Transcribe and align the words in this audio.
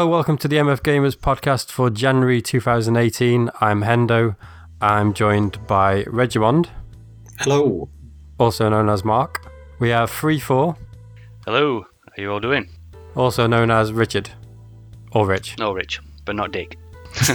Hello, 0.00 0.10
welcome 0.10 0.38
to 0.38 0.48
the 0.48 0.56
MF 0.56 0.80
Gamers 0.80 1.14
podcast 1.14 1.70
for 1.70 1.90
January 1.90 2.40
2018. 2.40 3.50
I'm 3.60 3.82
Hendo. 3.82 4.34
I'm 4.80 5.12
joined 5.12 5.66
by 5.66 6.04
Regimond, 6.04 6.70
Hello. 7.40 7.90
also 8.38 8.70
known 8.70 8.88
as 8.88 9.04
Mark. 9.04 9.46
We 9.78 9.90
have 9.90 10.08
Free 10.08 10.40
Four, 10.40 10.78
Hello, 11.44 11.84
how 12.06 12.22
you 12.22 12.32
all 12.32 12.40
doing? 12.40 12.70
also 13.14 13.46
known 13.46 13.70
as 13.70 13.92
Richard, 13.92 14.30
or 15.12 15.26
Rich. 15.26 15.58
No, 15.58 15.74
Rich, 15.74 16.00
but 16.24 16.34
not 16.34 16.50
Dick. 16.50 16.78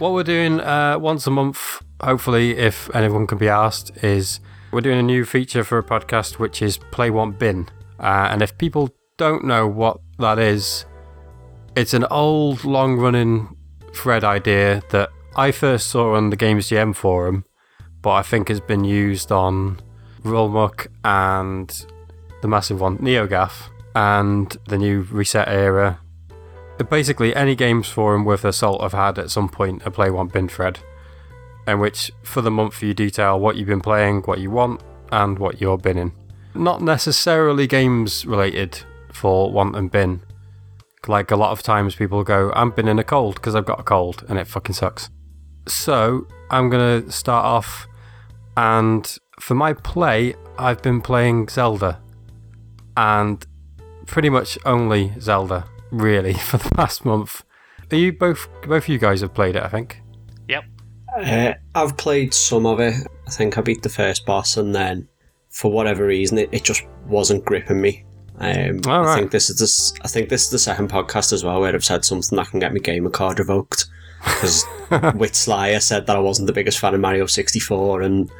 What 0.00 0.14
we're 0.14 0.24
doing 0.24 0.58
uh, 0.58 0.98
once 0.98 1.24
a 1.28 1.30
month, 1.30 1.82
hopefully, 2.02 2.56
if 2.56 2.92
anyone 2.96 3.28
can 3.28 3.38
be 3.38 3.48
asked, 3.48 3.96
is 4.02 4.40
we're 4.72 4.80
doing 4.80 4.98
a 4.98 5.04
new 5.04 5.24
feature 5.24 5.62
for 5.62 5.78
a 5.78 5.84
podcast 5.84 6.40
which 6.40 6.60
is 6.60 6.78
Play 6.78 7.10
Want 7.10 7.38
Bin. 7.38 7.68
Uh, 8.00 8.26
and 8.28 8.42
if 8.42 8.58
people 8.58 8.90
don't 9.18 9.44
know 9.44 9.68
what 9.68 10.00
that 10.18 10.40
is, 10.40 10.84
it's 11.76 11.94
an 11.94 12.04
old, 12.10 12.64
long 12.64 12.96
running 12.96 13.56
thread 13.94 14.24
idea 14.24 14.82
that 14.90 15.10
I 15.36 15.52
first 15.52 15.88
saw 15.88 16.14
on 16.14 16.30
the 16.30 16.36
Games 16.36 16.68
TM 16.68 16.94
forum, 16.94 17.44
but 18.02 18.12
I 18.12 18.22
think 18.22 18.48
has 18.48 18.60
been 18.60 18.84
used 18.84 19.30
on 19.30 19.80
Rllmuk 20.22 20.88
and 21.04 21.86
the 22.42 22.48
massive 22.48 22.80
one, 22.80 22.98
NeoGaf, 22.98 23.70
and 23.94 24.56
the 24.66 24.78
new 24.78 25.02
Reset 25.02 25.48
Era. 25.48 26.00
Basically 26.90 27.34
any 27.34 27.56
games 27.56 27.88
forum 27.88 28.24
their 28.24 28.52
salt 28.52 28.82
have 28.82 28.92
had 28.92 29.18
at 29.18 29.30
some 29.30 29.48
point 29.48 29.82
a 29.84 29.90
Play 29.90 30.10
Want 30.10 30.32
Bin 30.32 30.48
thread 30.48 30.78
in 31.68 31.80
which 31.80 32.10
for 32.22 32.40
the 32.40 32.50
month 32.50 32.82
you 32.82 32.94
detail 32.94 33.38
what 33.38 33.56
you've 33.56 33.68
been 33.68 33.80
playing 33.80 34.22
what 34.22 34.40
you 34.40 34.50
want 34.50 34.80
and 35.12 35.38
what 35.38 35.60
you're 35.60 35.78
binning. 35.78 36.12
Not 36.54 36.80
necessarily 36.80 37.66
games 37.66 38.24
related 38.24 38.80
for 39.12 39.52
want 39.52 39.76
and 39.76 39.90
bin 39.90 40.22
like 41.06 41.30
a 41.30 41.36
lot 41.36 41.52
of 41.52 41.62
times 41.62 41.94
people 41.94 42.24
go 42.24 42.50
i'm 42.54 42.72
in 42.76 42.98
a 42.98 43.04
cold 43.04 43.36
because 43.36 43.54
i've 43.54 43.66
got 43.66 43.78
a 43.78 43.84
cold 43.84 44.24
and 44.28 44.38
it 44.38 44.46
fucking 44.46 44.74
sucks 44.74 45.08
so 45.66 46.26
i'm 46.50 46.68
going 46.68 47.02
to 47.02 47.12
start 47.12 47.44
off 47.44 47.86
and 48.56 49.18
for 49.38 49.54
my 49.54 49.72
play 49.72 50.34
i've 50.58 50.82
been 50.82 51.00
playing 51.00 51.48
zelda 51.48 52.00
and 52.96 53.46
pretty 54.06 54.28
much 54.28 54.58
only 54.64 55.12
zelda 55.20 55.64
really 55.90 56.34
for 56.50 56.58
the 56.58 56.70
past 56.70 57.04
month. 57.04 57.44
Are 57.90 57.96
you 57.96 58.12
both 58.12 58.48
both 58.66 58.84
of 58.84 58.88
you 58.88 58.98
guys 58.98 59.20
have 59.20 59.34
played 59.34 59.56
it, 59.56 59.62
I 59.62 59.68
think. 59.68 60.02
Yep. 60.48 60.64
Uh, 61.16 61.54
I've 61.74 61.96
played 61.96 62.34
some 62.34 62.66
of 62.66 62.80
it. 62.80 62.94
I 63.26 63.30
think 63.30 63.56
I 63.56 63.60
beat 63.62 63.82
the 63.82 63.88
first 63.88 64.26
boss, 64.26 64.56
and 64.56 64.74
then 64.74 65.08
for 65.50 65.72
whatever 65.72 66.06
reason, 66.06 66.38
it, 66.38 66.50
it 66.52 66.64
just 66.64 66.86
wasn't 67.06 67.44
gripping 67.44 67.80
me. 67.80 68.04
Um, 68.40 68.80
All 68.86 69.02
I 69.02 69.04
right. 69.04 69.18
think 69.18 69.30
this 69.32 69.50
is 69.50 69.58
this. 69.58 69.92
I 70.02 70.08
think 70.08 70.28
this 70.28 70.44
is 70.44 70.50
the 70.50 70.58
second 70.58 70.90
podcast 70.90 71.32
as 71.32 71.42
well 71.44 71.60
where 71.60 71.74
I've 71.74 71.84
said 71.84 72.04
something 72.04 72.36
that 72.36 72.48
can 72.50 72.60
get 72.60 72.72
my 72.72 72.78
gamer 72.78 73.10
card 73.10 73.38
revoked. 73.38 73.86
Because 74.24 74.64
with 75.16 75.34
Sly, 75.34 75.68
I 75.74 75.78
said 75.78 76.06
that 76.06 76.16
I 76.16 76.20
wasn't 76.20 76.46
the 76.46 76.52
biggest 76.52 76.78
fan 76.78 76.94
of 76.94 77.00
Mario 77.00 77.26
64, 77.26 78.02
and 78.02 78.30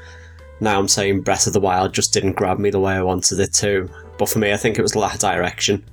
now 0.60 0.78
I'm 0.78 0.88
saying 0.88 1.22
Breath 1.22 1.46
of 1.46 1.52
the 1.52 1.60
Wild 1.60 1.94
just 1.94 2.12
didn't 2.12 2.32
grab 2.34 2.58
me 2.58 2.70
the 2.70 2.80
way 2.80 2.94
I 2.94 3.02
wanted 3.02 3.38
it 3.40 3.52
to. 3.54 3.88
But 4.18 4.28
for 4.28 4.38
me, 4.40 4.52
I 4.52 4.56
think 4.56 4.78
it 4.78 4.82
was 4.82 4.92
the 4.92 4.98
lack 4.98 5.14
of 5.14 5.20
direction. 5.20 5.84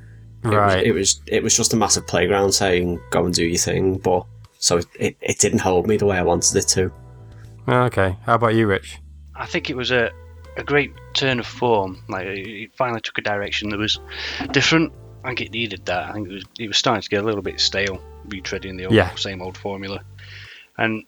It 0.44 0.48
was- 0.50 0.56
Right. 0.56 0.84
it 0.86 0.92
was 0.92 1.22
it 1.28 1.42
was 1.42 1.56
just 1.58 1.74
a 1.74 1.76
massive 1.76 2.06
playground 2.06 2.52
saying 2.52 3.00
go 3.10 3.26
and 3.26 3.34
do 3.34 3.44
your 3.46 3.58
thing, 3.58 3.98
but 3.98 4.26
so 4.60 4.78
it, 4.78 4.86
it, 5.00 5.18
it 5.22 5.40
didn't 5.40 5.60
hold 5.60 5.88
me 5.88 5.98
the 5.98 6.06
way 6.06 6.18
I 6.18 6.24
wanted 6.24 6.56
it 6.56 6.68
to. 6.70 6.92
okay. 7.68 8.16
How 8.24 8.36
about 8.36 8.54
you, 8.56 8.68
Rich? 8.68 9.00
I 9.36 9.46
think 9.48 9.70
it 9.72 9.76
was 9.76 9.90
a, 9.92 10.12
a 10.58 10.64
great 10.64 10.94
turn 11.14 11.40
of 11.40 11.46
form. 11.48 12.04
Like 12.08 12.26
it 12.28 12.72
finally 12.76 13.02
took 13.02 13.18
a 13.18 13.22
direction 13.22 13.70
that 13.70 13.78
was 13.80 14.00
different. 14.52 14.94
I 15.24 15.30
think 15.30 15.42
it 15.42 15.52
needed 15.52 15.86
that. 15.88 16.10
I 16.10 16.14
think 16.14 16.28
it 16.30 16.34
was 16.34 16.44
it 16.60 16.68
was 16.68 16.78
starting 16.78 17.02
to 17.02 17.10
get 17.10 17.24
a 17.24 17.26
little 17.26 17.42
bit 17.42 17.60
stale, 17.60 18.02
retreading 18.28 18.78
the 18.78 18.86
old, 18.86 18.96
Yeah. 18.96 19.14
same 19.16 19.42
old 19.42 19.58
formula. 19.58 20.02
And 20.78 21.04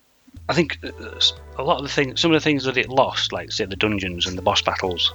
I 0.50 0.54
think 0.54 0.80
uh, 0.84 1.20
a 1.58 1.64
lot 1.64 1.78
of 1.78 1.84
the 1.84 1.90
things, 1.90 2.22
some 2.22 2.32
of 2.32 2.36
the 2.36 2.44
things 2.44 2.64
that 2.66 2.78
it 2.78 2.90
lost, 2.90 3.32
like 3.32 3.52
say 3.52 3.66
the 3.66 3.76
dungeons 3.76 4.28
and 4.28 4.38
the 4.38 4.42
boss 4.42 4.62
battles, 4.62 5.14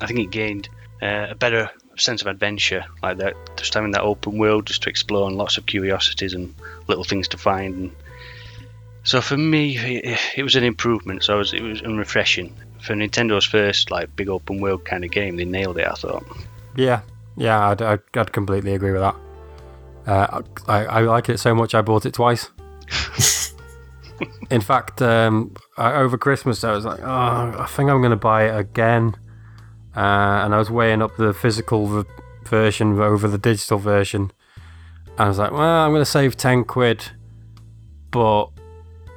I 0.00 0.06
think 0.06 0.20
it 0.20 0.30
gained 0.30 0.68
uh, 1.02 1.28
a 1.30 1.34
better 1.34 1.70
sense 1.96 2.22
of 2.22 2.28
adventure, 2.28 2.84
like 3.02 3.18
that, 3.18 3.34
just 3.56 3.74
having 3.74 3.90
that 3.92 4.02
open 4.02 4.38
world 4.38 4.66
just 4.66 4.82
to 4.84 4.88
explore 4.90 5.28
and 5.28 5.36
lots 5.36 5.58
of 5.58 5.66
curiosities 5.66 6.34
and 6.34 6.54
little 6.86 7.04
things 7.04 7.28
to 7.28 7.38
find. 7.38 7.74
And 7.74 7.96
so 9.02 9.20
for 9.20 9.36
me, 9.36 9.76
it, 9.76 10.18
it 10.36 10.42
was 10.42 10.56
an 10.56 10.64
improvement. 10.64 11.24
So 11.24 11.34
it 11.34 11.38
was, 11.38 11.52
it 11.52 11.62
was 11.62 11.82
refreshing 11.82 12.54
for 12.82 12.94
Nintendo's 12.94 13.44
first 13.44 13.90
like 13.90 14.14
big 14.16 14.28
open 14.28 14.60
world 14.60 14.84
kind 14.84 15.04
of 15.04 15.10
game. 15.10 15.36
They 15.36 15.44
nailed 15.44 15.78
it, 15.78 15.86
I 15.86 15.94
thought. 15.94 16.24
Yeah. 16.76 17.02
Yeah, 17.36 17.68
I'd, 17.70 17.82
I'd, 17.82 18.00
I'd 18.14 18.32
completely 18.32 18.74
agree 18.74 18.92
with 18.92 19.00
that. 19.00 19.16
Uh, 20.06 20.42
I, 20.66 20.84
I 20.84 21.00
like 21.02 21.28
it 21.28 21.38
so 21.38 21.54
much 21.54 21.74
I 21.74 21.82
bought 21.82 22.06
it 22.06 22.14
twice. 22.14 22.50
In 24.50 24.60
fact, 24.60 25.00
um, 25.00 25.54
I, 25.76 25.94
over 25.94 26.18
Christmas 26.18 26.64
I 26.64 26.72
was 26.72 26.84
like, 26.84 27.00
oh, 27.00 27.56
I 27.58 27.66
think 27.68 27.90
I'm 27.90 28.00
going 28.00 28.10
to 28.10 28.16
buy 28.16 28.48
it 28.48 28.58
again. 28.58 29.14
Uh, 29.96 30.44
and 30.44 30.54
I 30.54 30.58
was 30.58 30.70
weighing 30.70 31.02
up 31.02 31.16
the 31.16 31.32
physical 31.32 31.86
v- 31.86 32.08
version 32.44 32.98
over 32.98 33.28
the 33.28 33.38
digital 33.38 33.78
version. 33.78 34.32
And 35.06 35.20
I 35.20 35.28
was 35.28 35.38
like, 35.38 35.52
well, 35.52 35.60
I'm 35.60 35.90
going 35.90 36.02
to 36.02 36.10
save 36.10 36.36
10 36.36 36.64
quid, 36.64 37.04
but 38.10 38.46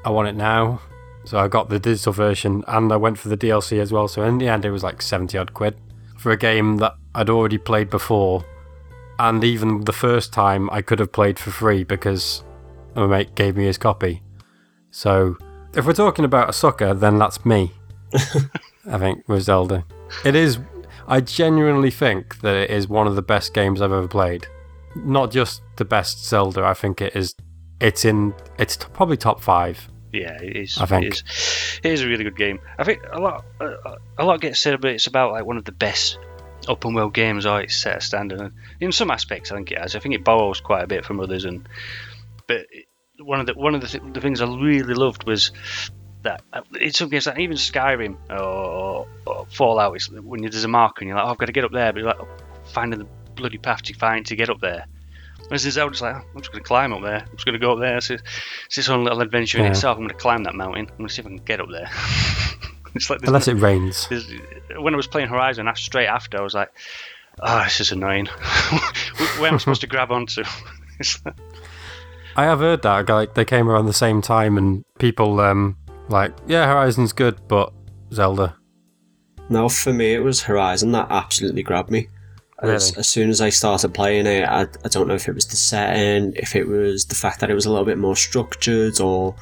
I 0.06 0.10
want 0.10 0.28
it 0.28 0.36
now. 0.36 0.82
So 1.34 1.40
I 1.40 1.48
got 1.48 1.68
the 1.68 1.80
digital 1.80 2.14
version 2.14 2.64
and 2.68 2.94
I 2.94 2.96
went 2.96 3.18
for 3.18 3.28
the 3.28 3.36
DLC 3.36 3.80
as 3.80 3.92
well. 3.92 4.08
So 4.08 4.22
in 4.22 4.38
the 4.38 4.48
end, 4.48 4.66
it 4.66 4.70
was 4.70 4.84
like 4.84 5.02
70 5.02 5.36
odd 5.36 5.52
quid 5.56 5.76
for 6.20 6.32
a 6.32 6.38
game 6.38 6.78
that 6.78 6.94
I'd 7.16 7.32
already 7.32 7.58
played 7.58 7.90
before. 7.90 8.46
And 9.18 9.44
even 9.44 9.82
the 9.86 9.94
first 9.94 10.32
time 10.32 10.70
I 10.70 10.84
could 10.84 11.00
have 11.00 11.12
played 11.12 11.40
for 11.40 11.50
free 11.50 11.86
because 11.86 12.44
my 12.94 13.08
mate 13.08 13.34
gave 13.34 13.58
me 13.58 13.66
his 13.66 13.80
copy. 13.80 14.22
So 14.92 15.36
if 15.74 15.88
we're 15.88 15.94
talking 15.94 16.24
about 16.24 16.52
a 16.52 16.54
sucker, 16.54 16.94
then 16.94 17.18
that's 17.18 17.44
me. 17.44 17.72
I 18.88 19.00
think 19.00 19.28
with 19.28 19.42
Zelda. 19.42 19.86
It 20.24 20.36
is. 20.36 20.60
I 21.08 21.20
genuinely 21.20 21.90
think 21.90 22.42
that 22.42 22.56
it 22.56 22.70
is 22.70 22.88
one 22.88 23.08
of 23.08 23.16
the 23.16 23.24
best 23.24 23.56
games 23.56 23.82
I've 23.82 23.92
ever 23.92 24.08
played. 24.08 24.46
Not 24.96 25.32
just 25.32 25.64
the 25.78 25.86
best 25.86 26.28
Zelda. 26.28 26.64
I 26.64 26.76
think 26.76 27.02
it 27.02 27.16
is. 27.16 27.34
It's 27.82 28.06
in. 28.06 28.36
It's 28.60 28.78
probably 28.78 29.18
top 29.18 29.42
five. 29.42 29.90
Yeah, 30.14 30.40
it 30.42 30.56
is. 30.56 30.78
I 30.78 30.86
think. 30.86 31.06
it 31.06 31.14
is. 31.14 31.80
It 31.84 31.92
is 31.92 32.02
a 32.02 32.08
really 32.08 32.24
good 32.24 32.38
game. 32.38 32.60
I 32.78 32.84
think 32.84 33.02
a 33.12 33.20
lot, 33.20 33.44
a, 33.60 33.98
a 34.20 34.24
lot 34.24 34.40
gets 34.40 34.62
said, 34.62 34.80
but 34.80 34.92
it's 34.92 35.08
about 35.08 35.32
like 35.32 35.46
one 35.46 35.58
of 35.58 35.66
the 35.66 35.72
best 35.72 36.20
open 36.68 36.94
world 36.94 37.14
games. 37.14 37.46
Or 37.46 37.60
it's 37.62 37.76
set 37.76 37.98
a 37.98 38.02
standard. 38.02 38.40
And 38.40 38.54
in 38.80 38.92
some 38.92 39.10
aspects, 39.10 39.52
I 39.52 39.56
think 39.56 39.72
it 39.72 39.80
has. 39.80 39.96
I 39.96 40.00
think 40.00 40.14
it 40.14 40.24
borrows 40.24 40.62
quite 40.62 40.84
a 40.84 40.88
bit 40.88 41.04
from 41.04 41.20
others, 41.20 41.46
and 41.46 41.68
but 42.48 42.68
one 43.20 43.40
of 43.40 43.48
the 43.48 43.54
one 43.54 43.76
of 43.76 43.82
the, 43.82 43.88
th- 43.88 44.14
the 44.14 44.22
things 44.22 44.42
I 44.42 44.46
really 44.46 44.94
loved 44.94 45.26
was 45.26 45.52
that 46.24 46.42
uh, 46.54 46.62
in 46.80 46.92
some 46.92 47.10
games, 47.10 47.28
like 47.28 47.40
even 47.40 47.58
Skyrim 47.58 48.18
or, 48.30 49.08
or 49.26 49.46
Fallout, 49.50 49.96
it's 49.96 50.10
when 50.10 50.42
there's 50.42 50.64
a 50.64 50.68
marker 50.68 51.02
and 51.02 51.10
you're 51.10 51.18
like, 51.18 51.26
oh, 51.26 51.32
I've 51.32 51.38
got 51.38 51.48
to 51.48 51.52
get 51.52 51.66
up 51.66 51.72
there, 51.72 51.92
but 51.92 52.00
you're 52.00 52.08
like 52.08 52.28
finding 52.66 53.00
the 53.00 53.08
bloody 53.36 53.58
path 53.58 53.82
to 53.84 53.94
find 53.94 54.26
to 54.28 54.36
get 54.36 54.50
up 54.50 54.60
there. 54.62 54.86
Whereas 55.54 55.66
in 55.66 55.72
Zelda, 55.72 56.04
like, 56.04 56.16
oh, 56.16 56.26
I'm 56.34 56.42
just 56.42 56.52
going 56.52 56.64
to 56.64 56.68
climb 56.68 56.94
up 56.94 57.04
there. 57.04 57.20
I'm 57.20 57.32
just 57.34 57.46
going 57.46 57.54
to 57.54 57.60
go 57.60 57.74
up 57.74 57.80
there. 57.80 58.02
So 58.02 58.16
it's 58.16 58.76
its 58.76 58.90
own 58.90 59.04
little 59.04 59.22
adventure 59.22 59.60
in 59.60 59.66
Yeah. 59.66 59.70
itself. 59.70 59.98
I'm 59.98 60.02
going 60.02 60.10
to 60.10 60.16
climb 60.16 60.46
that 60.46 60.56
mountain. 60.56 60.88
I'm 60.90 60.98
going 60.98 61.08
to 61.08 61.14
see 61.14 61.20
if 61.22 61.28
I 61.28 61.30
can 61.30 61.38
get 61.38 61.62
up 61.62 61.68
there. 61.72 61.92
it's 62.96 63.08
like 63.12 63.20
Unless 63.22 63.48
it 63.48 63.54
rains. 63.58 64.10
when 64.80 64.96
I 64.96 64.98
was 64.98 65.06
playing 65.06 65.28
Horizon, 65.28 65.68
after, 65.68 65.80
straight 65.80 66.08
after, 66.08 66.40
I 66.40 66.42
was 66.42 66.56
like, 66.56 66.72
oh, 67.40 67.64
this 67.66 67.80
is 67.82 67.92
annoying. 67.92 68.26
Where 69.38 69.50
am 69.50 69.54
I 69.54 69.58
supposed 69.60 69.82
to 69.82 69.88
grab 69.88 70.12
onto? 70.12 70.44
It's 71.00 71.24
like- 71.24 71.36
I 72.36 72.46
have 72.46 72.58
heard 72.62 72.82
that. 72.82 73.08
Like 73.10 73.36
they 73.36 73.46
came 73.46 73.70
around 73.70 73.86
the 73.86 73.94
same 73.94 74.20
time, 74.24 74.58
and 74.58 74.84
people 74.98 75.40
um 75.40 75.78
like, 76.10 76.34
yeah, 76.48 76.66
Horizon's 76.66 77.14
good, 77.14 77.40
but 77.48 77.72
Zelda. 78.12 78.56
Now, 79.50 79.70
for 79.70 79.94
me, 79.94 80.16
it 80.16 80.24
was 80.24 80.42
Horizon 80.42 80.94
that 80.94 81.08
absolutely 81.12 81.62
grabbed 81.62 81.92
me. 81.92 82.08
As, 82.64 82.92
Really? 82.92 83.00
as 83.00 83.10
soon 83.10 83.30
as 83.30 83.42
I 83.42 83.50
started 83.50 83.94
playing 83.94 84.26
it, 84.26 84.46
I, 84.48 84.62
I 84.62 84.88
don't 84.90 85.08
know 85.08 85.16
if 85.16 85.28
it 85.28 85.36
was 85.36 85.46
the 85.48 85.56
setting, 85.58 86.34
if 86.38 86.56
it 86.56 86.66
was 86.66 87.06
the 87.06 87.16
fact 87.16 87.42
that 87.42 87.52
it 87.52 87.54
was 87.56 87.66
a 87.66 87.70
little 87.70 87.86
bit 87.86 87.98
more 87.98 88.16
structured, 88.16 89.00
or 89.02 89.36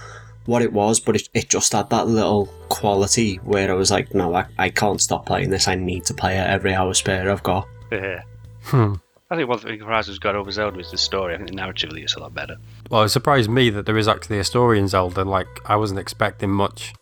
what 0.46 0.62
it 0.64 0.74
was, 0.74 1.00
but 1.00 1.16
it, 1.16 1.30
it 1.36 1.48
just 1.50 1.72
had 1.72 1.90
that 1.92 2.08
little 2.08 2.48
quality 2.70 3.36
where 3.44 3.70
I 3.70 3.76
was 3.76 3.92
like, 3.92 4.14
no, 4.16 4.34
I, 4.34 4.48
I 4.58 4.70
can't 4.70 5.00
stop 5.00 5.28
playing 5.28 5.52
this. 5.52 5.68
I 5.68 5.76
need 5.76 6.04
to 6.06 6.14
play 6.16 6.36
it 6.38 6.48
every 6.48 6.74
hour 6.74 6.94
spare 6.96 7.32
I've 7.32 7.44
got. 7.44 7.68
yeah. 7.92 8.24
Hmm. 8.64 8.96
I 9.30 9.38
think 9.38 9.48
one 9.48 9.60
thing 9.60 9.80
Horizon's 9.80 10.20
got 10.20 10.36
over 10.36 10.52
Zelda 10.52 10.80
is 10.80 10.92
the 10.92 10.98
story. 10.98 11.34
I 11.34 11.38
think 11.38 11.52
narratively 11.52 12.04
it's 12.04 12.16
a 12.16 12.20
lot 12.20 12.34
better. 12.34 12.58
Well, 12.90 13.04
it 13.04 13.10
surprised 13.10 13.50
me 13.50 13.70
that 13.70 13.86
there 13.86 13.98
is 13.98 14.08
actually 14.10 14.40
a 14.40 14.44
story 14.44 14.78
in 14.78 14.90
Zelda. 14.90 15.24
Like 15.24 15.48
I 15.66 15.78
wasn't 15.78 16.00
expecting 16.02 16.50
much 16.50 16.94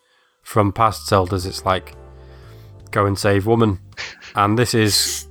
from 0.43 0.71
past 0.71 1.09
Zeldas. 1.09 1.47
It's 1.47 1.65
like 1.65 1.95
go 2.91 3.07
and 3.07 3.17
save 3.17 3.47
woman, 3.47 3.79
and 4.35 4.59
this 4.59 4.75
is 4.75 5.25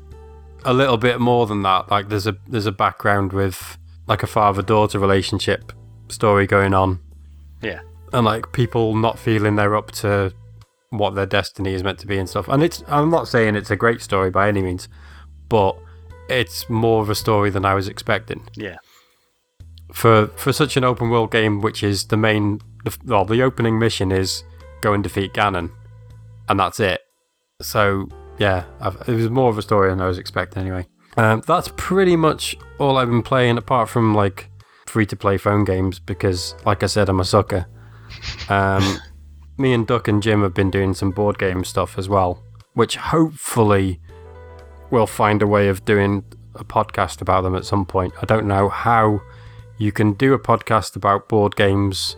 a 0.71 0.73
little 0.75 0.97
bit 0.99 1.19
more 1.21 1.47
than 1.47 1.63
that. 1.63 1.91
Like 1.91 2.09
there's 2.09 2.27
a 2.27 2.37
there's 2.47 2.67
a 2.67 2.73
background 2.73 3.33
with 3.33 3.79
like 4.07 4.23
a 4.23 4.27
father 4.27 4.63
daughter 4.63 4.99
relationship 4.99 5.73
story 6.09 6.47
going 6.47 6.75
on, 6.75 7.01
Yeah. 7.63 7.81
and 8.13 8.25
like 8.25 8.53
people 8.53 8.95
not 8.95 9.19
feeling 9.19 9.57
they're 9.57 9.77
up 9.77 9.91
to 10.03 10.33
what 10.91 11.15
their 11.15 11.27
destiny 11.27 11.75
is 11.75 11.83
meant 11.83 11.99
to 11.99 12.07
be 12.07 12.19
and 12.19 12.29
stuff. 12.29 12.49
And 12.49 12.63
it's 12.63 12.83
I'm 12.89 13.11
not 13.11 13.29
saying 13.29 13.57
it's 13.57 13.71
a 13.71 13.77
great 13.77 14.01
story 14.01 14.31
by 14.31 14.49
any 14.49 14.63
means, 14.63 14.89
but 15.49 15.77
it's 16.31 16.69
more 16.71 17.03
of 17.03 17.11
a 17.11 17.15
story 17.15 17.51
than 17.51 17.65
I 17.65 17.75
was 17.75 17.89
expecting. 17.89 18.41
Yeah. 18.55 18.77
for 19.93 20.27
for 20.37 20.53
such 20.53 20.77
an 20.77 20.85
open 20.85 21.11
world 21.11 21.31
game, 21.31 21.61
which 21.61 21.83
is 21.83 22.07
the 22.07 22.17
main, 22.17 22.61
the, 22.85 22.97
well, 23.05 23.25
the 23.25 23.43
opening 23.43 23.79
mission 23.79 24.13
is 24.13 24.43
go 24.81 24.93
and 24.93 25.03
defeat 25.03 25.33
Ganon, 25.35 25.71
and 26.49 26.59
that's 26.61 26.81
it. 26.81 27.01
So 27.61 28.09
yeah, 28.39 28.65
I've, 28.81 28.97
it 29.09 29.15
was 29.15 29.31
more 29.31 29.51
of 29.51 29.59
a 29.59 29.63
story 29.63 29.91
than 29.91 30.01
I 30.01 30.07
was 30.07 30.19
expecting 30.19 30.63
anyway. 30.63 30.87
Um, 31.17 31.43
that's 31.47 31.71
pretty 31.77 32.17
much 32.17 32.57
all 32.79 32.97
I've 32.97 33.09
been 33.09 33.23
playing, 33.23 33.59
apart 33.59 33.89
from 33.89 34.15
like 34.15 34.51
free 34.87 35.07
to 35.07 35.17
play 35.17 35.37
phone 35.37 35.65
games, 35.65 35.99
because 35.99 36.55
like 36.65 36.83
I 36.83 36.87
said, 36.87 37.09
I'm 37.09 37.21
a 37.21 37.25
sucker. 37.25 37.67
Um, 38.49 39.01
me 39.59 39.73
and 39.73 39.87
Duck 39.87 40.09
and 40.09 40.23
Jim 40.23 40.43
have 40.43 40.55
been 40.55 40.71
doing 40.71 40.95
some 40.95 41.11
board 41.11 41.39
game 41.39 41.65
stuff 41.65 41.99
as 41.99 42.09
well, 42.09 42.43
which 42.75 42.97
hopefully 42.97 44.01
we'll 44.91 45.07
find 45.07 45.43
a 45.43 45.47
way 45.47 45.69
of 45.69 45.85
doing 45.85 46.25
a 46.55 46.65
podcast 46.65 47.21
about 47.21 47.43
them 47.43 47.55
at 47.55 47.65
some 47.65 47.85
point. 47.85 48.15
I 48.23 48.27
don't 48.27 48.47
know 48.47 48.69
how 48.69 49.21
you 49.79 49.93
can 49.93 50.13
do 50.13 50.35
a 50.35 50.39
podcast 50.39 50.97
about 50.97 51.29
board 51.29 51.57
games 51.57 52.17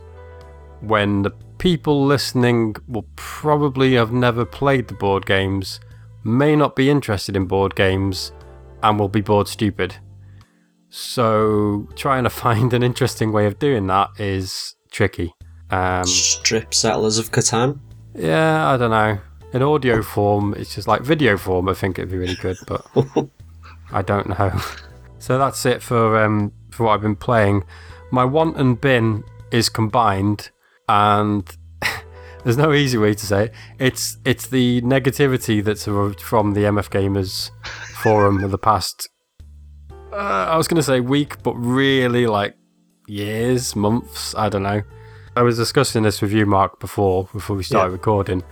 when 0.81 1.23
the 1.23 1.31
people 1.59 2.05
listening 2.05 2.75
will 2.89 3.07
probably 3.17 3.95
have 3.95 4.13
never 4.13 4.45
played 4.45 4.89
the 4.89 4.95
board 4.95 5.27
games, 5.27 5.81
may 6.25 6.57
not 6.57 6.77
be 6.77 6.91
interested 6.91 7.37
in 7.37 7.47
board 7.47 7.75
games, 7.75 8.33
and 8.83 8.99
will 8.99 9.09
be 9.09 9.21
bored 9.21 9.49
stupid. 9.49 9.97
So, 10.89 11.89
trying 11.97 12.25
to 12.25 12.31
find 12.45 12.73
an 12.73 12.83
interesting 12.83 13.33
way 13.33 13.47
of 13.47 13.59
doing 13.59 13.87
that 13.89 14.11
is 14.19 14.75
tricky. 14.91 15.33
Um, 15.71 16.05
Strip 16.05 16.75
Settlers 16.75 17.19
of 17.19 17.31
Catan. 17.31 17.79
yeah, 18.15 18.69
I 18.71 18.77
don't 18.77 18.91
know. 18.91 19.19
In 19.53 19.63
audio 19.63 20.03
form, 20.03 20.55
it's 20.57 20.75
just 20.75 20.87
like 20.87 21.03
video 21.03 21.37
form. 21.37 21.69
I 21.69 21.75
think 21.75 21.99
it'd 21.99 22.11
be 22.11 22.19
really 22.19 22.37
good, 22.37 22.57
but 22.67 22.87
I 23.93 24.03
don't 24.03 24.29
know. 24.29 24.61
So 25.19 25.37
that's 25.37 25.67
it 25.67 25.83
for 25.83 26.17
um, 26.25 26.51
for 26.71 26.87
what 26.87 26.95
I've 26.95 27.03
been 27.03 27.15
playing. 27.15 27.65
My 28.11 28.25
want 28.25 28.57
and 28.57 28.81
bin 28.81 29.23
is 29.53 29.69
combined, 29.69 30.51
and 30.89 31.47
there's 32.45 32.57
no 32.57 32.73
easy 32.73 32.99
way 32.99 33.15
to 33.15 33.27
say 33.27 33.45
it. 33.45 33.55
It's 33.79 34.19
it's 34.25 34.47
the 34.47 34.81
negativity 34.83 35.63
that's 35.63 35.85
from 35.85 36.55
the 36.55 36.61
MF 36.65 36.89
Gamers 36.91 37.51
forum 38.03 38.43
of 38.45 38.51
the 38.51 38.59
past. 38.59 39.09
Uh, 40.13 40.17
I 40.51 40.57
was 40.57 40.67
going 40.67 40.77
to 40.77 40.83
say 40.83 41.01
week, 41.01 41.43
but 41.43 41.55
really 41.55 42.27
like 42.27 42.57
years, 43.07 43.77
months. 43.77 44.35
I 44.35 44.49
don't 44.49 44.63
know. 44.65 44.83
I 45.37 45.43
was 45.43 45.57
discussing 45.57 46.03
this 46.03 46.21
with 46.21 46.33
you, 46.33 46.47
Mark, 46.47 46.81
before 46.81 47.29
before 47.33 47.57
we 47.57 47.63
started 47.63 47.91
Yeah. 47.91 47.93
recording, 47.93 48.43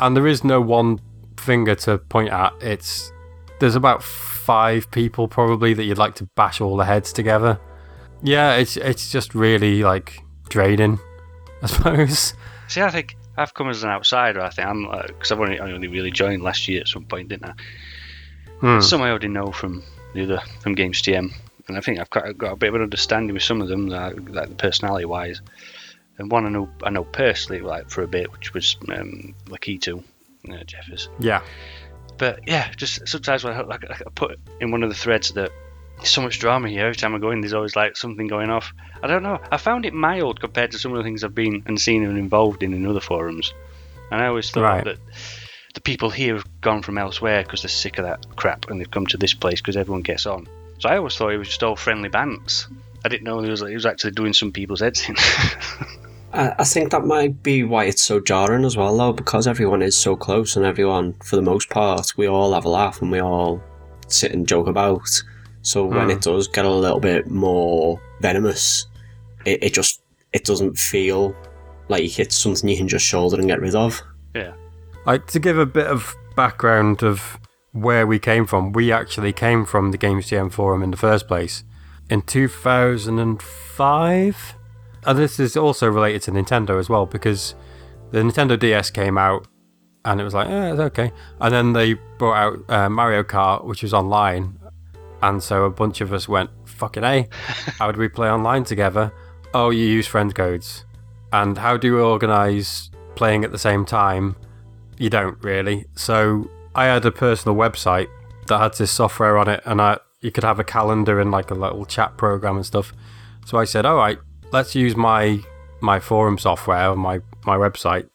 and 0.00 0.16
there 0.16 0.26
is 0.26 0.44
no 0.44 0.60
one 0.60 1.00
finger 1.36 1.74
to 1.74 1.98
point 1.98 2.30
at. 2.30 2.52
It's 2.60 3.12
there's 3.60 3.74
about 3.74 4.02
five 4.04 4.88
people 4.92 5.26
probably 5.26 5.74
that 5.74 5.82
you'd 5.84 5.98
like 5.98 6.14
to 6.16 6.28
bash 6.36 6.60
all 6.60 6.76
the 6.76 6.84
heads 6.84 7.12
together. 7.12 7.58
Yeah, 8.22 8.54
it's 8.54 8.76
it's 8.76 9.10
just 9.10 9.34
really 9.34 9.82
like 9.82 10.20
draining, 10.48 11.00
I 11.62 11.66
suppose. 11.66 12.34
See, 12.68 12.80
I 12.82 12.90
think 12.90 13.16
I've 13.38 13.54
come 13.54 13.68
as 13.68 13.84
an 13.84 13.90
outsider. 13.90 14.40
I 14.40 14.50
think 14.50 14.66
I'm 14.66 14.90
because 15.06 15.32
I've 15.32 15.40
only 15.40 15.60
I 15.60 15.70
only 15.72 15.88
really 15.88 16.10
joined 16.10 16.42
last 16.42 16.66
year 16.68 16.80
at 16.80 16.88
some 16.88 17.04
point, 17.04 17.28
didn't 17.28 17.50
I? 17.50 17.54
Hmm. 18.60 18.80
Some 18.80 19.02
I 19.02 19.10
already 19.10 19.28
know 19.28 19.52
from 19.52 19.84
the 20.14 20.24
other 20.24 20.42
from 20.60 20.74
Games 20.74 21.00
TM, 21.02 21.32
and 21.68 21.76
I 21.76 21.80
think 21.80 22.00
I've 22.00 22.10
got, 22.10 22.36
got 22.36 22.52
a 22.52 22.56
bit 22.56 22.70
of 22.70 22.74
an 22.74 22.82
understanding 22.82 23.34
with 23.34 23.44
some 23.44 23.62
of 23.62 23.68
them, 23.68 23.86
like, 23.86 24.16
like 24.28 24.56
personality 24.58 25.04
wise. 25.04 25.40
And 26.18 26.30
one 26.32 26.46
I 26.46 26.48
know 26.48 26.68
I 26.82 26.90
know 26.90 27.04
personally, 27.04 27.62
like 27.62 27.88
for 27.90 28.02
a 28.02 28.08
bit, 28.08 28.32
which 28.32 28.52
was 28.52 28.76
um, 28.88 29.34
Lakitu, 29.46 30.02
uh, 30.50 30.64
Jeffers. 30.64 31.08
Yeah, 31.20 31.42
But 32.18 32.40
yeah, 32.48 32.72
just 32.76 33.06
sometimes 33.06 33.44
when 33.44 33.54
I, 33.54 33.60
like, 33.60 33.88
I 33.88 33.96
put 34.14 34.40
in 34.60 34.72
one 34.72 34.82
of 34.82 34.88
the 34.88 34.96
threads 34.96 35.30
that 35.32 35.52
so 36.04 36.22
much 36.22 36.38
drama 36.38 36.68
here. 36.68 36.86
Every 36.86 36.96
time 36.96 37.14
I 37.14 37.18
go 37.18 37.30
in, 37.30 37.40
there's 37.40 37.54
always 37.54 37.76
like 37.76 37.96
something 37.96 38.26
going 38.26 38.50
off. 38.50 38.72
I 39.02 39.06
don't 39.06 39.22
know. 39.22 39.40
I 39.50 39.56
found 39.56 39.84
it 39.86 39.92
mild 39.94 40.40
compared 40.40 40.70
to 40.72 40.78
some 40.78 40.92
of 40.92 40.98
the 40.98 41.04
things 41.04 41.24
I've 41.24 41.34
been 41.34 41.62
and 41.66 41.80
seen 41.80 42.04
and 42.04 42.18
involved 42.18 42.62
in 42.62 42.72
in 42.74 42.86
other 42.86 43.00
forums. 43.00 43.52
And 44.10 44.22
I 44.22 44.26
always 44.26 44.50
thought 44.50 44.62
Right. 44.62 44.84
that 44.84 44.98
the 45.74 45.80
people 45.80 46.10
here 46.10 46.34
have 46.34 46.60
gone 46.60 46.82
from 46.82 46.98
elsewhere 46.98 47.42
because 47.42 47.62
they're 47.62 47.68
sick 47.68 47.98
of 47.98 48.04
that 48.04 48.36
crap 48.36 48.70
and 48.70 48.80
they've 48.80 48.90
come 48.90 49.06
to 49.06 49.16
this 49.16 49.34
place 49.34 49.60
because 49.60 49.76
everyone 49.76 50.02
gets 50.02 50.26
on. 50.26 50.48
So 50.78 50.88
I 50.88 50.96
always 50.96 51.16
thought 51.16 51.32
it 51.32 51.38
was 51.38 51.48
just 51.48 51.62
all 51.62 51.76
friendly 51.76 52.08
bants. 52.08 52.66
I 53.04 53.08
didn't 53.08 53.24
know 53.24 53.40
there 53.42 53.50
was, 53.50 53.62
it 53.62 53.74
was 53.74 53.86
actually 53.86 54.12
doing 54.12 54.32
some 54.32 54.52
people's 54.52 54.80
heads 54.80 55.08
in. 55.08 55.16
I, 56.32 56.54
I 56.58 56.64
think 56.64 56.90
that 56.90 57.04
might 57.04 57.42
be 57.42 57.64
why 57.64 57.84
it's 57.84 58.02
so 58.02 58.20
jarring 58.20 58.64
as 58.64 58.76
well, 58.76 58.96
though, 58.96 59.12
because 59.12 59.46
everyone 59.46 59.82
is 59.82 59.96
so 59.96 60.16
close 60.16 60.56
and 60.56 60.64
everyone, 60.64 61.14
for 61.24 61.36
the 61.36 61.42
most 61.42 61.70
part, 61.70 62.16
we 62.16 62.26
all 62.28 62.52
have 62.54 62.64
a 62.64 62.68
laugh 62.68 63.00
and 63.00 63.10
we 63.10 63.20
all 63.20 63.62
sit 64.08 64.32
and 64.32 64.46
joke 64.48 64.66
about. 64.66 65.22
So 65.62 65.84
when 65.84 66.04
Hmm. 66.06 66.10
it 66.10 66.20
does 66.22 66.48
get 66.48 66.64
a 66.64 66.70
little 66.70 67.00
bit 67.00 67.28
more 67.30 68.00
venomous, 68.20 68.86
it, 69.44 69.62
it 69.64 69.74
just 69.74 70.00
it 70.32 70.44
doesn't 70.44 70.78
feel 70.78 71.34
like 71.88 72.18
it's 72.18 72.36
something 72.36 72.68
you 72.68 72.76
can 72.76 72.88
just 72.88 73.04
shoulder 73.04 73.38
and 73.38 73.48
get 73.48 73.60
rid 73.60 73.74
of. 73.74 74.02
yeah. 74.34 74.52
like 75.06 75.26
to 75.28 75.38
give 75.38 75.56
a 75.58 75.64
bit 75.66 75.86
of 75.86 76.14
background 76.36 77.02
of 77.02 77.38
where 77.72 78.06
we 78.06 78.18
came 78.18 78.44
from. 78.46 78.72
We 78.72 78.92
actually 78.92 79.32
came 79.32 79.64
from 79.64 79.90
the 79.90 79.96
Games 79.98 80.26
TM 80.26 80.50
forum 80.52 80.82
in 80.82 80.90
the 80.90 80.96
first 80.98 81.26
place 81.26 81.64
in 82.10 82.20
2005. 82.22 84.54
And 85.06 85.18
this 85.18 85.40
is 85.40 85.56
also 85.56 85.88
related 85.88 86.20
to 86.22 86.30
Nintendo 86.32 86.78
as 86.78 86.88
well 86.90 87.06
because 87.06 87.54
the 88.10 88.18
Nintendo 88.20 88.58
DS 88.58 88.90
came 88.90 89.16
out 89.16 89.46
and 90.04 90.20
it 90.20 90.24
was 90.24 90.34
like, 90.34 90.48
yeah, 90.48 90.72
it's 90.72 90.80
okay. 90.80 91.12
And 91.40 91.54
then 91.54 91.72
they 91.72 91.94
brought 92.18 92.36
out 92.36 92.58
uh, 92.70 92.90
Mario 92.90 93.22
Kart, 93.22 93.64
which 93.64 93.82
was 93.82 93.94
online. 93.94 94.58
And 95.22 95.42
so 95.42 95.64
a 95.64 95.70
bunch 95.70 96.00
of 96.00 96.12
us 96.12 96.28
went, 96.28 96.50
fucking 96.64 97.04
eh? 97.04 97.24
A, 97.66 97.70
how 97.78 97.92
do 97.92 97.98
we 97.98 98.08
play 98.08 98.30
online 98.30 98.64
together? 98.64 99.12
Oh, 99.54 99.70
you 99.70 99.84
use 99.84 100.06
friend 100.06 100.34
codes. 100.34 100.84
And 101.32 101.58
how 101.58 101.76
do 101.76 101.94
we 101.94 102.00
organise 102.00 102.90
playing 103.14 103.44
at 103.44 103.52
the 103.52 103.58
same 103.58 103.84
time? 103.84 104.36
You 104.98 105.10
don't 105.10 105.42
really. 105.42 105.86
So 105.94 106.48
I 106.74 106.86
had 106.86 107.04
a 107.04 107.12
personal 107.12 107.56
website 107.56 108.08
that 108.46 108.58
had 108.58 108.74
this 108.74 108.90
software 108.90 109.38
on 109.38 109.48
it, 109.48 109.62
and 109.64 109.80
I 109.80 109.98
you 110.20 110.30
could 110.32 110.44
have 110.44 110.58
a 110.58 110.64
calendar 110.64 111.20
and 111.20 111.30
like 111.30 111.50
a 111.50 111.54
little 111.54 111.84
chat 111.84 112.16
program 112.16 112.56
and 112.56 112.66
stuff. 112.66 112.92
So 113.46 113.58
I 113.58 113.64
said, 113.64 113.86
all 113.86 113.96
right, 113.96 114.18
let's 114.52 114.74
use 114.74 114.96
my 114.96 115.40
my 115.80 116.00
forum 116.00 116.38
software, 116.38 116.94
my 116.96 117.20
my 117.44 117.56
website, 117.56 118.08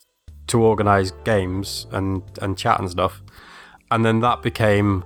to 0.47 0.61
organise 0.61 1.11
games 1.23 1.87
and 1.91 2.23
and 2.41 2.57
chat 2.57 2.79
and 2.79 2.89
stuff. 2.89 3.21
And 3.91 4.03
then 4.03 4.19
that 4.21 4.41
became 4.41 5.05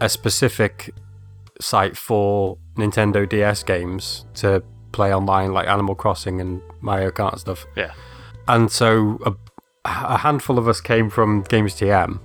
a 0.00 0.08
specific 0.08 0.94
site 1.62 1.96
for 1.96 2.58
Nintendo 2.76 3.28
DS 3.28 3.62
games 3.62 4.26
to 4.34 4.62
play 4.92 5.14
online, 5.14 5.52
like 5.52 5.66
Animal 5.66 5.94
Crossing 5.94 6.40
and 6.40 6.60
Mario 6.80 7.10
Kart 7.10 7.32
and 7.32 7.40
stuff. 7.40 7.66
Yeah. 7.76 7.92
And 8.48 8.70
so 8.70 9.18
a, 9.24 9.34
a 9.84 10.18
handful 10.18 10.58
of 10.58 10.68
us 10.68 10.80
came 10.80 11.10
from 11.10 11.42
Games 11.42 11.74
TM, 11.74 12.20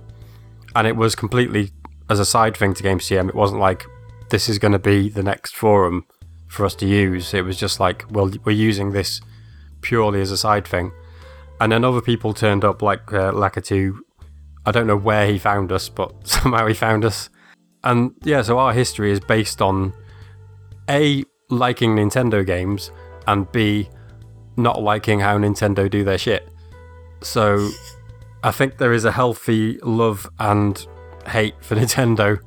and 0.74 0.86
it 0.86 0.96
was 0.96 1.14
completely 1.14 1.70
as 2.10 2.20
a 2.20 2.24
side 2.24 2.56
thing 2.56 2.74
to 2.74 2.82
Games 2.82 3.04
TM. 3.08 3.28
It 3.28 3.34
wasn't 3.34 3.60
like 3.60 3.86
this 4.30 4.48
is 4.48 4.58
going 4.58 4.72
to 4.72 4.78
be 4.78 5.08
the 5.08 5.22
next 5.22 5.56
forum 5.56 6.04
for 6.48 6.64
us 6.64 6.74
to 6.76 6.86
use. 6.86 7.34
It 7.34 7.42
was 7.42 7.56
just 7.58 7.80
like, 7.80 8.04
well, 8.10 8.30
we're 8.44 8.52
using 8.52 8.92
this 8.92 9.20
purely 9.80 10.20
as 10.20 10.30
a 10.30 10.36
side 10.36 10.66
thing. 10.66 10.92
And 11.60 11.72
then 11.72 11.84
other 11.84 12.00
people 12.00 12.34
turned 12.34 12.64
up, 12.64 12.82
like 12.82 13.12
uh, 13.12 13.32
Lakitu. 13.32 13.98
I 14.66 14.70
don't 14.70 14.86
know 14.86 14.96
where 14.96 15.26
he 15.26 15.38
found 15.38 15.72
us, 15.72 15.88
but 15.88 16.12
somehow 16.26 16.66
he 16.66 16.74
found 16.74 17.04
us. 17.04 17.30
And 17.88 18.12
yeah, 18.22 18.42
so 18.42 18.58
our 18.58 18.74
history 18.74 19.10
is 19.10 19.18
based 19.18 19.62
on 19.62 19.94
A, 20.90 21.24
liking 21.48 21.96
Nintendo 21.96 22.44
games, 22.44 22.92
and 23.26 23.50
B, 23.50 23.88
not 24.58 24.82
liking 24.82 25.20
how 25.20 25.38
Nintendo 25.38 25.90
do 25.90 26.04
their 26.04 26.18
shit. 26.18 26.46
So 27.22 27.70
I 28.44 28.50
think 28.50 28.76
there 28.76 28.92
is 28.92 29.06
a 29.06 29.12
healthy 29.12 29.78
love 29.78 30.28
and 30.38 30.86
hate 31.28 31.54
for 31.64 31.76
Nintendo 31.76 32.38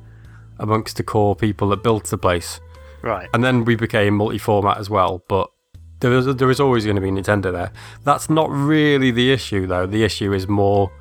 amongst 0.60 0.96
the 0.96 1.02
core 1.02 1.34
people 1.34 1.68
that 1.70 1.82
built 1.82 2.04
the 2.04 2.18
place. 2.18 2.60
Right. 3.02 3.28
And 3.34 3.42
then 3.42 3.64
we 3.64 3.74
became 3.74 4.14
multi-format 4.14 4.78
as 4.78 4.88
well, 4.88 5.24
but 5.28 5.50
there 5.98 6.12
is 6.12 6.36
there 6.36 6.50
is 6.52 6.60
always 6.60 6.84
going 6.84 6.94
to 6.94 7.02
be 7.02 7.10
Nintendo 7.10 7.50
there. 7.50 7.72
That's 8.04 8.30
not 8.30 8.48
really 8.48 9.10
the 9.10 9.32
issue 9.32 9.66
though. 9.66 9.86
The 9.86 10.04
issue 10.04 10.32
is 10.32 10.46
more 10.46 10.92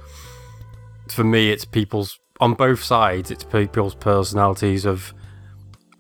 for 1.10 1.24
me 1.24 1.52
it's 1.52 1.64
people's 1.64 2.20
on 2.42 2.56
both 2.56 2.84
sides, 2.84 3.30
it's 3.30 3.44
people's 3.44 3.96
personalities 3.96 4.86
of 4.86 5.14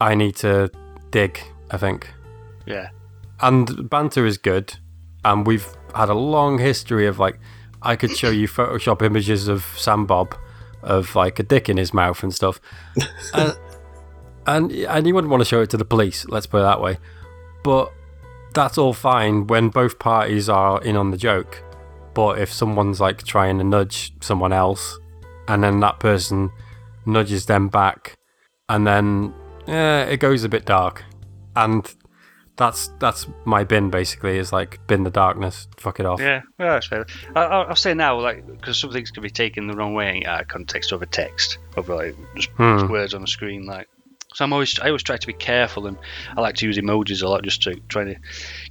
I 0.01 0.15
need 0.15 0.35
to 0.37 0.71
dig, 1.11 1.39
I 1.69 1.77
think. 1.77 2.11
Yeah. 2.65 2.89
And 3.39 3.89
banter 3.89 4.25
is 4.25 4.37
good, 4.37 4.75
and 5.23 5.45
we've 5.45 5.67
had 5.95 6.09
a 6.09 6.15
long 6.15 6.57
history 6.57 7.05
of 7.07 7.19
like 7.19 7.39
I 7.81 7.95
could 7.95 8.11
show 8.11 8.29
you 8.29 8.47
Photoshop 8.47 9.01
images 9.03 9.47
of 9.47 9.63
Sam 9.77 10.05
Bob 10.05 10.35
of 10.81 11.15
like 11.15 11.37
a 11.39 11.43
dick 11.43 11.69
in 11.69 11.77
his 11.77 11.93
mouth 11.93 12.23
and 12.23 12.33
stuff. 12.33 12.59
and, 13.33 13.57
and 14.47 14.71
and 14.71 15.07
you 15.07 15.13
wouldn't 15.13 15.29
want 15.29 15.41
to 15.41 15.45
show 15.45 15.61
it 15.61 15.69
to 15.69 15.77
the 15.77 15.85
police, 15.85 16.25
let's 16.25 16.47
put 16.47 16.59
it 16.59 16.63
that 16.63 16.81
way. 16.81 16.97
But 17.63 17.93
that's 18.53 18.77
all 18.77 18.93
fine 18.93 19.47
when 19.47 19.69
both 19.69 19.99
parties 19.99 20.49
are 20.49 20.81
in 20.81 20.95
on 20.95 21.11
the 21.11 21.17
joke. 21.17 21.63
But 22.13 22.39
if 22.39 22.51
someone's 22.51 22.99
like 22.99 23.23
trying 23.23 23.59
to 23.59 23.63
nudge 23.63 24.13
someone 24.21 24.51
else, 24.51 24.99
and 25.47 25.63
then 25.63 25.79
that 25.81 25.99
person 25.99 26.51
nudges 27.05 27.45
them 27.45 27.67
back, 27.69 28.15
and 28.69 28.85
then 28.85 29.33
it 29.67 30.19
goes 30.19 30.43
a 30.43 30.49
bit 30.49 30.65
dark. 30.65 31.03
And 31.55 31.91
that's 32.57 32.89
that's 32.99 33.27
my 33.45 33.63
bin 33.63 33.89
basically. 33.89 34.37
Is 34.37 34.53
like 34.53 34.79
bin 34.87 35.03
the 35.03 35.09
darkness. 35.09 35.67
Fuck 35.77 35.99
it 35.99 36.05
off. 36.05 36.19
Yeah, 36.21 36.41
well, 36.59 36.73
that's 36.73 36.87
fair. 36.87 37.05
I, 37.35 37.41
I, 37.41 37.61
I'll 37.63 37.75
say 37.75 37.93
now, 37.93 38.19
like, 38.19 38.45
because 38.47 38.77
some 38.77 38.91
things 38.91 39.11
can 39.11 39.23
be 39.23 39.29
taken 39.29 39.67
the 39.67 39.73
wrong 39.75 39.93
way 39.93 40.23
out 40.25 40.41
of 40.41 40.47
context 40.47 40.93
over 40.93 41.05
text, 41.05 41.57
over 41.77 41.95
like 41.95 42.15
just, 42.35 42.49
Hmm. 42.51 42.79
just 42.79 42.91
words 42.91 43.13
on 43.13 43.21
the 43.21 43.27
screen, 43.27 43.65
like. 43.65 43.87
So 44.33 44.45
I'm 44.45 44.53
always, 44.53 44.79
I 44.79 44.87
always 44.87 45.03
try 45.03 45.17
to 45.17 45.27
be 45.27 45.33
careful, 45.33 45.87
and 45.87 45.97
I 46.37 46.41
like 46.41 46.55
to 46.55 46.65
use 46.65 46.77
emojis 46.77 47.21
a 47.21 47.27
lot 47.27 47.43
just 47.43 47.63
to 47.63 47.75
try 47.89 48.05
to 48.05 48.15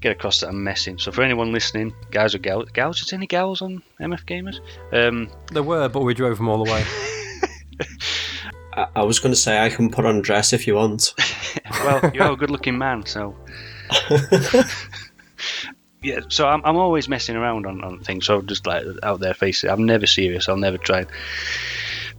get 0.01 0.13
across 0.13 0.41
that 0.41 0.49
I'm 0.49 0.65
messing. 0.65 0.99
So 0.99 1.13
for 1.13 1.23
anyone 1.23 1.53
listening, 1.53 1.93
guys 2.11 2.35
or 2.35 2.39
gals, 2.39 2.71
gals, 2.71 3.03
is 3.03 3.13
any 3.13 3.27
gals 3.27 3.61
on 3.61 3.83
MF 4.01 4.25
Gamers? 4.25 4.61
Um, 4.93 5.31
There 5.53 5.63
were, 5.63 5.89
but 5.89 6.01
we 6.01 6.15
drove 6.15 6.39
them 6.39 6.49
all 6.49 6.67
away. 6.67 6.85
I, 8.73 8.87
I 8.97 9.03
was 9.03 9.19
going 9.19 9.33
to 9.33 9.41
say 9.41 9.59
I 9.59 9.69
can 9.69 9.91
put 9.91 10.07
on 10.07 10.17
a 10.17 10.23
dress 10.23 10.53
if 10.55 10.67
you 10.67 10.77
want. 10.77 11.13
well, 11.71 12.11
you're 12.15 12.33
a 12.33 12.37
good-looking 12.37 12.79
man, 12.79 13.05
so 13.05 13.37
yeah. 16.03 16.21
So 16.29 16.49
I'm, 16.49 16.63
I'm 16.65 16.77
always 16.77 17.09
messing 17.09 17.37
around 17.37 17.67
on, 17.67 17.85
on 17.85 18.01
things. 18.01 18.27
So 18.27 18.41
just 18.43 18.67
like 18.67 18.85
out 19.03 19.21
there, 19.21 19.35
face 19.35 19.65
it. 19.65 19.69
I'm 19.69 19.85
never 19.85 20.07
serious. 20.07 20.49
I'll 20.49 20.57
never 20.57 20.79
try 20.79 21.01
and 21.01 21.09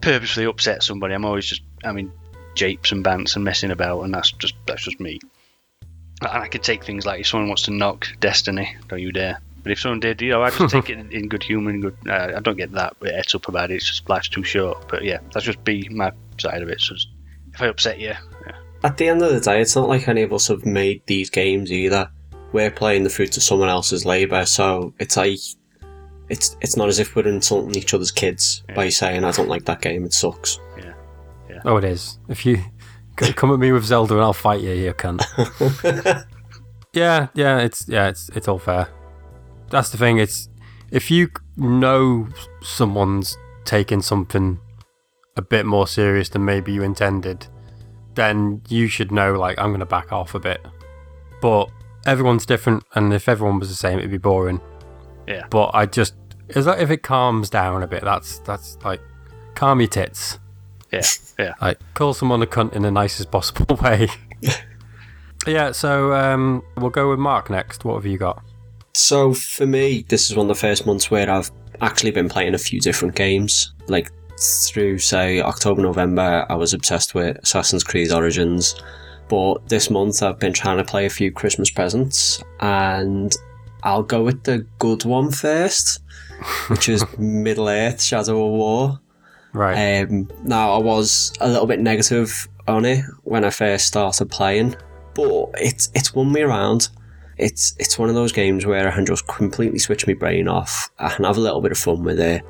purposely 0.02 0.46
upset 0.46 0.84
somebody. 0.84 1.14
I'm 1.14 1.26
always 1.26 1.46
just, 1.46 1.64
I 1.84 1.92
mean, 1.92 2.12
japes 2.56 2.92
and 2.92 3.04
bants 3.04 3.36
and 3.36 3.44
messing 3.44 3.72
about, 3.72 4.02
and 4.02 4.14
that's 4.14 4.32
just 4.32 4.56
that's 4.66 4.84
just 4.84 5.00
me. 5.00 5.20
And 6.22 6.44
I 6.44 6.48
could 6.48 6.64
take 6.64 6.84
things 6.84 7.06
like 7.06 7.22
if 7.22 7.28
someone 7.28 7.48
wants 7.48 7.64
to 7.64 7.72
knock 7.72 8.08
Destiny, 8.20 8.76
don't 8.88 9.00
you 9.00 9.12
dare. 9.12 9.40
But 9.64 9.72
if 9.72 9.80
someone 9.80 10.00
did, 10.00 10.22
you 10.22 10.30
know, 10.30 10.42
I 10.42 10.50
just 10.50 10.74
take 10.74 10.90
it 10.90 10.98
in, 11.12 11.28
good 11.28 11.44
humour 11.44 11.70
and 11.70 11.82
good. 11.82 11.98
Uh, 12.08 12.34
I 12.36 12.40
don't 12.40 12.58
get 12.58 12.72
that 12.74 12.96
et 13.06 13.36
up 13.36 13.48
about 13.48 13.70
it. 13.72 13.76
It's 13.76 13.88
just 13.88 14.10
life's 14.10 14.30
too 14.30 14.44
short. 14.44 14.88
But 14.88 15.04
yeah, 15.04 15.20
that's 15.32 15.46
just 15.46 15.64
be 15.64 15.88
my 15.90 16.12
side 16.40 16.64
of 16.64 16.70
it. 16.70 16.82
So 16.82 16.96
if 17.54 17.62
I 17.62 17.68
upset 17.68 18.00
you, 18.00 18.14
yeah. 18.46 18.56
At 18.84 18.98
the 18.98 19.08
end 19.08 19.22
of 19.22 19.32
the 19.32 19.40
day, 19.40 19.62
it's 19.62 19.76
not 19.76 19.88
like 19.88 20.08
any 20.08 20.24
of 20.24 20.34
us 20.34 20.48
have 20.48 20.66
made 20.66 21.04
these 21.06 21.30
games 21.30 21.72
either. 21.72 22.10
We're 22.52 22.72
playing 22.72 23.04
the 23.04 23.10
fruits 23.10 23.38
of 23.38 23.44
someone 23.44 23.70
else's 23.70 24.06
labour, 24.06 24.46
so 24.46 24.94
it's 25.00 25.16
like 25.16 25.38
it's 26.30 26.58
it's 26.62 26.76
not 26.76 26.90
as 26.90 26.98
if 26.98 27.16
we're 27.16 27.28
insulting 27.28 27.76
each 27.76 27.94
other's 27.94 28.12
kids 28.12 28.64
by 28.74 28.90
saying 28.90 29.24
I 29.24 29.32
don't 29.32 29.50
like 29.50 29.66
that 29.66 29.82
game, 29.82 30.06
it 30.06 30.14
sucks. 30.14 30.60
Oh, 31.66 31.78
it 31.78 31.84
is. 31.84 32.20
If 32.28 32.46
you 32.46 32.64
come 33.36 33.52
at 33.52 33.60
me 33.60 33.72
with 33.72 33.86
Zelda 33.86 34.16
and 34.16 34.24
I'll 34.24 34.34
fight 34.34 34.62
you, 34.62 34.72
you 34.72 34.94
cunt. 34.94 35.24
yeah, 36.94 37.28
yeah, 37.34 37.60
it's 37.60 37.88
yeah, 37.88 38.08
it's 38.08 38.30
it's 38.30 38.48
all 38.48 38.60
fair. 38.60 38.88
That's 39.70 39.90
the 39.90 39.98
thing. 39.98 40.18
It's 40.18 40.50
if 40.92 41.10
you 41.10 41.30
know 41.58 42.28
someone's 42.62 43.38
taking 43.64 44.02
something 44.02 44.60
a 45.38 45.42
bit 45.42 45.66
more 45.66 45.88
serious 45.88 46.30
than 46.30 46.44
maybe 46.44 46.74
you 46.74 46.84
intended, 46.84 47.48
then 48.16 48.62
you 48.68 48.88
should 48.88 49.12
know 49.12 49.34
like 49.34 49.58
I'm 49.60 49.72
gonna 49.72 49.86
back 49.86 50.12
off 50.12 50.36
a 50.36 50.40
bit. 50.40 50.66
But 51.42 51.70
everyone's 52.06 52.46
different, 52.46 52.84
and 52.96 53.14
if 53.14 53.30
everyone 53.30 53.60
was 53.60 53.70
the 53.70 53.76
same, 53.76 53.98
it'd 53.98 54.12
be 54.12 54.18
boring. 54.18 54.62
Yeah. 55.28 55.48
But 55.50 55.72
I 55.74 55.86
just 55.86 56.16
is 56.50 56.66
that 56.66 56.80
if 56.82 56.92
it 56.92 57.04
calms 57.04 57.50
down 57.50 57.84
a 57.84 57.88
bit, 57.88 58.04
that's 58.04 58.40
that's 58.40 58.78
like 58.84 59.02
calm 59.56 59.80
your 59.80 59.88
tits. 59.88 60.40
Yeah, 60.92 61.02
yeah. 61.40 61.54
Like 61.62 61.80
call 61.94 62.14
someone 62.14 62.42
a 62.42 62.48
cunt 62.48 62.74
in 62.74 62.82
the 62.82 62.92
nicest 62.92 63.32
possible 63.32 63.76
way. 63.82 64.10
yeah, 65.48 65.72
so 65.72 66.14
um, 66.14 66.64
we'll 66.78 66.90
go 66.90 67.10
with 67.10 67.20
Mark 67.20 67.50
next. 67.50 67.86
What 67.86 67.96
have 67.96 68.06
you 68.06 68.18
got? 68.18 68.44
So 68.94 69.34
for 69.34 69.66
me, 69.66 70.06
this 70.10 70.30
is 70.30 70.36
one 70.36 70.50
of 70.50 70.56
the 70.56 70.60
first 70.60 70.86
months 70.86 71.10
where 71.10 71.30
I've 71.30 71.50
actually 71.80 72.12
been 72.12 72.30
playing 72.30 72.54
a 72.54 72.60
few 72.60 72.80
different 72.82 73.16
games. 73.16 73.74
Like 73.88 74.12
through 74.40 74.98
say 75.00 75.42
October, 75.42 75.82
November, 75.82 76.46
I 76.50 76.56
was 76.56 76.74
obsessed 76.74 77.14
with 77.16 77.38
Assassin's 77.38 77.84
Creed 77.84 78.12
Origins. 78.12 78.76
But 79.30 79.70
this 79.70 79.90
month 79.90 80.22
I've 80.22 80.40
been 80.40 80.52
trying 80.54 80.78
to 80.78 80.84
play 80.84 81.06
a 81.06 81.10
few 81.10 81.32
Christmas 81.32 81.70
presents 81.70 82.44
and 82.60 83.34
I'll 83.84 84.04
go 84.04 84.24
with 84.24 84.44
the 84.44 84.66
good 84.78 85.06
one 85.06 85.32
first, 85.32 86.02
which 86.68 86.90
is 86.90 87.06
Middle 87.18 87.70
Earth 87.70 88.02
Shadow 88.02 88.46
of 88.46 88.52
War. 88.52 89.00
Right. 89.54 90.04
Um, 90.04 90.30
now, 90.44 90.74
I 90.74 90.78
was 90.78 91.34
a 91.42 91.50
little 91.50 91.68
bit 91.68 91.80
negative 91.80 92.48
on 92.68 92.86
it 92.86 93.04
when 93.24 93.44
I 93.44 93.50
first 93.50 93.88
started 93.88 94.30
playing, 94.30 94.76
but 95.14 95.50
it's 95.56 95.90
it's 95.94 96.14
won 96.14 96.32
me 96.32 96.42
around. 96.42 96.90
It's 97.38 97.76
it's 97.80 97.98
one 97.98 98.10
of 98.10 98.16
those 98.16 98.32
games 98.32 98.66
where 98.66 98.88
I 98.88 98.92
can 98.92 99.06
just 99.06 99.28
completely 99.28 99.80
switch 99.80 100.08
my 100.08 100.14
brain 100.14 100.48
off. 100.48 100.90
And 101.00 101.12
I 101.12 101.16
can 101.16 101.26
have 101.26 101.38
a 101.38 101.42
little 101.42 101.62
bit 101.62 101.72
of 101.72 101.78
fun 101.78 102.04
with 102.04 102.20
it. 102.20 102.44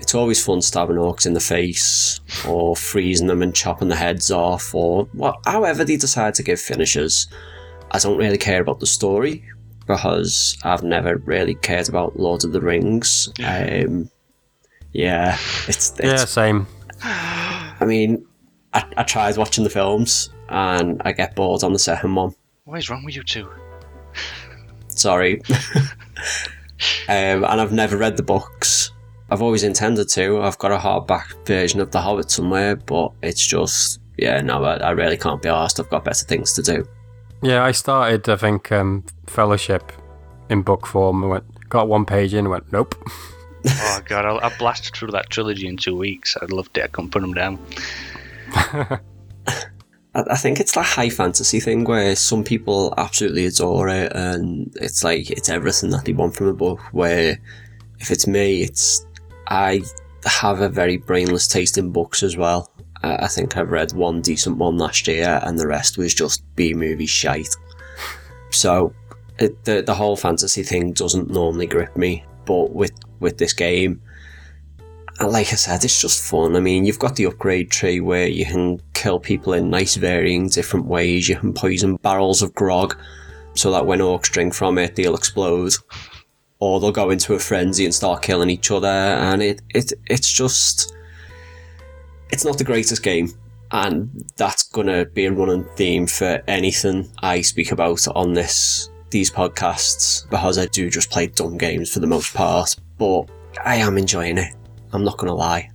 It's 0.00 0.14
always 0.14 0.44
fun 0.44 0.60
stabbing 0.60 0.96
orcs 0.96 1.26
in 1.26 1.34
the 1.34 1.40
face, 1.40 2.20
or 2.46 2.76
freezing 2.76 3.26
them 3.26 3.42
and 3.42 3.54
chopping 3.54 3.88
the 3.88 3.96
heads 3.96 4.30
off, 4.30 4.74
or 4.74 5.04
what, 5.12 5.36
however 5.46 5.84
they 5.84 5.96
decide 5.96 6.34
to 6.34 6.42
give 6.42 6.60
finishes. 6.60 7.26
I 7.90 7.98
don't 7.98 8.18
really 8.18 8.38
care 8.38 8.60
about 8.60 8.80
the 8.80 8.86
story 8.86 9.44
because 9.86 10.58
I've 10.64 10.82
never 10.82 11.18
really 11.18 11.54
cared 11.54 11.88
about 11.88 12.18
Lord 12.18 12.44
of 12.44 12.52
the 12.52 12.60
Rings. 12.60 13.32
Um, 13.44 14.10
yeah, 14.94 15.36
it's, 15.68 15.90
it's 15.98 16.00
yeah, 16.00 16.24
same. 16.24 16.66
I 17.02 17.84
mean, 17.84 18.24
I, 18.72 18.84
I 18.96 19.02
tried 19.02 19.36
watching 19.36 19.64
the 19.64 19.70
films 19.70 20.30
and 20.48 21.02
I 21.04 21.12
get 21.12 21.34
bored 21.34 21.64
on 21.64 21.72
the 21.72 21.78
second 21.78 22.14
one. 22.14 22.34
What 22.64 22.78
is 22.78 22.88
wrong 22.88 23.04
with 23.04 23.16
you 23.16 23.24
two? 23.24 23.48
Sorry. 24.88 25.42
um, 27.08 27.44
and 27.44 27.60
I've 27.60 27.72
never 27.72 27.96
read 27.96 28.16
the 28.16 28.22
books. 28.22 28.92
I've 29.30 29.42
always 29.42 29.64
intended 29.64 30.08
to. 30.10 30.40
I've 30.40 30.58
got 30.58 30.70
a 30.70 30.78
hardback 30.78 31.44
version 31.46 31.80
of 31.80 31.90
The 31.90 32.00
Hobbit 32.00 32.30
somewhere, 32.30 32.76
but 32.76 33.10
it's 33.22 33.44
just, 33.44 34.00
yeah, 34.16 34.40
no, 34.40 34.62
I, 34.62 34.76
I 34.76 34.90
really 34.92 35.16
can't 35.16 35.42
be 35.42 35.48
asked. 35.48 35.80
I've 35.80 35.90
got 35.90 36.04
better 36.04 36.24
things 36.24 36.52
to 36.54 36.62
do. 36.62 36.86
Yeah, 37.42 37.64
I 37.64 37.72
started, 37.72 38.28
I 38.28 38.36
think, 38.36 38.70
um, 38.70 39.04
Fellowship 39.26 39.92
in 40.48 40.62
book 40.62 40.86
form. 40.86 41.22
and 41.22 41.30
went, 41.30 41.68
got 41.68 41.88
one 41.88 42.04
page 42.04 42.32
in 42.32 42.40
and 42.40 42.50
went, 42.50 42.70
nope. 42.72 42.94
Oh 43.66 44.00
god, 44.04 44.24
I, 44.24 44.46
I 44.46 44.56
blasted 44.58 44.94
through 44.94 45.12
that 45.12 45.30
trilogy 45.30 45.66
in 45.66 45.76
two 45.76 45.96
weeks. 45.96 46.36
I 46.40 46.44
loved 46.46 46.76
it. 46.76 46.82
I 46.84 46.86
couldn't 46.88 47.10
put 47.10 47.22
them 47.22 47.34
down. 47.34 47.58
I, 50.14 50.36
think 50.36 50.60
it's 50.60 50.72
that 50.72 50.84
high 50.84 51.08
fantasy 51.08 51.58
thing 51.60 51.84
where 51.84 52.14
some 52.14 52.44
people 52.44 52.94
absolutely 52.96 53.46
adore 53.46 53.88
it, 53.88 54.12
and 54.14 54.72
it's 54.80 55.02
like 55.02 55.30
it's 55.30 55.48
everything 55.48 55.90
that 55.90 56.04
they 56.04 56.12
want 56.12 56.36
from 56.36 56.48
a 56.48 56.54
book. 56.54 56.80
Where 56.92 57.38
if 57.98 58.10
it's 58.10 58.26
me, 58.26 58.62
it's 58.62 59.04
I 59.48 59.82
have 60.24 60.60
a 60.60 60.68
very 60.68 60.98
brainless 60.98 61.48
taste 61.48 61.78
in 61.78 61.90
books 61.90 62.22
as 62.22 62.36
well. 62.36 62.70
I, 63.02 63.24
I 63.24 63.28
think 63.28 63.56
I've 63.56 63.70
read 63.70 63.92
one 63.92 64.20
decent 64.20 64.56
one 64.58 64.78
last 64.78 65.08
year, 65.08 65.40
and 65.42 65.58
the 65.58 65.66
rest 65.66 65.98
was 65.98 66.14
just 66.14 66.42
B 66.54 66.74
movie 66.74 67.06
shite. 67.06 67.54
So 68.50 68.94
it, 69.40 69.64
the 69.64 69.82
the 69.82 69.94
whole 69.94 70.14
fantasy 70.14 70.62
thing 70.62 70.92
doesn't 70.92 71.28
normally 71.28 71.66
grip 71.66 71.96
me, 71.96 72.24
but 72.44 72.72
with 72.72 72.92
with 73.20 73.38
this 73.38 73.52
game, 73.52 74.02
like 75.20 75.52
I 75.52 75.56
said, 75.56 75.84
it's 75.84 76.00
just 76.00 76.28
fun. 76.28 76.56
I 76.56 76.60
mean, 76.60 76.84
you've 76.84 76.98
got 76.98 77.16
the 77.16 77.26
upgrade 77.26 77.70
tree 77.70 78.00
where 78.00 78.26
you 78.26 78.44
can 78.44 78.80
kill 78.94 79.20
people 79.20 79.52
in 79.52 79.70
nice, 79.70 79.94
varying 79.94 80.48
different 80.48 80.86
ways. 80.86 81.28
You 81.28 81.36
can 81.36 81.52
poison 81.52 81.96
barrels 81.96 82.42
of 82.42 82.54
grog 82.54 82.96
so 83.54 83.70
that 83.70 83.86
when 83.86 84.00
orcs 84.00 84.30
drink 84.30 84.54
from 84.54 84.78
it, 84.78 84.96
they'll 84.96 85.14
explode. 85.14 85.74
Or 86.58 86.80
they'll 86.80 86.92
go 86.92 87.10
into 87.10 87.34
a 87.34 87.38
frenzy 87.38 87.84
and 87.84 87.94
start 87.94 88.22
killing 88.22 88.50
each 88.50 88.70
other. 88.70 88.88
And 88.88 89.42
it, 89.42 89.62
it 89.74 89.92
it's 90.06 90.30
just. 90.30 90.94
It's 92.30 92.44
not 92.44 92.58
the 92.58 92.64
greatest 92.64 93.02
game. 93.02 93.28
And 93.70 94.24
that's 94.36 94.68
going 94.68 94.86
to 94.86 95.04
be 95.04 95.26
a 95.26 95.32
running 95.32 95.64
theme 95.76 96.06
for 96.06 96.42
anything 96.48 97.08
I 97.20 97.40
speak 97.42 97.70
about 97.72 98.06
on 98.08 98.34
this 98.34 98.88
these 99.14 99.30
podcasts 99.30 100.28
because 100.28 100.58
I 100.58 100.66
do 100.66 100.90
just 100.90 101.08
play 101.10 101.28
dumb 101.28 101.56
games 101.56 101.94
for 101.94 102.00
the 102.00 102.06
most 102.06 102.34
part. 102.34 102.76
But 102.98 103.30
I 103.64 103.76
am 103.76 103.96
enjoying 103.96 104.36
it. 104.36 104.52
I'm 104.92 105.04
not 105.04 105.16
going 105.16 105.28
to 105.28 105.34
lie. 105.34 105.70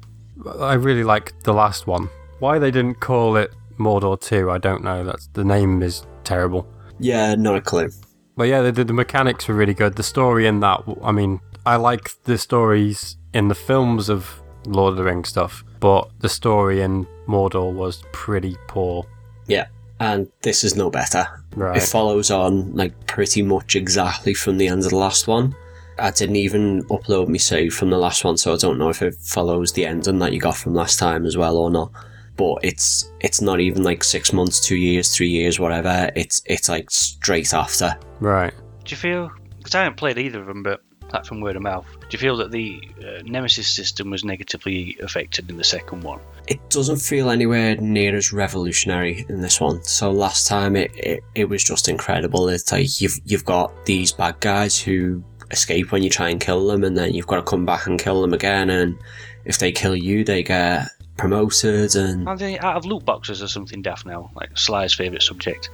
I 0.59 0.73
really 0.73 1.03
like 1.03 1.41
the 1.43 1.53
last 1.53 1.87
one. 1.87 2.09
Why 2.39 2.59
they 2.59 2.69
didn't 2.69 2.99
call 2.99 3.37
it 3.37 3.53
Mordor 3.77 4.19
2, 4.21 4.51
I 4.51 4.57
don't 4.57 4.83
know. 4.83 5.03
That's 5.05 5.27
The 5.27 5.45
name 5.45 5.81
is 5.81 6.05
terrible. 6.23 6.67
Yeah, 6.99 7.35
not 7.35 7.55
a 7.55 7.61
clue. 7.61 7.89
But 8.35 8.49
yeah, 8.49 8.61
the, 8.61 8.83
the 8.83 8.93
mechanics 8.93 9.47
were 9.47 9.55
really 9.55 9.73
good. 9.73 9.95
The 9.95 10.03
story 10.03 10.45
in 10.45 10.59
that, 10.59 10.83
I 11.01 11.13
mean, 11.13 11.39
I 11.65 11.77
like 11.77 12.11
the 12.23 12.37
stories 12.37 13.17
in 13.33 13.47
the 13.47 13.55
films 13.55 14.09
of 14.09 14.41
Lord 14.65 14.91
of 14.91 14.97
the 14.97 15.03
Rings 15.05 15.29
stuff, 15.29 15.63
but 15.79 16.09
the 16.19 16.29
story 16.29 16.81
in 16.81 17.07
Mordor 17.27 17.73
was 17.73 18.03
pretty 18.11 18.57
poor. 18.67 19.05
Yeah, 19.47 19.67
and 19.99 20.31
this 20.41 20.63
is 20.63 20.75
no 20.75 20.89
better. 20.89 21.27
Right. 21.55 21.77
It 21.77 21.83
follows 21.83 22.31
on 22.31 22.75
like 22.75 23.07
pretty 23.07 23.41
much 23.41 23.75
exactly 23.75 24.33
from 24.33 24.57
the 24.57 24.67
end 24.67 24.83
of 24.83 24.91
the 24.91 24.97
last 24.97 25.27
one. 25.27 25.55
I 25.97 26.11
didn't 26.11 26.37
even 26.37 26.83
upload 26.83 27.27
my 27.27 27.37
save 27.37 27.73
from 27.73 27.89
the 27.89 27.97
last 27.97 28.23
one, 28.23 28.37
so 28.37 28.53
I 28.53 28.57
don't 28.57 28.77
know 28.77 28.89
if 28.89 29.01
it 29.01 29.15
follows 29.15 29.73
the 29.73 29.85
ending 29.85 30.19
that 30.19 30.31
you 30.31 30.39
got 30.39 30.55
from 30.55 30.73
last 30.73 30.97
time 30.97 31.25
as 31.25 31.35
well 31.35 31.57
or 31.57 31.69
not. 31.69 31.91
But 32.37 32.59
it's 32.63 33.11
it's 33.19 33.41
not 33.41 33.59
even 33.59 33.83
like 33.83 34.03
six 34.03 34.31
months, 34.31 34.65
two 34.65 34.77
years, 34.77 35.13
three 35.13 35.27
years, 35.27 35.59
whatever. 35.59 36.09
It's 36.15 36.41
it's 36.45 36.69
like 36.69 36.89
straight 36.89 37.53
after. 37.53 37.97
Right. 38.21 38.53
Do 38.85 38.91
you 38.91 38.97
feel? 38.97 39.31
Because 39.57 39.75
I 39.75 39.83
haven't 39.83 39.97
played 39.97 40.17
either 40.17 40.39
of 40.39 40.47
them, 40.47 40.63
but 40.63 40.81
like 41.13 41.25
from 41.25 41.41
word 41.41 41.55
of 41.57 41.61
mouth. 41.61 41.85
Do 41.99 42.07
you 42.11 42.19
feel 42.19 42.37
that 42.37 42.51
the 42.51 42.81
uh, 42.99 43.21
Nemesis 43.23 43.67
system 43.67 44.09
was 44.09 44.23
negatively 44.23 44.97
affected 45.01 45.49
in 45.49 45.57
the 45.57 45.63
second 45.63 46.03
one? 46.03 46.21
It 46.49 46.69
doesn't 46.69 46.97
feel 46.97 47.29
anywhere 47.29 47.75
near 47.77 48.15
as 48.15 48.33
revolutionary 48.33 49.25
in 49.29 49.39
this 49.39 49.61
one. 49.61 49.83
So 49.83 50.09
last 50.11 50.47
time 50.47 50.75
it, 50.75 50.91
it, 50.95 51.23
it 51.35 51.45
was 51.45 51.63
just 51.63 51.87
incredible. 51.87 52.49
It's 52.49 52.71
like 52.71 52.99
you've 52.99 53.19
you've 53.23 53.45
got 53.45 53.85
these 53.85 54.11
bad 54.11 54.39
guys 54.39 54.79
who 54.79 55.23
escape 55.51 55.91
when 55.91 56.03
you 56.03 56.09
try 56.09 56.29
and 56.29 56.41
kill 56.41 56.67
them, 56.67 56.83
and 56.83 56.97
then 56.97 57.13
you've 57.13 57.27
got 57.27 57.35
to 57.37 57.43
come 57.43 57.65
back 57.65 57.85
and 57.85 57.99
kill 57.99 58.21
them 58.21 58.33
again. 58.33 58.69
And 58.69 58.97
if 59.45 59.59
they 59.59 59.71
kill 59.71 59.95
you, 59.95 60.23
they 60.23 60.41
get 60.43 60.87
promoted. 61.17 61.95
And 61.95 62.27
Are 62.27 62.37
they 62.37 62.57
out 62.59 62.77
of 62.77 62.85
loot 62.85 63.05
boxes 63.05 63.43
or 63.43 63.47
something 63.47 63.81
daft 63.83 64.05
now? 64.07 64.31
Like 64.35 64.57
Sly's 64.57 64.93
favourite 64.93 65.21
subject. 65.21 65.69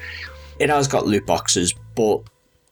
it 0.60 0.70
has 0.70 0.88
got 0.89 1.05
loot 1.08 1.25
boxes, 1.25 1.74
but 1.96 2.22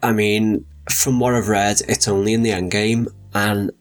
I 0.01 0.11
mean, 0.11 0.65
from 0.91 1.19
what 1.21 1.33
I've 1.33 1.47
read, 1.47 1.81
it's 1.87 2.09
only 2.09 2.33
in 2.33 2.43
the 2.43 2.51
end 2.51 2.71
game, 2.71 3.07
and 3.33 3.71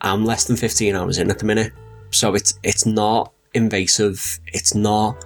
I'm 0.00 0.24
less 0.24 0.44
than 0.44 0.56
15 0.56 0.94
hours 0.94 1.18
in 1.18 1.28
at 1.28 1.40
the 1.40 1.44
minute. 1.44 1.72
So 2.12 2.36
it's 2.36 2.56
it's 2.62 2.86
not 2.86 3.32
invasive. 3.54 4.40
It's 4.46 4.74
not 4.74 5.24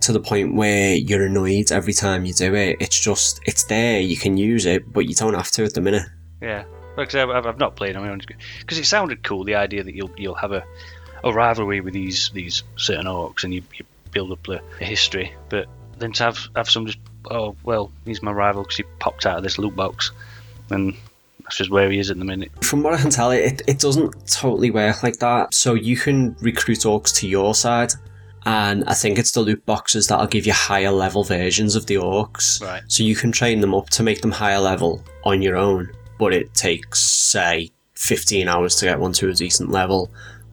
to 0.00 0.12
the 0.12 0.20
point 0.20 0.54
where 0.54 0.94
you're 0.94 1.26
annoyed 1.26 1.72
every 1.72 1.92
time 1.92 2.24
you 2.24 2.32
do 2.32 2.54
it. 2.54 2.76
It's 2.80 2.98
just 2.98 3.40
it's 3.46 3.64
there. 3.64 4.00
You 4.00 4.16
can 4.16 4.36
use 4.36 4.66
it, 4.66 4.92
but 4.92 5.06
you 5.06 5.14
don't 5.14 5.34
have 5.34 5.50
to 5.52 5.64
at 5.64 5.74
the 5.74 5.80
minute. 5.80 6.06
Yeah, 6.40 6.64
like 6.96 7.08
I 7.08 7.12
said, 7.12 7.30
I've, 7.30 7.58
not 7.58 7.76
played 7.76 7.96
on 7.96 8.04
my 8.04 8.10
own 8.10 8.20
because 8.60 8.78
it 8.78 8.86
sounded 8.86 9.22
cool. 9.22 9.44
The 9.44 9.56
idea 9.56 9.82
that 9.82 9.94
you'll 9.94 10.10
you'll 10.16 10.34
have 10.34 10.52
a, 10.52 10.64
a 11.24 11.32
rivalry 11.32 11.80
with 11.80 11.94
these 11.94 12.30
these 12.30 12.62
certain 12.76 13.06
orcs 13.06 13.44
and 13.44 13.54
you, 13.54 13.62
you 13.74 13.84
build 14.12 14.32
up 14.32 14.48
a, 14.48 14.60
a 14.80 14.84
history, 14.84 15.34
but 15.48 15.66
then 15.98 16.12
to 16.12 16.24
have 16.24 16.38
have 16.54 16.70
some 16.70 16.86
just 16.86 16.98
oh 17.30 17.56
well 17.64 17.90
he's 18.04 18.22
my 18.22 18.32
rival 18.32 18.62
because 18.62 18.76
he 18.76 18.84
popped 18.98 19.26
out 19.26 19.38
of 19.38 19.42
this 19.42 19.58
loot 19.58 19.74
box, 19.74 20.12
and 20.70 20.96
that's 21.46 21.58
just 21.58 21.70
where 21.70 21.88
he 21.92 22.00
is 22.00 22.10
at 22.10 22.18
the 22.18 22.24
minute. 22.24 22.50
From 22.64 22.82
what 22.82 22.92
I 22.92 22.96
can 22.96 23.10
tell, 23.10 23.30
it 23.30 23.62
it 23.68 23.78
doesn't 23.78 24.26
totally 24.26 24.72
work 24.72 25.04
like 25.04 25.18
that. 25.18 25.54
So 25.54 25.74
you 25.74 25.96
can 25.96 26.34
recruit 26.40 26.80
orcs 26.80 27.14
to 27.20 27.28
your 27.28 27.54
side. 27.54 27.92
And 28.44 28.84
I 28.86 28.94
think 28.94 29.18
it's 29.18 29.30
the 29.30 29.40
loot 29.40 29.64
boxes 29.64 30.08
that'll 30.08 30.26
give 30.26 30.46
you 30.46 30.52
higher 30.52 30.90
level 30.90 31.22
versions 31.22 31.76
of 31.76 31.86
the 31.86 31.96
orcs. 31.96 32.60
Right. 32.60 32.82
So 32.88 33.02
you 33.04 33.14
can 33.14 33.30
train 33.30 33.60
them 33.60 33.74
up 33.74 33.90
to 33.90 34.02
make 34.02 34.22
them 34.22 34.30
higher 34.32 34.60
level 34.60 35.04
on 35.24 35.42
your 35.42 35.56
own, 35.56 35.90
but 36.18 36.32
it 36.32 36.54
takes, 36.54 37.00
say, 37.00 37.70
15 37.94 38.46
hours 38.46 38.76
to 38.76 38.86
get 38.86 39.00
one 39.00 39.12
to 39.14 39.28
a 39.28 39.34
decent 39.34 39.70
level, 39.70 40.12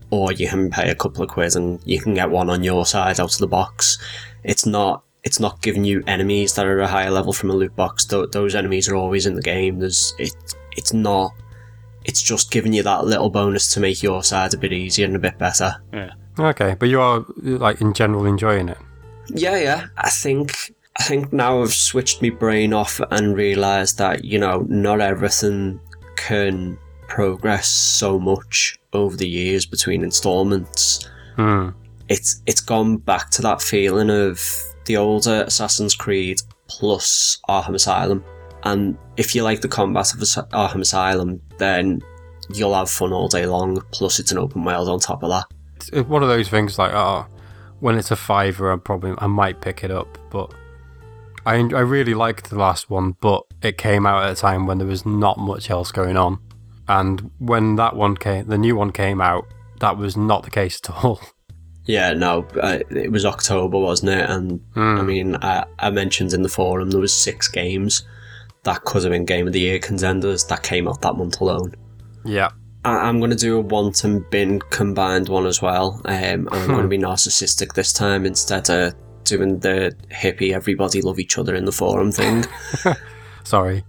or 0.09 0.31
you 0.31 0.47
can 0.47 0.71
pay 0.71 0.89
a 0.89 0.95
couple 0.95 1.23
of 1.23 1.29
quid 1.29 1.55
and 1.55 1.79
you 1.85 1.99
can 1.99 2.15
get 2.15 2.31
one 2.31 2.49
on 2.49 2.63
your 2.63 2.85
side 2.85 3.19
out 3.19 3.33
of 3.33 3.39
the 3.39 3.47
box. 3.47 3.97
It's 4.43 4.65
not. 4.65 5.03
It's 5.23 5.39
not 5.39 5.61
giving 5.61 5.85
you 5.85 6.03
enemies 6.05 6.53
that 6.55 6.65
are 6.65 6.81
a 6.81 6.87
higher 6.87 7.09
level 7.09 7.31
from 7.31 7.49
a 7.49 7.53
loot 7.53 7.75
box. 7.77 8.03
Th- 8.05 8.29
those 8.31 8.55
enemies 8.55 8.89
are 8.89 8.95
always 8.95 9.25
in 9.25 9.35
the 9.35 9.41
game. 9.41 9.79
There's 9.79 10.13
it. 10.19 10.33
It's 10.77 10.93
not. 10.93 11.33
It's 12.05 12.21
just 12.21 12.51
giving 12.51 12.73
you 12.73 12.83
that 12.83 13.05
little 13.05 13.29
bonus 13.29 13.73
to 13.73 13.79
make 13.79 14.03
your 14.03 14.23
side 14.23 14.53
a 14.53 14.57
bit 14.57 14.73
easier 14.73 15.05
and 15.05 15.15
a 15.15 15.19
bit 15.19 15.37
better. 15.37 15.75
Yeah. 15.93 16.11
Okay, 16.37 16.75
but 16.77 16.89
you 16.89 16.99
are 16.99 17.25
like 17.37 17.79
in 17.79 17.93
general 17.93 18.25
enjoying 18.25 18.69
it. 18.69 18.77
Yeah, 19.29 19.57
yeah. 19.57 19.87
I 19.97 20.09
think 20.09 20.73
I 20.97 21.03
think 21.03 21.33
now 21.33 21.61
I've 21.61 21.73
switched 21.73 22.21
my 22.21 22.29
brain 22.29 22.73
off 22.73 22.99
and 23.11 23.35
realised 23.35 23.97
that, 23.97 24.23
you 24.23 24.37
know, 24.37 24.65
not 24.69 25.01
everything 25.01 25.79
can 26.15 26.77
progress 27.07 27.67
so 27.67 28.19
much 28.19 28.77
over 28.93 29.15
the 29.15 29.27
years 29.27 29.65
between 29.65 30.03
installments. 30.03 31.07
Hmm. 31.35 31.69
It's 32.09 32.41
it's 32.45 32.61
gone 32.61 32.97
back 32.97 33.29
to 33.31 33.41
that 33.41 33.61
feeling 33.61 34.09
of 34.09 34.39
the 34.85 34.97
older 34.97 35.43
Assassin's 35.47 35.95
Creed 35.95 36.41
plus 36.67 37.39
Arkham 37.49 37.75
Asylum. 37.75 38.23
And 38.63 38.97
if 39.17 39.35
you 39.35 39.43
like 39.43 39.61
the 39.61 39.67
combat 39.67 40.13
of 40.13 40.19
Arkham 40.19 40.81
Asylum, 40.81 41.41
then 41.57 42.01
you'll 42.49 42.73
have 42.73 42.89
fun 42.89 43.13
all 43.13 43.27
day 43.27 43.45
long. 43.45 43.81
Plus, 43.91 44.19
it's 44.19 44.31
an 44.31 44.37
open 44.37 44.63
world 44.63 44.89
on 44.89 44.99
top 44.99 45.23
of 45.23 45.29
that. 45.29 45.45
It's 45.91 46.07
one 46.07 46.23
of 46.23 46.29
those 46.29 46.49
things 46.49 46.79
like 46.79 46.93
oh, 46.93 47.27
when 47.79 47.97
it's 47.97 48.11
a 48.11 48.15
fiver, 48.15 48.71
I 48.71 48.77
probably 48.77 49.13
I 49.17 49.27
might 49.27 49.59
pick 49.59 49.83
it 49.83 49.91
up, 49.91 50.17
but 50.29 50.53
I 51.45 51.55
I 51.55 51.81
really 51.81 52.13
liked 52.13 52.49
the 52.49 52.57
last 52.57 52.89
one, 52.89 53.17
but 53.19 53.43
it 53.61 53.77
came 53.77 54.05
out 54.05 54.23
at 54.23 54.31
a 54.31 54.35
time 54.35 54.65
when 54.65 54.77
there 54.77 54.87
was 54.87 55.05
not 55.05 55.37
much 55.37 55.69
else 55.69 55.91
going 55.91 56.15
on, 56.15 56.39
and 56.87 57.29
when 57.39 57.75
that 57.75 57.95
one 57.95 58.15
came, 58.15 58.47
the 58.47 58.57
new 58.57 58.77
one 58.77 58.91
came 58.93 59.19
out, 59.19 59.45
that 59.81 59.97
was 59.97 60.15
not 60.15 60.43
the 60.43 60.49
case 60.49 60.79
at 60.83 61.03
all. 61.03 61.19
Yeah, 61.85 62.13
no, 62.13 62.47
uh, 62.61 62.79
it 62.91 63.11
was 63.11 63.25
October, 63.25 63.77
wasn't 63.77 64.13
it? 64.13 64.29
And 64.29 64.61
I 64.73 65.01
mean, 65.01 65.35
I, 65.35 65.65
I 65.79 65.89
mentioned 65.89 66.31
in 66.31 66.41
the 66.41 66.47
forum 66.47 66.91
there 66.91 67.01
was 67.01 67.13
six 67.13 67.49
games 67.49 68.03
that 68.63 68.83
could 68.83 69.03
have 69.03 69.11
been 69.11 69.25
Game 69.25 69.47
of 69.47 69.53
the 69.53 69.59
Year 69.59 69.79
contenders 69.79 70.45
that 70.45 70.63
came 70.63 70.87
out 70.87 71.01
that 71.01 71.15
month 71.15 71.41
alone. 71.41 71.75
Yeah, 72.25 72.49
I, 72.85 72.97
I'm 73.07 73.19
going 73.19 73.31
to 73.31 73.37
do 73.37 73.57
a 73.57 73.61
want 73.61 74.03
and 74.03 74.29
bin 74.29 74.59
combined 74.59 75.29
one 75.29 75.45
as 75.45 75.61
well. 75.61 76.01
Um, 76.05 76.49
I'm 76.51 76.67
going 76.67 76.83
to 76.83 76.87
be 76.87 76.97
narcissistic 76.97 77.73
this 77.73 77.93
time 77.93 78.25
instead 78.25 78.69
of 78.69 78.95
doing 79.23 79.59
the 79.59 79.95
hippie 80.11 80.53
everybody 80.53 81.01
love 81.01 81.19
each 81.19 81.37
other 81.37 81.55
in 81.55 81.65
the 81.65 81.71
forum 81.71 82.11
thing. 82.11 82.45
sorry. 83.43 83.83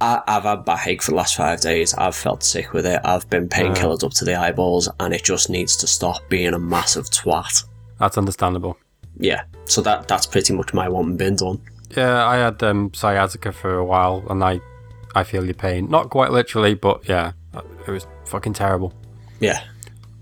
I, 0.00 0.22
I've 0.28 0.44
had 0.44 0.64
backache 0.64 1.02
for 1.02 1.10
the 1.10 1.16
last 1.16 1.36
five 1.36 1.60
days. 1.60 1.94
I've 1.94 2.14
felt 2.14 2.44
sick 2.44 2.72
with 2.72 2.86
it. 2.86 3.00
I've 3.04 3.28
been 3.28 3.48
painkilled 3.48 4.04
up 4.04 4.12
to 4.12 4.24
the 4.24 4.36
eyeballs, 4.36 4.88
and 5.00 5.12
it 5.12 5.24
just 5.24 5.50
needs 5.50 5.76
to 5.78 5.86
stop 5.88 6.28
being 6.28 6.54
a 6.54 6.58
massive 6.58 7.06
twat. 7.06 7.64
That's 7.98 8.16
understandable. 8.16 8.78
Yeah, 9.16 9.42
so 9.64 9.80
that 9.82 10.06
that's 10.06 10.26
pretty 10.26 10.52
much 10.52 10.72
my 10.72 10.88
want 10.88 11.08
and 11.08 11.18
bin 11.18 11.34
done. 11.34 11.60
Yeah, 11.96 12.26
I 12.26 12.36
had 12.36 12.62
um, 12.62 12.92
sciatica 12.94 13.52
for 13.52 13.76
a 13.76 13.84
while, 13.84 14.24
and 14.28 14.42
I 14.44 14.60
I 15.14 15.24
feel 15.24 15.44
your 15.44 15.54
pain. 15.54 15.88
Not 15.88 16.10
quite 16.10 16.30
literally, 16.32 16.74
but 16.74 17.08
yeah, 17.08 17.32
it 17.86 17.90
was 17.90 18.06
fucking 18.26 18.52
terrible. 18.54 18.92
Yeah. 19.40 19.62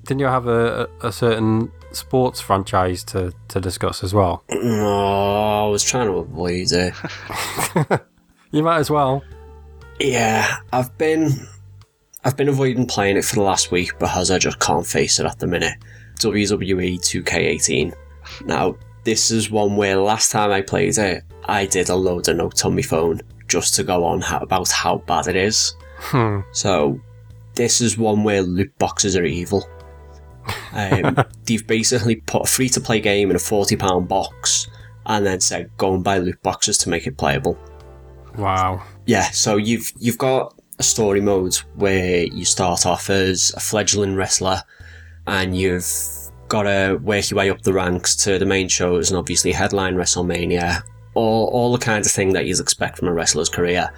Didn't 0.04 0.20
you 0.20 0.26
have 0.26 0.46
a, 0.46 0.88
a 1.02 1.08
a 1.08 1.12
certain 1.12 1.72
sports 1.92 2.40
franchise 2.40 3.02
to, 3.04 3.32
to 3.48 3.60
discuss 3.60 4.04
as 4.04 4.14
well? 4.14 4.44
No, 4.50 5.64
I 5.66 5.68
was 5.68 5.82
trying 5.82 6.06
to 6.06 6.14
avoid 6.14 6.70
it. 6.72 6.94
You 8.52 8.62
might 8.62 8.78
as 8.78 8.90
well. 8.90 9.22
yeah, 10.00 10.56
I've 10.72 10.96
been 10.96 11.30
I've 12.24 12.36
been 12.36 12.48
avoiding 12.48 12.86
playing 12.86 13.16
it 13.16 13.24
for 13.24 13.34
the 13.36 13.42
last 13.42 13.70
week 13.70 13.98
because 13.98 14.30
I 14.30 14.38
just 14.38 14.60
can't 14.60 14.86
face 14.86 15.18
it 15.18 15.26
at 15.26 15.40
the 15.40 15.46
minute. 15.46 15.74
WWE 16.20 16.98
2K18. 17.00 17.92
Now, 18.46 18.76
this 19.04 19.30
is 19.30 19.50
one 19.50 19.76
where 19.76 19.96
last 19.96 20.30
time 20.32 20.52
I 20.52 20.62
played 20.62 20.96
it, 20.96 21.24
I 21.46 21.66
did 21.66 21.88
a 21.88 21.96
load 21.96 22.28
of 22.28 22.36
notes 22.36 22.64
on 22.64 22.74
my 22.74 22.82
phone 22.82 23.20
just 23.48 23.74
to 23.76 23.84
go 23.84 24.04
on 24.04 24.20
how, 24.20 24.38
about 24.38 24.70
how 24.70 24.98
bad 24.98 25.28
it 25.28 25.36
is. 25.36 25.74
Hmm. 25.98 26.40
So, 26.52 27.00
this 27.54 27.80
is 27.80 27.96
one 27.96 28.24
where 28.24 28.42
loot 28.42 28.76
boxes 28.78 29.16
are 29.16 29.24
evil. 29.24 29.66
Um, 30.72 31.16
they've 31.44 31.66
basically 31.66 32.16
put 32.16 32.42
a 32.42 32.46
free 32.46 32.68
to 32.70 32.80
play 32.80 33.00
game 33.00 33.30
in 33.30 33.36
a 33.36 33.38
£40 33.38 34.06
box 34.06 34.68
and 35.06 35.24
then 35.24 35.40
said 35.40 35.70
go 35.76 35.94
and 35.94 36.04
buy 36.04 36.18
loot 36.18 36.42
boxes 36.42 36.78
to 36.78 36.88
make 36.88 37.06
it 37.06 37.16
playable. 37.16 37.58
Wow. 38.36 38.82
Yeah, 39.06 39.30
so 39.30 39.56
you've 39.56 39.92
you've 39.98 40.18
got 40.18 40.54
a 40.78 40.82
story 40.82 41.20
mode 41.20 41.54
where 41.76 42.24
you 42.24 42.44
start 42.44 42.84
off 42.84 43.08
as 43.08 43.52
a 43.56 43.60
fledgling 43.60 44.14
wrestler 44.14 44.62
and 45.26 45.56
you've 45.56 45.86
got 46.48 46.64
to 46.64 46.98
work 47.02 47.30
your 47.30 47.38
way 47.38 47.50
up 47.50 47.62
the 47.62 47.72
ranks 47.72 48.14
to 48.16 48.38
the 48.38 48.46
main 48.46 48.68
shows 48.68 49.10
and 49.10 49.18
obviously 49.18 49.52
headline 49.52 49.96
WrestleMania, 49.96 50.82
all, 51.16 51.48
all 51.48 51.72
the 51.72 51.84
kinds 51.84 52.06
of 52.06 52.12
thing 52.12 52.32
that 52.34 52.46
you'd 52.46 52.60
expect 52.60 52.98
from 52.98 53.08
a 53.08 53.12
wrestler's 53.12 53.48
career. 53.48 53.92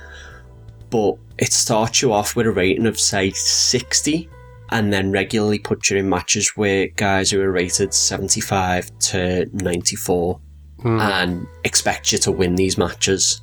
But 0.91 1.17
it 1.39 1.53
starts 1.53 2.01
you 2.01 2.13
off 2.13 2.35
with 2.35 2.47
a 2.47 2.53
rating 2.53 2.87
of, 2.87 2.99
say, 2.99 3.31
60 3.31 4.29
and 4.71 4.93
then 4.93 5.11
regularly 5.11 5.59
puts 5.59 5.91
you 5.91 5.97
in 5.99 6.09
matches 6.09 6.57
with 6.57 6.95
guys 6.97 7.31
who 7.31 7.41
are 7.41 7.51
rated 7.51 7.93
75 7.93 8.99
to 8.99 9.49
94 9.53 10.41
and 10.85 11.47
expect 11.65 12.13
you 12.13 12.19
to 12.19 12.31
win 12.31 12.55
these 12.55 12.79
matches. 12.79 13.41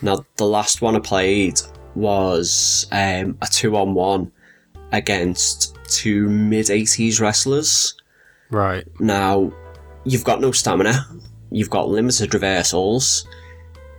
Now, 0.00 0.24
the 0.36 0.46
last 0.46 0.80
one 0.80 0.96
I 0.96 1.00
played 1.00 1.60
was 1.94 2.86
um, 2.92 3.36
a 3.42 3.46
two 3.50 3.76
on 3.76 3.94
one 3.94 4.32
against 4.92 5.76
two 5.84 6.28
mid 6.28 6.66
80s 6.66 7.20
wrestlers. 7.20 7.94
Right. 8.50 8.86
Now, 9.00 9.52
you've 10.04 10.24
got 10.24 10.40
no 10.40 10.52
stamina, 10.52 11.04
you've 11.54 11.70
got 11.70 11.88
limited 11.88 12.34
reversals, 12.34 13.26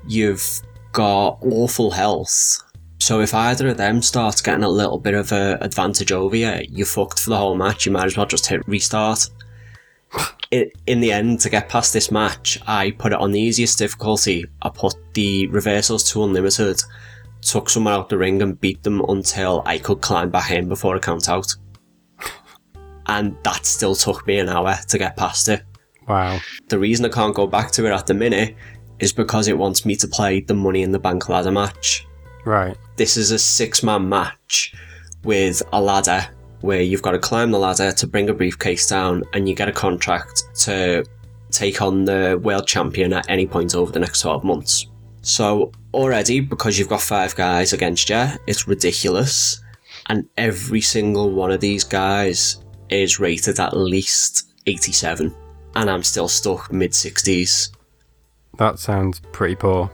you've 0.07 0.61
got 0.91 1.37
awful 1.41 1.91
health. 1.91 2.61
So 2.99 3.19
if 3.19 3.33
either 3.33 3.67
of 3.67 3.77
them 3.77 4.01
starts 4.01 4.41
getting 4.41 4.63
a 4.63 4.69
little 4.69 4.97
bit 4.97 5.13
of 5.13 5.31
a 5.33 5.57
advantage 5.59 6.13
over 6.13 6.35
you, 6.35 6.61
you're 6.69 6.85
fucked 6.85 7.19
for 7.19 7.31
the 7.31 7.37
whole 7.37 7.55
match. 7.55 7.85
You 7.85 7.91
might 7.91 8.05
as 8.05 8.15
well 8.15 8.25
just 8.25 8.47
hit 8.47 8.65
restart. 8.67 9.29
In, 10.51 10.69
in 10.85 10.99
the 10.99 11.11
end, 11.11 11.39
to 11.39 11.49
get 11.49 11.67
past 11.67 11.93
this 11.93 12.11
match, 12.11 12.59
I 12.67 12.91
put 12.91 13.11
it 13.11 13.19
on 13.19 13.31
the 13.31 13.39
easiest 13.39 13.79
difficulty. 13.79 14.45
I 14.61 14.69
put 14.69 14.93
the 15.15 15.47
reversals 15.47 16.09
to 16.11 16.23
unlimited, 16.23 16.79
took 17.41 17.71
someone 17.71 17.93
out 17.93 18.09
the 18.09 18.19
ring 18.19 18.39
and 18.43 18.61
beat 18.61 18.83
them 18.83 19.01
until 19.09 19.63
I 19.65 19.79
could 19.79 20.01
climb 20.01 20.29
back 20.29 20.51
in 20.51 20.69
before 20.69 20.95
a 20.95 20.99
count 20.99 21.27
out. 21.27 21.55
And 23.07 23.35
that 23.43 23.65
still 23.65 23.95
took 23.95 24.25
me 24.27 24.37
an 24.37 24.47
hour 24.47 24.77
to 24.87 24.97
get 24.97 25.17
past 25.17 25.49
it. 25.49 25.63
Wow. 26.07 26.39
The 26.67 26.79
reason 26.79 27.05
I 27.05 27.09
can't 27.09 27.35
go 27.35 27.47
back 27.47 27.71
to 27.71 27.85
it 27.85 27.91
at 27.91 28.07
the 28.07 28.13
minute 28.13 28.55
is 28.99 29.13
because 29.13 29.47
it 29.47 29.57
wants 29.57 29.85
me 29.85 29.95
to 29.97 30.07
play 30.07 30.41
the 30.41 30.53
Money 30.53 30.81
in 30.81 30.91
the 30.91 30.99
Bank 30.99 31.29
ladder 31.29 31.51
match. 31.51 32.05
Right. 32.45 32.77
This 32.97 33.17
is 33.17 33.31
a 33.31 33.39
six 33.39 33.83
man 33.83 34.07
match 34.09 34.73
with 35.23 35.61
a 35.71 35.81
ladder 35.81 36.27
where 36.61 36.81
you've 36.81 37.01
got 37.01 37.11
to 37.11 37.19
climb 37.19 37.51
the 37.51 37.59
ladder 37.59 37.91
to 37.91 38.07
bring 38.07 38.29
a 38.29 38.33
briefcase 38.33 38.87
down 38.87 39.23
and 39.33 39.49
you 39.49 39.55
get 39.55 39.67
a 39.67 39.73
contract 39.73 40.43
to 40.55 41.05
take 41.51 41.81
on 41.81 42.05
the 42.05 42.39
world 42.41 42.67
champion 42.67 43.13
at 43.13 43.29
any 43.29 43.45
point 43.45 43.75
over 43.75 43.91
the 43.91 43.99
next 43.99 44.21
12 44.21 44.43
months. 44.43 44.87
So, 45.21 45.71
already, 45.93 46.39
because 46.39 46.77
you've 46.77 46.89
got 46.89 47.01
five 47.01 47.35
guys 47.35 47.71
against 47.71 48.09
you, 48.09 48.27
it's 48.47 48.67
ridiculous. 48.67 49.61
And 50.07 50.27
every 50.37 50.81
single 50.81 51.31
one 51.31 51.51
of 51.51 51.61
these 51.61 51.83
guys 51.83 52.61
is 52.89 53.19
rated 53.19 53.59
at 53.59 53.75
least 53.75 54.53
87. 54.65 55.33
And 55.75 55.89
I'm 55.89 56.03
still 56.03 56.27
stuck 56.27 56.71
mid 56.71 56.91
60s. 56.91 57.69
That 58.57 58.79
sounds 58.79 59.19
pretty 59.31 59.55
poor. 59.55 59.91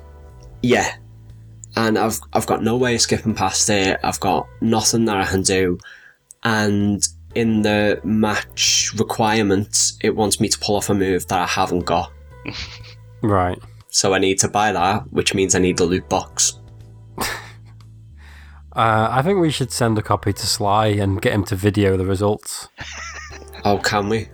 Yeah. 0.61 0.95
And 1.75 1.97
I've 1.97 2.19
I've 2.33 2.47
got 2.47 2.63
no 2.63 2.75
way 2.75 2.95
of 2.95 3.01
skipping 3.01 3.35
past 3.35 3.69
it. 3.69 3.99
I've 4.03 4.19
got 4.19 4.47
nothing 4.61 5.05
that 5.05 5.17
I 5.17 5.25
can 5.25 5.41
do. 5.43 5.77
And 6.43 7.07
in 7.35 7.61
the 7.61 8.01
match 8.03 8.91
requirements, 8.97 9.97
it 10.01 10.15
wants 10.15 10.39
me 10.39 10.49
to 10.49 10.59
pull 10.59 10.75
off 10.75 10.89
a 10.89 10.93
move 10.93 11.27
that 11.27 11.39
I 11.39 11.45
haven't 11.47 11.85
got. 11.85 12.11
Right. 13.21 13.59
So 13.89 14.13
I 14.13 14.19
need 14.19 14.39
to 14.39 14.47
buy 14.47 14.71
that, 14.71 15.11
which 15.11 15.33
means 15.33 15.53
I 15.53 15.59
need 15.59 15.77
the 15.77 15.85
loot 15.85 16.07
box. 16.09 16.57
Uh, 18.71 19.09
I 19.11 19.23
think 19.23 19.41
we 19.41 19.49
should 19.49 19.71
send 19.71 19.97
a 19.97 20.01
copy 20.01 20.31
to 20.31 20.47
Sly 20.47 20.87
and 20.87 21.19
get 21.21 21.33
him 21.33 21.43
to 21.45 21.55
video 21.55 21.97
the 21.97 22.05
results. 22.05 22.69
Oh, 23.65 23.79
can 23.79 24.07
we? 24.07 24.29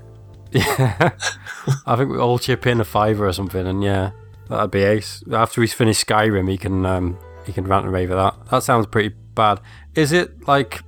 Yeah. 0.56 1.12
I 1.86 1.96
think 1.96 2.12
we 2.12 2.18
all 2.18 2.40
chip 2.40 2.66
in 2.66 2.80
a 2.80 2.86
fiver 2.86 3.28
or 3.28 3.34
something, 3.34 3.68
and 3.68 3.84
yeah, 3.84 4.12
that'd 4.50 4.72
be 4.72 4.84
ace. 4.84 5.24
After 5.32 5.62
he's 5.62 5.74
finished 5.74 6.06
Skyrim, 6.08 6.50
he 6.50 6.58
can 6.58 6.86
um, 6.86 7.18
he 7.46 7.54
can 7.54 7.66
rant 7.66 7.86
and 7.86 7.94
rave 7.94 8.12
at 8.12 8.16
that. 8.16 8.50
That 8.52 8.64
sounds 8.64 8.88
pretty 8.88 9.16
bad. 9.36 9.60
Is 9.96 10.12
it 10.12 10.48
like? 10.48 10.84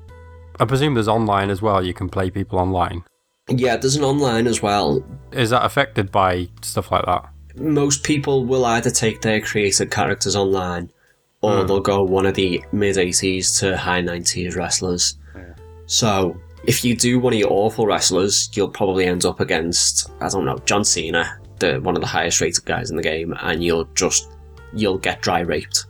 I 0.59 0.65
presume 0.65 0.95
there's 0.95 1.07
online 1.07 1.49
as 1.49 1.61
well. 1.61 1.85
You 1.85 1.93
can 1.93 2.09
play 2.09 2.31
people 2.31 2.57
online. 2.57 3.03
Yeah, 3.49 3.77
there's 3.77 3.95
an 3.95 4.03
online 4.03 4.47
as 4.47 4.61
well. 4.61 5.03
Is 5.31 5.51
that 5.51 5.63
affected 5.63 6.11
by 6.11 6.49
stuff 6.61 6.91
like 6.91 7.05
that? 7.05 7.29
Most 7.55 8.03
people 8.03 8.45
will 8.45 8.65
either 8.65 8.89
take 8.89 9.21
their 9.21 9.39
created 9.39 9.91
characters 9.91 10.35
online 10.35 10.91
or 11.41 11.63
they'll 11.63 11.79
go 11.79 12.03
one 12.03 12.25
of 12.25 12.35
the 12.35 12.63
mid 12.71 12.95
80s 12.95 13.59
to 13.59 13.77
high 13.77 14.01
90s 14.01 14.55
wrestlers. 14.55 15.17
So, 15.85 16.37
if 16.63 16.83
you 16.83 16.95
do 16.95 17.19
one 17.19 17.33
of 17.33 17.39
your 17.39 17.51
awful 17.51 17.85
wrestlers, 17.85 18.49
you'll 18.53 18.69
probably 18.69 19.05
end 19.05 19.25
up 19.25 19.39
against, 19.39 20.09
I 20.21 20.29
don't 20.29 20.45
know, 20.45 20.57
John 20.65 20.83
Cena, 20.83 21.39
the 21.59 21.79
one 21.79 21.95
of 21.95 22.01
the 22.01 22.07
highest 22.07 22.41
rated 22.41 22.65
guys 22.65 22.89
in 22.89 22.97
the 22.97 23.03
game, 23.03 23.33
and 23.41 23.63
you'll 23.63 23.85
just, 23.95 24.29
you'll 24.73 24.97
get 24.97 25.21
dry 25.21 25.41
raped. 25.41 25.85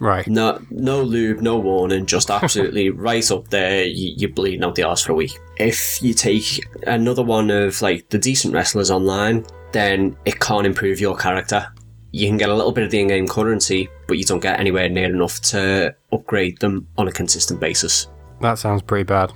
Right. 0.00 0.26
No, 0.28 0.60
no 0.70 1.02
lube, 1.02 1.40
no 1.40 1.58
warning, 1.58 2.06
just 2.06 2.30
absolutely 2.30 2.90
right 2.90 3.28
up 3.30 3.48
there. 3.48 3.84
You, 3.84 4.14
you're 4.16 4.30
bleeding 4.30 4.62
out 4.62 4.74
the 4.74 4.84
arse 4.84 5.02
for 5.02 5.12
a 5.12 5.16
week. 5.16 5.38
If 5.56 6.00
you 6.02 6.14
take 6.14 6.64
another 6.86 7.22
one 7.22 7.50
of 7.50 7.80
like 7.82 8.08
the 8.08 8.18
decent 8.18 8.54
wrestlers 8.54 8.90
online, 8.90 9.44
then 9.72 10.16
it 10.24 10.38
can't 10.40 10.66
improve 10.66 11.00
your 11.00 11.16
character. 11.16 11.66
You 12.12 12.26
can 12.28 12.38
get 12.38 12.48
a 12.48 12.54
little 12.54 12.72
bit 12.72 12.84
of 12.84 12.90
the 12.90 13.00
in-game 13.00 13.28
currency, 13.28 13.88
but 14.06 14.16
you 14.16 14.24
don't 14.24 14.40
get 14.40 14.58
anywhere 14.58 14.88
near 14.88 15.12
enough 15.12 15.40
to 15.42 15.94
upgrade 16.12 16.58
them 16.58 16.86
on 16.96 17.08
a 17.08 17.12
consistent 17.12 17.60
basis. 17.60 18.06
That 18.40 18.58
sounds 18.58 18.82
pretty 18.82 19.04
bad. 19.04 19.32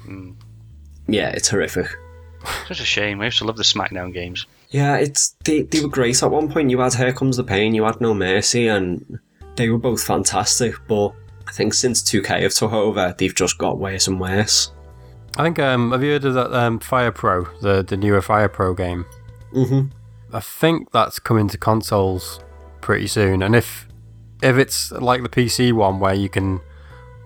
Yeah, 1.09 1.31
it's 1.31 1.49
horrific. 1.49 1.89
Such 2.69 2.81
a 2.81 2.85
shame. 2.85 3.21
I 3.21 3.27
used 3.27 3.39
to 3.39 3.45
love 3.45 3.57
the 3.57 3.63
SmackDown 3.63 4.13
games. 4.13 4.47
Yeah, 4.71 4.97
it's 4.97 5.37
they, 5.45 5.63
they 5.63 5.81
were 5.81 5.89
great 5.89 6.23
at 6.23 6.31
one 6.31 6.51
point. 6.51 6.71
You 6.71 6.81
had 6.81 6.95
Here 6.95 7.13
Comes 7.13 7.37
the 7.37 7.45
Pain, 7.45 7.75
you 7.75 7.85
had 7.85 8.01
No 8.01 8.15
Mercy, 8.15 8.69
and 8.69 9.19
they 9.57 9.69
were 9.69 9.79
both 9.79 10.03
fantastic. 10.03 10.75
But 10.89 11.13
I 11.47 11.53
think 11.53 11.75
since 11.75 12.03
2K 12.03 12.43
have 12.43 12.55
took 12.55 12.73
over, 12.73 13.15
they've 13.17 13.35
just 13.35 13.59
got 13.59 13.79
worse 13.79 14.09
and 14.09 14.19
worse. 14.19 14.73
I 15.37 15.45
think. 15.45 15.59
Um, 15.59 15.93
have 15.93 16.03
you 16.03 16.13
heard 16.13 16.25
of 16.25 16.35
that 16.35 16.53
um, 16.53 16.79
Fire 16.79 17.13
Pro, 17.13 17.45
the 17.61 17.83
the 17.83 17.97
newer 17.97 18.23
Fire 18.23 18.49
Pro 18.49 18.75
game? 18.75 19.07
hmm 19.53 19.87
I 20.33 20.41
think 20.41 20.93
that's 20.93 21.19
coming 21.19 21.49
to 21.49 21.59
consoles 21.59 22.41
pretty 22.81 23.07
soon. 23.07 23.43
And 23.43 23.55
if 23.55 23.87
if 24.43 24.57
it's 24.57 24.91
like 24.91 25.23
the 25.23 25.29
PC 25.29 25.73
one 25.73 26.01
where 26.01 26.15
you 26.15 26.29
can 26.29 26.61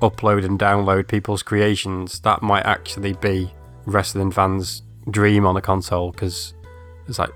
upload 0.00 0.44
and 0.44 0.58
download 0.58 1.08
people's 1.08 1.42
creations, 1.42 2.20
that 2.20 2.42
might 2.42 2.64
actually 2.64 3.14
be 3.14 3.50
wrestling 3.86 4.30
fans' 4.30 4.82
dream 5.10 5.46
on 5.46 5.56
a 5.56 5.60
console 5.60 6.10
because 6.10 6.54
there's 7.06 7.18
like 7.18 7.32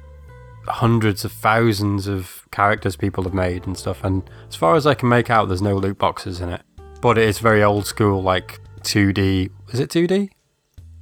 hundreds 0.66 1.24
of 1.24 1.32
thousands 1.32 2.06
of 2.06 2.46
characters 2.50 2.96
people 2.96 3.24
have 3.24 3.34
made 3.34 3.66
and 3.66 3.76
stuff. 3.76 4.04
And 4.04 4.28
as 4.48 4.56
far 4.56 4.74
as 4.74 4.86
I 4.86 4.94
can 4.94 5.08
make 5.08 5.30
out, 5.30 5.48
there's 5.48 5.62
no 5.62 5.76
loot 5.76 5.98
boxes 5.98 6.40
in 6.40 6.48
it, 6.48 6.62
but 7.00 7.18
it 7.18 7.28
is 7.28 7.38
very 7.38 7.62
old 7.62 7.86
school, 7.86 8.22
like 8.22 8.60
2D. 8.82 9.50
Is 9.72 9.80
it 9.80 9.90
2D? 9.90 10.30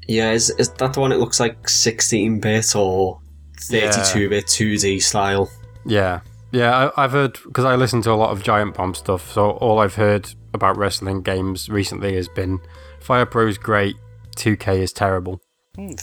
Yeah, 0.06 0.32
is, 0.32 0.50
is 0.58 0.70
that 0.70 0.94
the 0.94 1.00
one 1.00 1.12
it 1.12 1.18
looks 1.18 1.38
like 1.38 1.68
16 1.68 2.40
bit 2.40 2.74
or 2.74 3.20
32 3.60 4.28
bit 4.30 4.46
2D 4.46 5.02
style? 5.02 5.50
Yeah, 5.84 6.20
yeah. 6.52 6.90
I, 6.96 7.04
I've 7.04 7.12
heard 7.12 7.38
because 7.44 7.64
I 7.64 7.74
listen 7.76 8.02
to 8.02 8.12
a 8.12 8.14
lot 8.14 8.30
of 8.30 8.42
Giant 8.42 8.74
Bomb 8.74 8.94
stuff. 8.94 9.30
So 9.32 9.50
all 9.52 9.78
I've 9.78 9.94
heard 9.94 10.34
about 10.54 10.76
wrestling 10.76 11.22
games 11.22 11.68
recently 11.68 12.14
has 12.16 12.28
been 12.28 12.60
Fire 13.00 13.26
Pro's 13.26 13.58
great, 13.58 13.96
2K 14.36 14.78
is 14.78 14.92
terrible. 14.92 15.40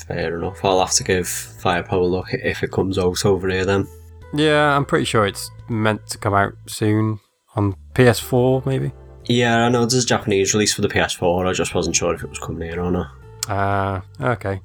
Fair 0.08 0.38
enough. 0.38 0.64
I'll 0.64 0.80
have 0.80 0.92
to 0.92 1.04
give 1.04 1.28
Fire 1.28 1.84
Pro 1.84 2.04
a 2.04 2.06
look 2.06 2.28
if 2.32 2.64
it 2.64 2.72
comes 2.72 2.98
out 2.98 3.26
over 3.26 3.50
here 3.50 3.66
then. 3.66 3.88
Yeah, 4.34 4.76
I'm 4.76 4.86
pretty 4.86 5.06
sure 5.06 5.26
it's 5.26 5.50
meant 5.70 6.08
to 6.08 6.18
come 6.18 6.34
out 6.34 6.54
soon 6.68 7.20
on 7.56 7.76
PS4, 7.94 8.66
maybe. 8.66 8.92
Yeah, 9.26 9.66
I 9.66 9.70
know 9.70 9.86
there's 9.86 10.04
a 10.04 10.08
Japanese 10.08 10.54
release 10.54 10.74
for 10.74 10.82
the 10.82 10.88
PS4. 10.88 11.48
I 11.48 11.54
just 11.54 11.74
wasn't 11.74 11.96
sure 11.96 12.14
if 12.14 12.24
it 12.24 12.30
was 12.30 12.40
coming 12.40 12.70
here 12.70 12.82
or 12.82 12.92
not. 12.92 13.12
Ah, 13.48 14.04
okay. 14.22 14.62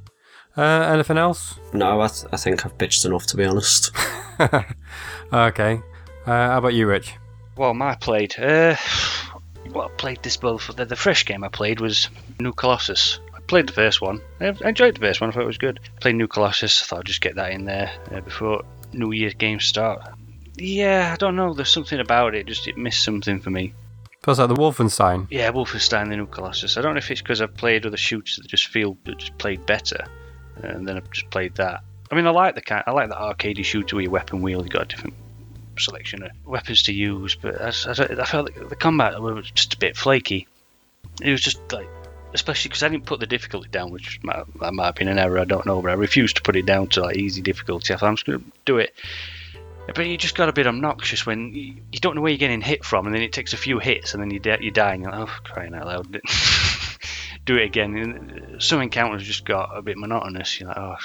Uh, 0.56 0.62
anything 0.92 1.16
else? 1.18 1.58
No, 1.72 2.00
I, 2.00 2.08
th- 2.08 2.26
I 2.32 2.36
think 2.36 2.66
I've 2.66 2.76
bitched 2.76 3.04
enough 3.06 3.26
to 3.26 3.36
be 3.36 3.44
honest. 3.44 3.90
Okay. 5.32 5.80
Uh, 6.26 6.30
how 6.48 6.58
about 6.58 6.74
you, 6.74 6.86
Rich? 6.86 7.14
Well, 7.56 7.74
my 7.74 7.94
played. 7.94 8.38
Uh, 8.38 8.76
well, 9.70 9.86
I 9.86 9.90
played 9.96 10.22
this 10.22 10.36
both. 10.36 10.74
The, 10.74 10.84
the 10.84 10.96
fresh 10.96 11.24
game 11.24 11.44
I 11.44 11.48
played 11.48 11.80
was 11.80 12.08
New 12.40 12.52
Colossus. 12.52 13.20
I 13.34 13.40
played 13.40 13.68
the 13.68 13.72
first 13.72 14.00
one. 14.00 14.20
I 14.40 14.48
I 14.64 14.70
enjoyed 14.70 14.96
the 14.96 15.00
first 15.00 15.20
one. 15.20 15.30
I 15.30 15.32
thought 15.32 15.42
it 15.42 15.46
was 15.46 15.58
good. 15.58 15.78
Played 16.00 16.16
New 16.16 16.26
Colossus. 16.26 16.82
I 16.82 16.86
thought 16.86 16.98
I'd 17.00 17.06
just 17.06 17.20
get 17.20 17.36
that 17.36 17.52
in 17.52 17.64
there 17.64 17.92
uh, 18.12 18.20
before 18.20 18.62
New 18.92 19.12
Year's 19.12 19.34
games 19.34 19.64
start. 19.64 20.02
Yeah, 20.56 21.10
I 21.12 21.16
don't 21.16 21.36
know. 21.36 21.54
There's 21.54 21.72
something 21.72 22.00
about 22.00 22.34
it. 22.34 22.46
Just 22.46 22.66
it 22.66 22.76
missed 22.76 23.04
something 23.04 23.40
for 23.40 23.50
me. 23.50 23.72
Feels 24.24 24.38
like 24.38 24.48
the 24.48 24.54
Wolfenstein. 24.56 25.26
Yeah, 25.30 25.50
Wolfenstein: 25.52 26.08
The 26.08 26.16
New 26.16 26.26
Colossus. 26.26 26.76
I 26.76 26.82
don't 26.82 26.94
know 26.94 26.98
if 26.98 27.10
it's 27.10 27.22
because 27.22 27.40
I've 27.40 27.56
played 27.56 27.86
other 27.86 27.96
shooters 27.96 28.36
that 28.36 28.48
just 28.48 28.66
feel 28.66 28.98
that 29.04 29.18
just 29.18 29.38
played 29.38 29.64
better, 29.64 30.04
and 30.64 30.87
then 30.87 30.96
I've 30.96 31.11
just 31.11 31.31
played 31.31 31.55
that. 31.57 31.83
I 32.11 32.14
mean, 32.14 32.27
I 32.27 32.31
like 32.31 32.55
the 32.55 32.61
kind. 32.61 32.83
I 32.87 32.90
like 32.92 33.09
the 33.09 33.14
arcadey 33.14 33.64
shooter 33.64 33.96
where 33.96 34.03
your 34.03 34.11
weapon 34.11 34.42
wheel. 34.42 34.62
You 34.62 34.68
got 34.68 34.83
a 34.83 34.87
different 34.87 35.14
selection 35.79 36.23
of 36.23 36.31
weapons 36.44 36.85
to 36.85 36.92
use, 36.92 37.37
but 37.37 37.61
I, 37.61 37.68
I, 37.68 38.23
I 38.23 38.25
felt 38.25 38.46
like 38.46 38.68
the 38.68 38.77
combat 38.77 39.20
was 39.20 39.51
just 39.51 39.75
a 39.75 39.79
bit 39.79 39.96
flaky. 39.96 40.46
It 41.23 41.31
was 41.31 41.40
just 41.40 41.61
like, 41.73 41.88
especially 42.35 42.68
because 42.68 42.83
I 42.83 42.88
didn't 42.88 43.07
put 43.07 43.20
the 43.20 43.27
difficulty 43.27 43.68
down, 43.68 43.90
which 43.90 44.20
might, 44.23 44.44
that 44.61 44.75
might 44.75 44.87
have 44.87 44.94
been 44.94 45.09
an 45.09 45.18
error. 45.18 45.38
I 45.38 45.44
don't 45.44 45.66
know, 45.66 45.81
but 45.81 45.90
I 45.90 45.94
refused 45.94 46.37
to 46.37 46.42
put 46.42 46.57
it 46.57 46.66
down 46.66 46.88
to 46.88 47.03
like 47.03 47.16
easy 47.16 47.42
difficulty. 47.42 47.94
I 47.94 47.96
thought 47.96 48.09
I'm 48.09 48.16
just 48.16 48.27
going 48.27 48.40
to 48.40 48.46
do 48.64 48.79
it. 48.79 48.94
But 49.94 50.07
you 50.07 50.16
just 50.16 50.37
got 50.37 50.49
a 50.49 50.53
bit 50.53 50.66
obnoxious 50.66 51.27
when 51.27 51.53
you, 51.53 51.75
you 51.90 51.99
don't 52.01 52.14
know 52.14 52.20
where 52.20 52.31
you're 52.31 52.38
getting 52.38 52.61
hit 52.61 52.85
from, 52.85 53.07
and 53.07 53.14
then 53.14 53.23
it 53.23 53.33
takes 53.33 53.55
a 53.55 53.57
few 53.57 53.79
hits, 53.79 54.14
and 54.14 54.23
then 54.23 54.31
you 54.31 54.40
you're 54.44 54.73
like, 54.73 55.07
oh, 55.07 55.27
crying 55.42 55.75
out 55.75 55.87
loud. 55.87 56.20
do 57.50 57.56
it 57.56 57.64
again. 57.64 57.96
And 57.96 58.62
some 58.62 58.80
encounters 58.80 59.24
just 59.24 59.44
got 59.44 59.76
a 59.76 59.82
bit 59.82 59.98
monotonous. 59.98 60.60
You're 60.60 60.68
like, 60.68 60.78
oh. 60.78 60.96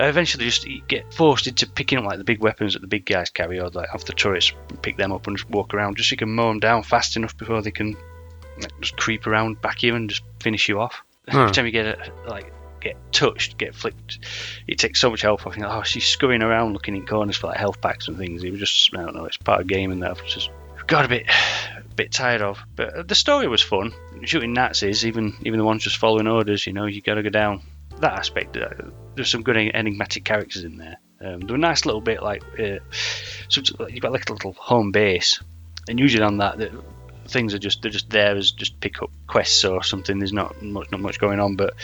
Eventually, 0.00 0.44
just 0.44 0.64
get 0.86 1.12
forced 1.12 1.48
into 1.48 1.66
picking 1.66 1.98
up 1.98 2.04
like 2.04 2.18
the 2.18 2.24
big 2.24 2.38
weapons 2.38 2.74
that 2.74 2.80
the 2.80 2.86
big 2.86 3.04
guys 3.04 3.30
carry, 3.30 3.58
or 3.58 3.68
like 3.70 3.92
off 3.92 4.04
the 4.04 4.12
turrets, 4.12 4.52
pick 4.80 4.96
them 4.96 5.10
up 5.10 5.26
and 5.26 5.36
just 5.36 5.50
walk 5.50 5.74
around, 5.74 5.96
just 5.96 6.08
so 6.08 6.12
you 6.12 6.18
can 6.18 6.28
mow 6.28 6.48
them 6.50 6.60
down 6.60 6.84
fast 6.84 7.16
enough 7.16 7.36
before 7.36 7.62
they 7.62 7.72
can 7.72 7.96
like, 8.60 8.80
just 8.80 8.96
creep 8.96 9.26
around 9.26 9.60
back 9.60 9.82
you 9.82 9.96
and 9.96 10.08
just 10.08 10.22
finish 10.40 10.68
you 10.68 10.80
off. 10.80 11.02
Hmm. 11.28 11.36
Every 11.40 11.52
time 11.52 11.66
you 11.66 11.72
get 11.72 11.84
it, 11.84 11.98
like 12.26 12.54
get 12.80 12.96
touched, 13.12 13.58
get 13.58 13.74
flicked, 13.74 14.18
it 14.66 14.78
takes 14.78 14.98
so 14.98 15.10
much 15.10 15.20
health 15.20 15.46
off. 15.46 15.56
You 15.56 15.62
know, 15.62 15.68
oh, 15.70 15.82
she's 15.82 16.06
scurrying 16.06 16.42
around 16.42 16.72
looking 16.72 16.96
in 16.96 17.04
corners 17.04 17.36
for 17.36 17.48
like 17.48 17.58
health 17.58 17.82
packs 17.82 18.08
and 18.08 18.16
things. 18.16 18.42
It 18.42 18.50
was 18.50 18.60
just, 18.60 18.96
I 18.96 19.02
don't 19.02 19.14
know, 19.14 19.26
it's 19.26 19.36
part 19.36 19.60
of 19.60 19.66
gaming 19.66 19.82
game 19.82 19.90
and 19.90 20.02
that 20.04 20.12
I've 20.12 20.24
just 20.24 20.48
got 20.86 21.04
a 21.04 21.08
bit, 21.08 21.26
a 21.76 21.77
bit 21.98 22.12
tired 22.12 22.40
of. 22.40 22.58
But 22.74 23.08
the 23.08 23.14
story 23.14 23.48
was 23.48 23.60
fun. 23.60 23.92
Shooting 24.24 24.54
Nazis, 24.54 25.04
even 25.04 25.36
even 25.42 25.58
the 25.58 25.64
ones 25.64 25.84
just 25.84 25.98
following 25.98 26.26
orders, 26.26 26.66
you 26.66 26.72
know, 26.72 26.86
you 26.86 27.02
got 27.02 27.14
to 27.14 27.22
go 27.22 27.28
down. 27.30 27.62
That 28.00 28.12
aspect, 28.12 28.56
uh, 28.56 28.70
there's 29.16 29.28
some 29.28 29.42
good 29.42 29.56
enigmatic 29.56 30.24
characters 30.24 30.62
in 30.64 30.76
there. 30.78 30.98
Um, 31.20 31.40
they're 31.40 31.56
a 31.56 31.58
nice 31.58 31.84
little 31.84 32.00
bit 32.00 32.22
like, 32.22 32.44
uh, 32.60 32.78
so 33.48 33.60
you've 33.88 34.00
got 34.00 34.12
like 34.12 34.30
a 34.30 34.32
little 34.32 34.52
home 34.52 34.92
base, 34.92 35.42
and 35.88 35.98
usually 35.98 36.22
on 36.22 36.38
that, 36.38 36.58
the, 36.58 36.80
things 37.26 37.54
are 37.54 37.58
just 37.58 37.82
they're 37.82 37.90
just 37.90 38.08
there 38.10 38.36
as 38.36 38.52
just 38.52 38.78
pick 38.80 39.02
up 39.02 39.10
quests 39.26 39.64
or 39.64 39.82
something. 39.82 40.18
There's 40.18 40.32
not 40.32 40.62
much 40.62 40.92
not 40.92 41.00
much 41.00 41.18
going 41.18 41.40
on, 41.40 41.56
but 41.56 41.74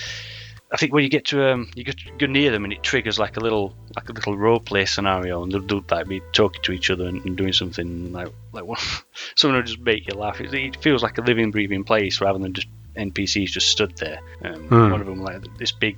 I 0.74 0.76
think 0.76 0.92
when 0.92 1.04
you 1.04 1.08
get 1.08 1.26
to 1.26 1.52
um, 1.52 1.70
you 1.76 1.84
get 1.84 1.96
go 2.18 2.26
near 2.26 2.50
them 2.50 2.64
and 2.64 2.72
it 2.72 2.82
triggers 2.82 3.16
like 3.16 3.37
a 3.37 3.40
little 3.40 3.76
like 3.94 4.08
a 4.08 4.12
little 4.12 4.37
role 4.37 4.58
play 4.58 4.87
scenario, 4.87 5.44
and 5.44 5.52
they'll, 5.52 5.62
they'll 5.62 5.84
like 5.88 6.08
be 6.08 6.20
talking 6.32 6.60
to 6.64 6.72
each 6.72 6.90
other 6.90 7.06
and, 7.06 7.24
and 7.24 7.37
doing 7.37 7.52
something 7.52 8.12
like 8.12 8.26
like 8.52 8.64
one, 8.64 8.80
someone 9.37 9.58
will 9.58 9.66
just 9.66 9.78
make 9.78 10.08
you 10.08 10.18
laugh. 10.18 10.40
It, 10.40 10.52
it 10.52 10.82
feels 10.82 11.00
like 11.00 11.16
a 11.18 11.20
living, 11.20 11.52
breathing 11.52 11.84
place 11.84 12.20
rather 12.20 12.40
than 12.40 12.54
just 12.54 12.66
NPCs 12.96 13.50
just 13.50 13.68
stood 13.68 13.96
there. 13.98 14.18
Um, 14.44 14.64
Hmm. 14.64 14.90
One 14.90 15.00
of 15.00 15.06
them 15.06 15.22
like 15.22 15.42
this 15.58 15.70
big, 15.70 15.96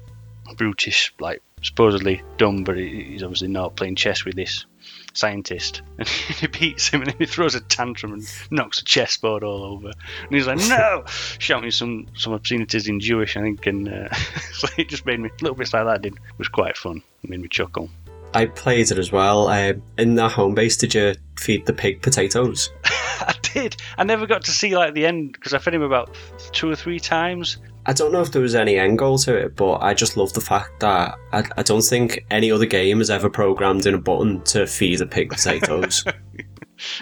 brutish, 0.59 1.15
like 1.21 1.41
supposedly 1.63 2.21
dumb, 2.37 2.63
but 2.63 2.77
he's 2.77 3.23
obviously 3.23 3.49
not 3.49 3.77
playing 3.77 3.97
chess 3.97 4.27
with 4.27 4.37
this 4.37 4.67
scientist, 5.13 5.83
and 5.99 6.09
he 6.09 6.47
beats 6.47 6.89
him, 6.89 7.03
and 7.03 7.11
then 7.11 7.19
he 7.19 7.27
throws 7.27 7.55
a 7.55 7.61
tantrum 7.61 8.13
and 8.13 8.31
knocks 8.51 8.81
a 8.81 8.85
chessboard 8.85 9.43
all 9.43 9.65
over, 9.65 9.89
and 9.89 10.31
he's 10.31 10.47
like, 10.47 10.59
"No!" 10.69 11.05
shouting 11.39 11.71
some 11.71 12.07
some 12.17 12.33
obscenities 12.33 12.89
in 12.89 13.01
Jewish, 13.01 13.37
I 13.37 13.43
think, 13.43 13.67
and 13.67 13.89
uh, 13.89 14.15
so 14.53 14.69
it 14.77 14.89
just 14.89 15.07
made 15.07 15.21
me 15.21 15.31
little 15.41 15.57
bits 15.57 15.73
like 15.73 15.87
that. 15.87 16.03
Did 16.03 16.19
was 16.39 16.49
quite 16.49 16.77
fun. 16.77 17.03
It 17.23 17.31
made 17.31 17.41
me 17.41 17.49
chuckle. 17.49 17.91
I 18.35 18.47
played 18.47 18.91
it 18.91 18.99
as 18.99 19.11
well. 19.11 19.49
Um, 19.49 19.83
in 19.97 20.17
that 20.17 20.33
home 20.33 20.55
base, 20.55 20.77
did 20.77 20.95
you 20.95 21.15
feed 21.39 21.65
the 21.65 21.73
pig 21.73 22.03
potatoes? 22.03 22.71
I 22.85 23.35
did. 23.41 23.77
I 23.97 24.05
never 24.05 24.27
got 24.27 24.45
to 24.45 24.51
see 24.51 24.77
like 24.77 24.93
the 24.95 25.07
end 25.07 25.33
because 25.33 25.55
I 25.55 25.59
fed 25.59 25.75
him 25.75 25.83
about 25.83 26.15
two 26.53 26.71
or 26.71 26.77
three 26.77 27.01
times. 27.01 27.57
I 27.89 27.93
don't 27.93 28.13
know 28.13 28.21
if 28.21 28.33
there 28.33 28.43
was 28.43 28.55
any 28.55 28.77
end 28.77 28.99
goal 28.99 29.17
to 29.19 29.35
it, 29.37 29.55
but 29.55 29.79
I 29.79 29.95
just 29.95 30.17
love 30.17 30.33
the 30.33 30.41
fact 30.41 30.81
that 30.81 31.17
I, 31.33 31.45
I 31.57 31.63
don't 31.63 31.83
think 31.83 32.27
any 32.31 32.51
other 32.51 32.67
game 32.67 32.99
has 32.99 33.11
ever 33.11 33.31
programmed 33.31 33.87
in 33.87 33.95
a 33.95 33.99
button 33.99 34.43
to 34.43 34.67
feed 34.67 35.01
a 35.01 35.07
pig 35.07 35.31
potatoes. 35.31 36.05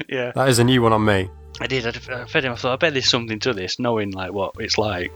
Yeah, 0.08 0.30
That 0.36 0.48
is 0.48 0.60
a 0.60 0.64
new 0.64 0.82
one 0.82 0.92
on 0.92 1.04
me. 1.04 1.28
I 1.60 1.66
did. 1.66 1.86
I 1.86 2.22
I 2.22 2.24
fed 2.26 2.44
him. 2.44 2.52
I 2.52 2.56
thought 2.56 2.72
I 2.74 2.76
bet 2.76 2.92
there's 2.92 3.10
something 3.10 3.40
to 3.40 3.52
this, 3.52 3.78
knowing 3.78 4.12
like 4.12 4.32
what 4.32 4.52
it's 4.58 4.78
like. 4.78 5.12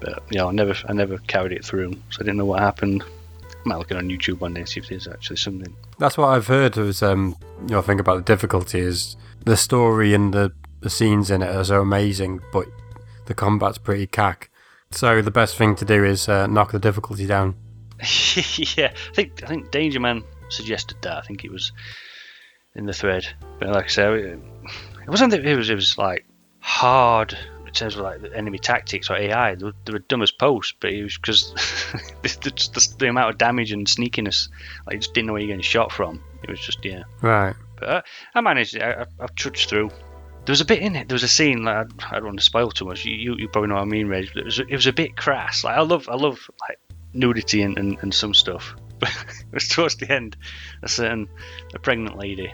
But 0.00 0.22
yeah, 0.30 0.44
I 0.44 0.52
never, 0.52 0.74
I 0.86 0.92
never 0.92 1.18
carried 1.18 1.52
it 1.52 1.64
through, 1.64 1.92
so 2.10 2.18
I 2.20 2.24
didn't 2.24 2.36
know 2.36 2.44
what 2.44 2.60
happened. 2.60 3.02
I 3.02 3.46
might 3.64 3.76
look 3.76 3.90
it 3.90 3.96
on 3.96 4.08
YouTube 4.08 4.40
one 4.40 4.54
day 4.54 4.60
and 4.60 4.68
see 4.68 4.80
if 4.80 4.88
there's 4.88 5.08
actually 5.08 5.36
something. 5.36 5.74
That's 5.98 6.18
what 6.18 6.28
I've 6.28 6.46
heard. 6.46 6.76
Was 6.76 7.02
um, 7.02 7.36
you 7.62 7.68
know, 7.68 7.78
I 7.78 7.82
think 7.82 8.00
about 8.00 8.16
the 8.16 8.22
difficulty 8.34 8.80
is 8.80 9.16
the 9.44 9.56
story 9.56 10.14
and 10.14 10.32
the 10.32 10.52
the 10.80 10.90
scenes 10.90 11.30
in 11.30 11.42
it 11.42 11.54
are 11.54 11.64
so 11.64 11.80
amazing, 11.80 12.40
but 12.52 12.66
the 13.26 13.34
combat's 13.34 13.78
pretty 13.78 14.06
cack. 14.06 14.50
So 14.94 15.22
the 15.22 15.30
best 15.30 15.56
thing 15.56 15.74
to 15.76 15.84
do 15.84 16.04
is 16.04 16.28
uh, 16.28 16.46
knock 16.46 16.72
the 16.72 16.78
difficulty 16.78 17.26
down. 17.26 17.54
yeah, 18.76 18.92
I 18.92 19.14
think 19.14 19.42
I 19.42 19.46
think 19.46 19.70
Danger 19.70 20.00
Man 20.00 20.24
suggested 20.48 20.98
that. 21.02 21.18
I 21.18 21.20
think 21.22 21.44
it 21.44 21.52
was 21.52 21.72
in 22.74 22.86
the 22.86 22.92
thread. 22.92 23.26
But 23.58 23.68
like 23.68 23.84
I 23.84 23.88
say, 23.88 24.12
it 24.12 24.38
it 25.02 25.08
wasn't 25.08 25.30
that 25.32 25.44
it 25.44 25.56
was 25.56 25.70
it 25.70 25.74
was 25.74 25.98
like 25.98 26.24
hard 26.60 27.36
in 27.66 27.72
terms 27.72 27.94
of 27.94 28.02
like 28.02 28.20
the 28.20 28.36
enemy 28.36 28.58
tactics 28.58 29.08
or 29.08 29.16
AI. 29.16 29.54
They 29.54 29.64
were, 29.64 29.72
they 29.84 29.92
were 29.92 29.98
dumb 30.00 30.22
as 30.22 30.30
post, 30.30 30.74
but 30.80 30.92
it 30.92 31.02
was 31.02 31.16
because 31.16 31.52
the, 32.22 32.94
the, 32.98 33.08
amount 33.08 33.30
of 33.30 33.38
damage 33.38 33.72
and 33.72 33.86
sneakiness, 33.86 34.48
like 34.86 34.94
you 34.94 35.00
just 35.00 35.14
didn't 35.14 35.28
know 35.28 35.32
where 35.32 35.40
you're 35.40 35.48
getting 35.48 35.62
shot 35.62 35.90
from. 35.90 36.22
It 36.42 36.50
was 36.50 36.60
just 36.60 36.84
yeah. 36.84 37.04
Right. 37.22 37.54
But 37.78 37.88
uh, 37.88 38.02
I 38.34 38.40
managed 38.42 38.76
it. 38.76 38.82
I, 38.82 38.92
I, 38.92 39.06
I've 39.20 39.34
trudged 39.34 39.70
through. 39.70 39.90
There 40.44 40.52
was 40.52 40.60
a 40.60 40.64
bit 40.64 40.80
in 40.80 40.96
it. 40.96 41.08
There 41.08 41.14
was 41.14 41.22
a 41.22 41.28
scene. 41.28 41.64
Like, 41.64 41.88
I, 42.10 42.14
don't 42.16 42.24
want 42.24 42.38
to 42.40 42.44
spoil 42.44 42.70
too 42.70 42.84
much. 42.86 43.04
You, 43.04 43.36
you, 43.36 43.48
probably 43.48 43.68
know 43.68 43.76
what 43.76 43.82
I 43.82 43.86
mean, 43.86 44.08
Reg. 44.08 44.28
But 44.34 44.40
it 44.40 44.44
was 44.46 44.58
it 44.58 44.72
was 44.72 44.86
a 44.88 44.92
bit 44.92 45.16
crass. 45.16 45.62
Like 45.62 45.76
I 45.76 45.82
love 45.82 46.08
I 46.08 46.16
love 46.16 46.50
like 46.68 46.78
nudity 47.14 47.62
and, 47.62 47.78
and, 47.78 47.98
and 48.02 48.12
some 48.14 48.34
stuff. 48.34 48.74
But 49.02 49.10
it 49.10 49.52
was 49.52 49.66
towards 49.66 49.96
the 49.96 50.12
end. 50.12 50.36
A 50.82 50.88
certain 50.88 51.28
a 51.74 51.78
pregnant 51.80 52.16
lady. 52.16 52.52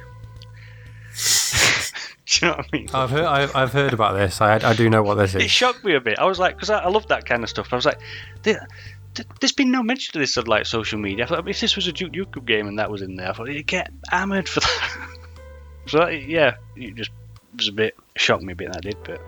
Do 2.27 2.47
you 2.47 2.51
know 2.51 2.57
what 2.57 2.67
I 2.73 2.77
mean? 2.77 2.89
I've 2.95 3.11
heard. 3.11 3.25
I've, 3.25 3.57
I've 3.57 3.73
heard 3.73 3.93
about 3.93 4.15
this. 4.15 4.41
I, 4.41 4.57
I 4.57 4.75
do 4.75 4.89
know 4.91 5.03
what 5.03 5.15
this 5.17 5.35
is. 5.35 5.43
It 5.45 5.51
shocked 5.51 5.85
me 5.85 5.95
a 5.95 6.01
bit. 6.01 6.19
I 6.19 6.25
was 6.27 6.39
like, 6.39 6.57
because 6.57 6.71
I, 6.71 6.79
I 6.81 6.89
love 6.89 7.07
that 7.09 7.25
kind 7.27 7.43
of 7.43 7.49
stuff. 7.51 7.73
I 7.73 7.77
was 7.77 7.87
like, 7.87 8.01
there, 8.43 8.67
there- 9.15 9.25
there's 9.41 9.53
been 9.53 9.71
no 9.71 9.83
mention 9.83 10.17
of 10.17 10.21
this 10.21 10.37
on 10.37 10.45
like 10.47 10.67
social 10.67 10.99
media. 10.99 11.25
I 11.25 11.29
thought 11.29 11.49
if 11.49 11.61
this 11.61 11.75
was 11.75 11.87
a 11.87 11.93
Duke 11.93 12.13
Nukem 12.13 12.45
game 12.47 12.67
and 12.69 12.79
that 12.79 12.91
was 12.91 13.03
in 13.03 13.17
there, 13.17 13.31
I 13.31 13.33
thought 13.33 13.49
you'd 13.51 13.67
get 13.67 13.91
hammered 14.11 14.49
for 14.49 14.61
that. 14.61 15.09
so 15.87 16.07
yeah, 16.09 16.57
you 16.77 16.93
just 16.93 17.11
was 17.59 17.69
a 17.69 17.73
bit 17.73 17.97
shocked 18.17 18.43
me 18.43 18.53
a 18.53 18.57
bit 18.57 18.73
that 18.73 18.79
I 18.79 18.91
did. 18.91 18.97
But 19.05 19.21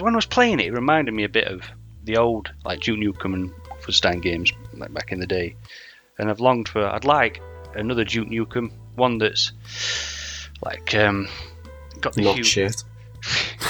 when 0.00 0.14
I 0.14 0.16
was 0.16 0.26
playing 0.26 0.60
it, 0.60 0.66
it 0.66 0.72
reminded 0.72 1.12
me 1.12 1.24
a 1.24 1.28
bit 1.28 1.48
of 1.48 1.62
the 2.04 2.16
old 2.16 2.52
like 2.64 2.80
Duke 2.80 2.98
Nukem 2.98 3.34
and 3.34 3.52
Wolfenstein 3.70 4.22
games 4.22 4.52
like 4.74 4.92
back 4.92 5.12
in 5.12 5.20
the 5.20 5.26
day. 5.26 5.56
And 6.18 6.30
I've 6.30 6.40
longed 6.40 6.68
for. 6.68 6.86
I'd 6.86 7.04
like 7.04 7.40
another 7.74 8.04
Duke 8.04 8.28
Nukem, 8.28 8.72
one 8.94 9.18
that's 9.18 9.52
like 10.64 10.94
um, 10.94 11.28
got 12.00 12.14
the 12.14 12.22
Not 12.22 12.44
shit. 12.44 12.84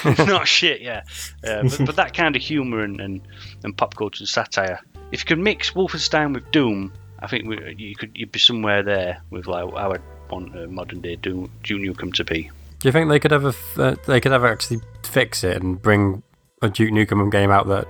not 0.19 0.47
shit, 0.47 0.81
yeah. 0.81 1.03
Uh, 1.45 1.63
but, 1.63 1.87
but 1.87 1.97
that 1.97 2.15
kind 2.15 2.37
of 2.37 2.43
humour 2.43 2.81
and, 2.81 3.01
and, 3.01 3.23
and 3.65 3.77
pop 3.77 3.97
culture 3.97 4.23
and 4.23 4.29
satire. 4.29 4.81
If 5.11 5.21
you 5.21 5.27
could 5.27 5.39
mix 5.39 5.71
Wolfenstein 5.71 6.35
with 6.35 6.51
Doom, 6.51 6.93
I 7.19 7.27
think 7.27 7.47
we, 7.47 7.75
you 7.77 7.97
could 7.97 8.13
you'd 8.15 8.33
be 8.33 8.39
somewhere 8.39 8.83
there 8.83 9.23
with 9.31 9.47
like 9.47 9.71
how 9.75 9.93
I'd 9.93 10.03
want 10.31 10.57
a 10.57 10.69
modern 10.69 11.01
day 11.01 11.17
Doom 11.17 11.51
Duke 11.63 11.97
Nukem 11.97 12.13
to 12.15 12.25
be. 12.25 12.51
Do 12.81 12.87
you 12.87 12.93
think 12.93 13.09
they 13.09 13.19
could 13.19 13.33
ever 13.33 13.53
uh, 13.77 13.97
they 14.07 14.21
could 14.21 14.33
ever 14.33 14.47
actually 14.47 14.81
fix 15.03 15.43
it 15.43 15.61
and 15.61 15.81
bring 15.81 16.23
a 16.63 16.69
Duke 16.69 16.93
Nukem 16.93 17.31
game 17.31 17.51
out 17.51 17.67
that 17.69 17.89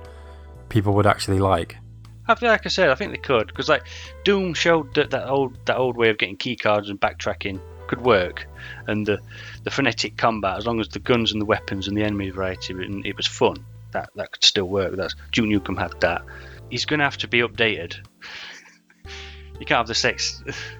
people 0.69 0.93
would 0.95 1.05
actually 1.05 1.39
like? 1.39 1.77
I 2.27 2.35
feel 2.35 2.49
like 2.49 2.65
I 2.65 2.69
said, 2.69 2.89
I 2.89 2.95
think 2.95 3.11
they 3.11 3.17
could 3.17 3.47
because 3.47 3.69
like 3.69 3.83
Doom 4.23 4.53
showed 4.53 4.95
that 4.95 5.11
that 5.11 5.27
old 5.27 5.57
that 5.65 5.77
old 5.77 5.95
way 5.95 6.09
of 6.09 6.17
getting 6.17 6.37
keycards 6.37 6.89
and 6.89 6.99
backtracking 6.99 7.59
could 7.87 8.01
work, 8.01 8.47
and 8.87 9.05
the 9.05 9.19
the 9.63 9.71
frenetic 9.71 10.17
combat 10.17 10.57
as 10.57 10.65
long 10.65 10.79
as 10.79 10.89
the 10.89 10.99
guns 10.99 11.31
and 11.31 11.41
the 11.41 11.45
weapons 11.45 11.87
and 11.87 11.95
the 11.95 12.03
enemy 12.03 12.31
variety 12.31 12.73
and 12.73 13.05
it 13.05 13.15
was 13.15 13.27
fun. 13.27 13.65
That 13.91 14.09
that 14.15 14.31
could 14.31 14.43
still 14.43 14.67
work. 14.67 14.95
That's 14.95 15.15
Duke 15.31 15.45
Nukem 15.45 15.77
had 15.77 15.99
that. 16.01 16.23
He's 16.71 16.85
gonna 16.85 17.03
have 17.03 17.17
to 17.17 17.27
be 17.27 17.39
updated. 17.39 17.95
you 19.59 19.65
can't 19.65 19.79
have 19.79 19.87
the 19.87 19.95
sex. 19.95 20.43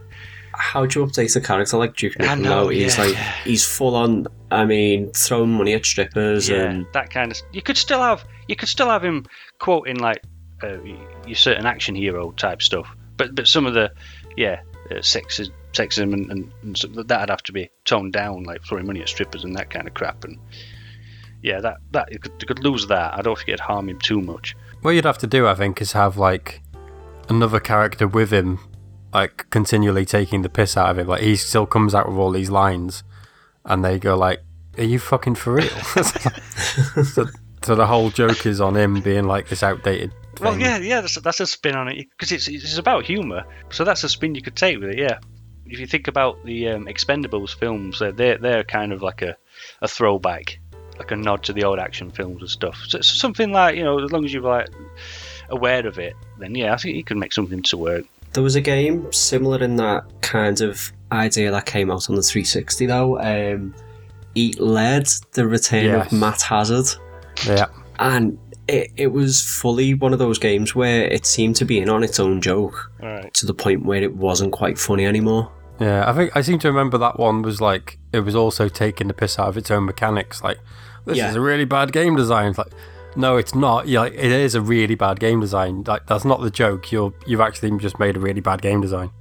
How 0.60 0.86
do 0.86 1.00
you 1.00 1.06
update 1.06 1.36
a 1.36 1.42
character 1.42 1.78
like 1.78 1.96
Duke 1.96 2.14
Nukem? 2.16 2.42
know, 2.42 2.64
now? 2.64 2.68
He's 2.68 2.98
yeah, 2.98 3.04
like 3.04 3.14
yeah. 3.14 3.34
he's 3.44 3.66
full 3.66 3.96
on. 3.96 4.28
I 4.52 4.66
mean, 4.66 5.12
throwing 5.14 5.52
money 5.52 5.74
at 5.74 5.86
strippers 5.86 6.50
yeah, 6.50 6.64
and 6.64 6.86
that 6.94 7.10
kind 7.12 7.32
of. 7.32 7.38
You 7.54 7.62
could 7.62 7.78
still 7.78 8.02
have 8.02 8.26
you 8.48 8.56
could 8.56 8.70
still 8.70 8.90
have 8.90 9.04
him 9.04 9.26
quoting 9.60 9.98
like 9.98 10.22
uh, 10.62 10.78
your 11.26 11.36
certain 11.36 11.66
action 11.66 11.96
hero 11.96 12.32
type 12.32 12.62
stuff, 12.62 12.88
but 13.16 13.36
but 13.36 13.48
some 13.48 13.66
of 13.66 13.74
the 13.74 13.92
yeah 14.36 14.62
uh, 14.92 14.96
sexism, 14.96 15.52
sexism 15.74 16.14
and, 16.14 16.32
and, 16.32 16.52
and 16.64 16.78
so 16.78 16.88
that'd 16.88 17.30
have 17.30 17.44
to 17.44 17.52
be 17.52 17.70
toned 17.86 18.14
down, 18.14 18.44
like 18.44 18.64
throwing 18.64 18.86
money 18.86 19.02
at 19.02 19.10
strippers 19.10 19.44
and 19.44 19.56
that 19.56 19.70
kind 19.70 19.88
of 19.88 19.94
crap. 19.94 20.24
And 20.24 20.38
yeah, 21.42 21.62
that 21.62 21.78
that 21.92 22.12
you 22.12 22.20
could, 22.20 22.34
you 22.42 22.48
could 22.48 22.64
lose 22.64 22.88
that. 22.88 23.14
I 23.14 23.22
don't 23.22 23.38
think 23.38 23.50
it'd 23.50 23.60
harm 23.60 23.90
him 23.90 24.00
too 24.00 24.22
much. 24.22 24.56
What 24.82 24.92
you'd 24.92 25.06
have 25.06 25.18
to 25.20 25.28
do, 25.28 25.48
I 25.48 25.56
think, 25.56 25.82
is 25.82 25.94
have 25.94 26.18
like 26.18 26.62
another 27.30 27.60
character 27.60 28.08
with 28.08 28.32
him, 28.32 28.60
like 29.14 29.50
continually 29.50 30.06
taking 30.06 30.42
the 30.42 30.50
piss 30.50 30.78
out 30.78 30.90
of 30.90 31.00
him. 31.00 31.08
Like 31.08 31.22
he 31.22 31.36
still 31.36 31.66
comes 31.66 31.96
out 31.96 32.08
with 32.08 32.18
all 32.18 32.32
these 32.32 32.50
lines, 32.50 33.04
and 33.66 33.84
they 33.84 34.00
go 34.00 34.18
like, 34.18 34.42
"Are 34.78 34.84
you 34.84 35.00
fucking 35.00 35.36
for 35.36 35.54
real?" 35.54 35.70
so, 37.04 37.26
so 37.64 37.76
the 37.76 37.88
whole 37.88 38.10
joke 38.10 38.46
is 38.46 38.62
on 38.62 38.76
him 38.76 39.02
being 39.02 39.26
like 39.26 39.50
this 39.50 39.64
outdated. 39.64 40.12
Thing. 40.12 40.46
Well, 40.46 40.60
yeah, 40.60 40.78
yeah, 40.78 41.02
that's, 41.02 41.16
that's 41.16 41.40
a 41.40 41.48
spin 41.48 41.76
on 41.76 41.88
it 41.90 42.08
because 42.12 42.32
it's 42.32 42.48
it's 42.48 42.78
about 42.78 43.06
humour. 43.06 43.44
So 43.72 43.84
that's 43.84 44.04
a 44.04 44.10
spin 44.10 44.36
you 44.36 44.42
could 44.42 44.56
take 44.56 44.80
with 44.80 44.90
it. 44.90 44.98
Yeah, 44.98 45.20
if 45.66 45.80
you 45.80 45.88
think 45.88 46.08
about 46.08 46.44
the 46.46 46.70
um, 46.70 46.86
Expendables 46.86 47.56
films, 47.56 48.00
they're 48.00 48.12
they're, 48.12 48.38
they're 48.38 48.64
kind 48.64 48.92
of 48.92 49.02
like 49.02 49.22
a, 49.22 49.38
a 49.82 49.88
throwback, 49.88 50.60
like 50.98 51.12
a 51.12 51.16
nod 51.16 51.44
to 51.44 51.54
the 51.54 51.64
old 51.64 51.80
action 51.80 52.12
films 52.12 52.42
and 52.42 52.50
stuff. 52.50 52.80
So 52.88 53.00
it's 53.00 53.20
something 53.20 53.52
like 53.52 53.76
you 53.76 53.84
know, 53.84 54.04
as 54.04 54.12
long 54.12 54.26
as 54.26 54.34
you're 54.34 54.44
like 54.44 54.70
aware 55.50 55.86
of 55.86 56.00
it, 56.00 56.16
then 56.38 56.56
yeah, 56.56 56.74
I 56.74 56.78
think 56.78 56.96
you 56.96 57.04
can 57.04 57.20
make 57.20 57.34
something 57.34 57.62
to 57.64 57.78
work. 57.78 58.06
There 58.40 58.44
was 58.46 58.56
a 58.56 58.62
game 58.62 59.12
similar 59.12 59.62
in 59.62 59.76
that 59.76 60.06
kind 60.22 60.62
of 60.62 60.94
idea 61.12 61.52
that 61.52 61.66
came 61.66 61.92
out 61.92 62.10
on 62.10 62.16
the 62.16 62.22
360 62.22 62.86
though. 62.86 63.20
Um, 63.20 63.76
Eat 64.34 64.62
Lead, 64.62 65.10
the 65.34 65.46
return 65.46 65.84
Yes. 65.84 66.06
of 66.14 66.18
Matt 66.18 66.42
Hazard, 66.44 66.86
Yeah, 67.46 67.66
and 68.00 68.40
it, 68.70 68.92
it 68.96 69.08
was 69.08 69.42
fully 69.42 69.94
one 69.94 70.14
of 70.14 70.20
those 70.20 70.40
games 70.40 70.74
where 70.74 71.04
it 71.04 71.26
seemed 71.26 71.58
to 71.58 71.66
be 71.66 71.80
in 71.80 71.90
on 71.90 72.02
its 72.02 72.18
own 72.18 72.40
joke 72.40 72.90
All 73.04 73.10
right. 73.10 73.34
to 73.34 73.46
the 73.46 73.54
point 73.54 73.84
where 73.84 74.02
it 74.02 74.16
wasn't 74.16 74.54
quite 74.54 74.80
funny 74.80 75.06
anymore. 75.06 75.52
yeah. 75.82 76.10
I 76.10 76.14
think 76.14 76.32
I 76.34 76.40
seem 76.40 76.60
to 76.60 76.70
remember 76.70 76.98
that 76.98 77.20
one 77.20 77.42
was 77.42 77.60
like 77.60 77.98
it 78.14 78.22
was 78.22 78.36
also 78.36 78.70
taking 78.70 79.10
the 79.10 79.14
piss 79.14 79.38
out 79.38 79.50
of 79.50 79.58
its 79.58 79.70
own 79.70 79.84
mechanics. 79.86 80.42
Like 80.42 80.60
this 81.06 81.18
Yeah. 81.18 81.30
is 81.30 81.36
a 81.36 81.42
really 81.42 81.66
bad 81.66 81.92
game 81.92 82.16
design. 82.16 82.52
It's 82.52 82.58
like. 82.58 82.72
No, 83.20 83.36
it's 83.36 83.54
not. 83.54 83.90
Yeah, 83.90 84.00
like, 84.00 84.14
it 84.14 84.32
is 84.32 84.56
a 84.56 84.62
really 84.62 84.96
bad 84.96 85.20
game 85.20 85.42
design. 85.42 85.84
Like 85.84 86.08
that's 86.08 86.24
not 86.24 86.40
the 86.40 86.50
joke. 86.50 86.90
You're 86.90 87.14
you've 87.28 87.42
actually 87.42 87.78
just 87.78 88.00
made 88.00 88.16
a 88.16 88.20
really 88.20 88.40
bad 88.40 88.62
game 88.62 88.80
design. 88.80 89.12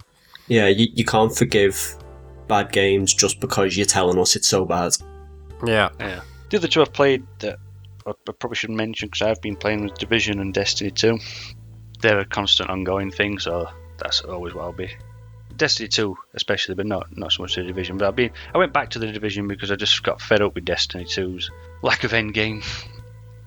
Yeah, 0.46 0.68
you, 0.68 0.86
you 0.94 1.04
can't 1.04 1.36
forgive 1.36 1.96
bad 2.46 2.70
games 2.70 3.12
just 3.12 3.40
because 3.40 3.76
you're 3.76 3.86
telling 3.86 4.16
us 4.20 4.36
it's 4.36 4.46
so 4.46 4.64
bad. 4.64 4.92
Yeah. 5.66 5.88
Yeah. 5.98 6.20
The 6.48 6.58
other 6.58 6.68
two 6.68 6.80
I've 6.80 6.92
played 6.92 7.26
that 7.40 7.58
I 8.06 8.10
I 8.10 8.32
probably 8.38 8.54
should 8.54 8.70
mention 8.70 9.08
because 9.08 9.22
I've 9.22 9.42
been 9.42 9.56
playing 9.56 9.82
with 9.82 9.98
Division 9.98 10.38
and 10.38 10.54
Destiny 10.54 10.92
2. 10.92 11.18
They're 12.00 12.20
a 12.20 12.24
constant 12.24 12.70
ongoing 12.70 13.10
thing, 13.10 13.40
so 13.40 13.68
that's 13.98 14.20
always 14.20 14.54
what 14.54 14.62
I'll 14.62 14.72
be. 14.72 14.92
Destiny 15.56 15.88
2 15.88 16.16
especially, 16.34 16.76
but 16.76 16.86
not 16.86 17.08
not 17.16 17.32
so 17.32 17.42
much 17.42 17.56
the 17.56 17.64
Division. 17.64 17.98
But 17.98 18.06
I've 18.06 18.16
been 18.16 18.30
I 18.54 18.58
went 18.58 18.72
back 18.72 18.90
to 18.90 19.00
the 19.00 19.10
Division 19.10 19.48
because 19.48 19.72
I 19.72 19.74
just 19.74 20.04
got 20.04 20.20
fed 20.20 20.40
up 20.40 20.54
with 20.54 20.64
Destiny 20.64 21.04
2's 21.04 21.50
lack 21.82 22.04
of 22.04 22.12
end 22.12 22.32
game. 22.32 22.62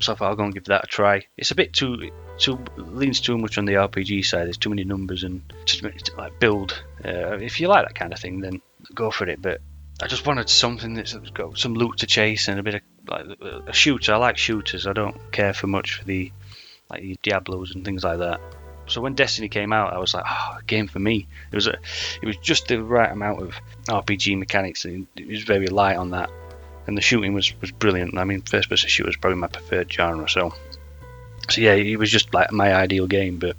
so 0.01 0.13
I 0.13 0.15
thought 0.15 0.29
I'll 0.29 0.35
go 0.35 0.43
and 0.43 0.53
give 0.53 0.65
that 0.65 0.85
a 0.85 0.87
try. 0.87 1.25
It's 1.37 1.51
a 1.51 1.55
bit 1.55 1.73
too 1.73 2.11
too 2.37 2.59
leans 2.75 3.21
too 3.21 3.37
much 3.37 3.57
on 3.57 3.65
the 3.65 3.73
RPG 3.73 4.25
side. 4.25 4.45
There's 4.45 4.57
too 4.57 4.69
many 4.69 4.83
numbers 4.83 5.23
and 5.23 5.41
just 5.65 5.83
like 6.17 6.39
build. 6.39 6.83
Uh, 7.03 7.37
if 7.37 7.59
you 7.59 7.67
like 7.67 7.87
that 7.87 7.95
kind 7.95 8.13
of 8.13 8.19
thing, 8.19 8.41
then 8.41 8.61
go 8.93 9.11
for 9.11 9.27
it. 9.27 9.41
But 9.41 9.61
I 10.01 10.07
just 10.07 10.25
wanted 10.25 10.49
something 10.49 10.95
that's 10.95 11.13
got 11.13 11.57
some 11.57 11.75
loot 11.75 11.99
to 11.99 12.07
chase 12.07 12.47
and 12.47 12.59
a 12.59 12.63
bit 12.63 12.75
of 12.75 12.81
like 13.07 13.25
a 13.67 13.73
shooter. 13.73 14.13
I 14.13 14.17
like 14.17 14.37
shooters. 14.37 14.87
I 14.87 14.93
don't 14.93 15.31
care 15.31 15.53
for 15.53 15.67
much 15.67 15.95
for 15.95 16.05
the 16.05 16.31
like 16.89 17.01
the 17.01 17.17
Diablos 17.21 17.75
and 17.75 17.85
things 17.85 18.03
like 18.03 18.19
that. 18.19 18.41
So 18.87 18.99
when 18.99 19.13
Destiny 19.13 19.47
came 19.47 19.71
out, 19.71 19.93
I 19.93 19.99
was 19.99 20.13
like, 20.13 20.25
oh, 20.27 20.57
a 20.59 20.63
game 20.63 20.87
for 20.87 20.99
me. 20.99 21.27
It 21.51 21.55
was 21.55 21.67
a, 21.67 21.77
it 22.21 22.25
was 22.25 22.35
just 22.37 22.67
the 22.67 22.83
right 22.83 23.09
amount 23.09 23.41
of 23.41 23.55
RPG 23.87 24.37
mechanics. 24.37 24.83
And 24.85 25.07
it 25.15 25.27
was 25.27 25.43
very 25.43 25.67
light 25.67 25.95
on 25.95 26.11
that, 26.11 26.29
and 26.87 26.97
the 26.97 27.01
shooting 27.01 27.33
was 27.33 27.53
was 27.61 27.71
brilliant. 27.71 28.17
I 28.17 28.23
mean, 28.23 28.41
first 28.41 28.69
person 28.69 28.89
shooter 28.89 29.09
is 29.09 29.15
probably 29.15 29.39
my 29.39 29.47
preferred 29.47 29.91
genre. 29.91 30.27
So, 30.29 30.53
so 31.49 31.61
yeah, 31.61 31.73
it 31.73 31.97
was 31.97 32.11
just 32.11 32.33
like 32.33 32.51
my 32.51 32.73
ideal 32.73 33.07
game. 33.07 33.37
But 33.37 33.55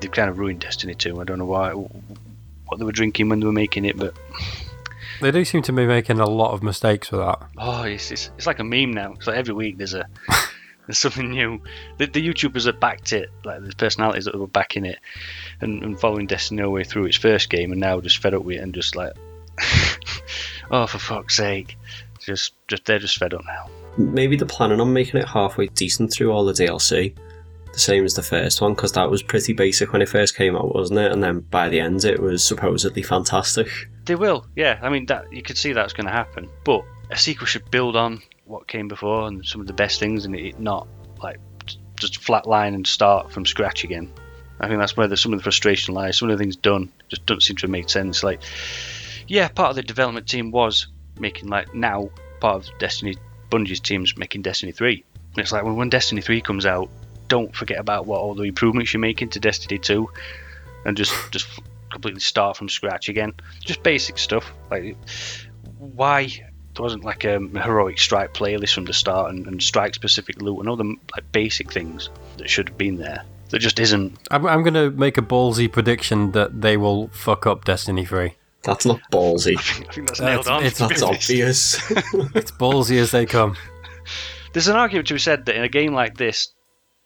they've 0.00 0.10
kind 0.10 0.30
of 0.30 0.38
ruined 0.38 0.60
Destiny 0.60 0.94
2. 0.94 1.20
I 1.20 1.24
don't 1.24 1.38
know 1.38 1.46
why, 1.46 1.72
what 1.72 2.78
they 2.78 2.84
were 2.84 2.92
drinking 2.92 3.28
when 3.28 3.40
they 3.40 3.46
were 3.46 3.52
making 3.52 3.84
it, 3.84 3.96
but 3.96 4.14
They 5.20 5.30
do 5.30 5.44
seem 5.44 5.62
to 5.62 5.72
be 5.72 5.86
making 5.86 6.20
a 6.20 6.26
lot 6.26 6.52
of 6.52 6.62
mistakes 6.62 7.10
with 7.10 7.20
that. 7.20 7.38
Oh, 7.56 7.82
it's, 7.82 8.10
it's, 8.10 8.30
it's 8.36 8.46
like 8.46 8.58
a 8.58 8.64
meme 8.64 8.92
now. 8.92 9.12
It's 9.12 9.26
like 9.26 9.36
every 9.36 9.54
week 9.54 9.78
there's 9.78 9.94
a 9.94 10.06
there's 10.86 10.98
something 10.98 11.30
new. 11.30 11.60
The, 11.98 12.06
the 12.06 12.26
YouTubers 12.26 12.66
have 12.66 12.80
backed 12.80 13.12
it, 13.12 13.30
like 13.44 13.60
there's 13.60 13.74
personalities 13.74 14.26
that 14.26 14.38
were 14.38 14.46
backing 14.46 14.84
it 14.84 14.98
and, 15.60 15.82
and 15.82 15.98
following 15.98 16.26
Destiny 16.26 16.62
all 16.62 16.68
the 16.68 16.74
way 16.74 16.84
through 16.84 17.06
its 17.06 17.16
first 17.16 17.48
game, 17.48 17.72
and 17.72 17.80
now 17.80 18.00
just 18.00 18.18
fed 18.18 18.34
up 18.34 18.42
with 18.42 18.56
it 18.56 18.60
and 18.60 18.74
just 18.74 18.94
like, 18.94 19.12
oh 20.70 20.86
for 20.86 20.98
fuck's 20.98 21.36
sake, 21.36 21.78
just 22.26 22.52
just 22.68 22.84
they're 22.84 22.98
just 22.98 23.16
fed 23.16 23.32
up 23.32 23.44
now. 23.46 23.68
Maybe 23.96 24.36
they're 24.36 24.46
planning 24.46 24.80
on 24.80 24.92
making 24.92 25.20
it 25.20 25.28
halfway 25.28 25.68
decent 25.68 26.12
through 26.12 26.30
all 26.30 26.44
the 26.44 26.52
DLC, 26.52 27.16
the 27.72 27.78
same 27.78 28.04
as 28.04 28.14
the 28.14 28.22
first 28.22 28.60
one, 28.60 28.74
because 28.74 28.92
that 28.92 29.10
was 29.10 29.22
pretty 29.22 29.52
basic 29.52 29.92
when 29.92 30.02
it 30.02 30.08
first 30.08 30.36
came 30.36 30.54
out, 30.56 30.74
wasn't 30.74 30.98
it? 30.98 31.12
And 31.12 31.22
then 31.22 31.40
by 31.40 31.68
the 31.68 31.80
end, 31.80 32.04
it 32.04 32.20
was 32.20 32.44
supposedly 32.44 33.02
fantastic. 33.02 33.68
They 34.04 34.16
will, 34.16 34.46
yeah. 34.54 34.78
I 34.82 34.90
mean, 34.90 35.06
that 35.06 35.32
you 35.32 35.42
could 35.42 35.56
see 35.56 35.72
that's 35.72 35.92
going 35.92 36.06
to 36.06 36.12
happen, 36.12 36.48
but 36.64 36.84
a 37.10 37.16
sequel 37.16 37.46
should 37.46 37.70
build 37.70 37.96
on 37.96 38.22
what 38.44 38.68
came 38.68 38.88
before 38.88 39.26
and 39.26 39.44
some 39.44 39.60
of 39.60 39.66
the 39.66 39.72
best 39.72 39.98
things, 39.98 40.26
and 40.26 40.34
it 40.36 40.60
not 40.60 40.86
like 41.22 41.38
just 41.98 42.20
flatline 42.20 42.74
and 42.74 42.86
start 42.86 43.32
from 43.32 43.46
scratch 43.46 43.84
again. 43.84 44.12
I 44.60 44.68
think 44.68 44.80
that's 44.80 44.96
where 44.96 45.08
the, 45.08 45.16
some 45.16 45.32
of 45.32 45.38
the 45.38 45.42
frustration 45.42 45.94
lies. 45.94 46.18
Some 46.18 46.30
of 46.30 46.38
the 46.38 46.42
things 46.42 46.56
done 46.56 46.90
just 47.08 47.26
don't 47.26 47.42
seem 47.42 47.56
to 47.56 47.68
make 47.68 47.90
sense. 47.90 48.22
Like, 48.22 48.40
yeah, 49.28 49.48
part 49.48 49.70
of 49.70 49.76
the 49.76 49.82
development 49.82 50.28
team 50.28 50.50
was 50.50 50.86
making 51.18 51.48
like 51.48 51.74
now 51.74 52.10
part 52.40 52.68
of 52.68 52.78
Destiny 52.78 53.16
Bungie's 53.50 53.80
team's 53.80 54.16
making 54.16 54.42
Destiny 54.42 54.72
3. 54.72 55.04
And 55.14 55.38
it's 55.38 55.52
like 55.52 55.64
when, 55.64 55.76
when 55.76 55.90
Destiny 55.90 56.20
3 56.20 56.40
comes 56.40 56.66
out, 56.66 56.88
don't 57.28 57.54
forget 57.54 57.78
about 57.78 58.06
what 58.06 58.20
all 58.20 58.34
the 58.34 58.44
improvements 58.44 58.92
you're 58.92 59.00
making 59.00 59.30
to 59.30 59.40
Destiny 59.40 59.78
2, 59.78 60.08
and 60.84 60.96
just 60.96 61.12
just 61.30 61.48
completely 61.90 62.20
start 62.20 62.56
from 62.56 62.68
scratch 62.68 63.08
again. 63.08 63.34
Just 63.60 63.82
basic 63.82 64.18
stuff. 64.18 64.52
Like, 64.70 64.96
why 65.78 66.28
there 66.76 66.82
wasn't 66.82 67.04
like 67.04 67.24
a 67.24 67.38
heroic 67.38 67.98
strike 67.98 68.34
playlist 68.34 68.74
from 68.74 68.84
the 68.84 68.92
start 68.92 69.30
and, 69.30 69.46
and 69.46 69.62
strike 69.62 69.94
specific 69.94 70.40
loot 70.42 70.60
and 70.60 70.68
all 70.68 70.76
the 70.76 70.94
like 71.14 71.32
basic 71.32 71.72
things 71.72 72.10
that 72.36 72.50
should 72.50 72.68
have 72.68 72.78
been 72.78 72.96
there. 72.96 73.24
That 73.50 73.60
just 73.60 73.78
isn't. 73.78 74.18
I'm, 74.30 74.44
I'm 74.46 74.62
going 74.62 74.74
to 74.74 74.90
make 74.90 75.16
a 75.16 75.22
ballsy 75.22 75.70
prediction 75.70 76.32
that 76.32 76.60
they 76.60 76.76
will 76.76 77.08
fuck 77.08 77.46
up 77.46 77.64
Destiny 77.64 78.04
3. 78.04 78.34
That's 78.66 78.84
not 78.84 79.00
ballsy. 79.12 79.56
I 79.56 79.92
think 79.92 80.08
that's 80.08 80.20
Uh, 80.20 80.24
nailed 80.26 80.40
it's- 80.46 80.48
on. 80.56 80.64
it's- 80.64 80.78
That's 80.78 81.02
obvious. 81.02 81.90
It's 82.34 82.50
ballsy 82.50 82.98
as 82.98 83.10
they 83.12 83.24
come. 83.24 83.56
There's 84.52 84.68
an 84.68 84.76
argument 84.76 85.08
to 85.08 85.14
be 85.14 85.20
said 85.20 85.46
that 85.46 85.56
in 85.56 85.62
a 85.62 85.68
game 85.68 85.94
like 85.94 86.16
this, 86.16 86.48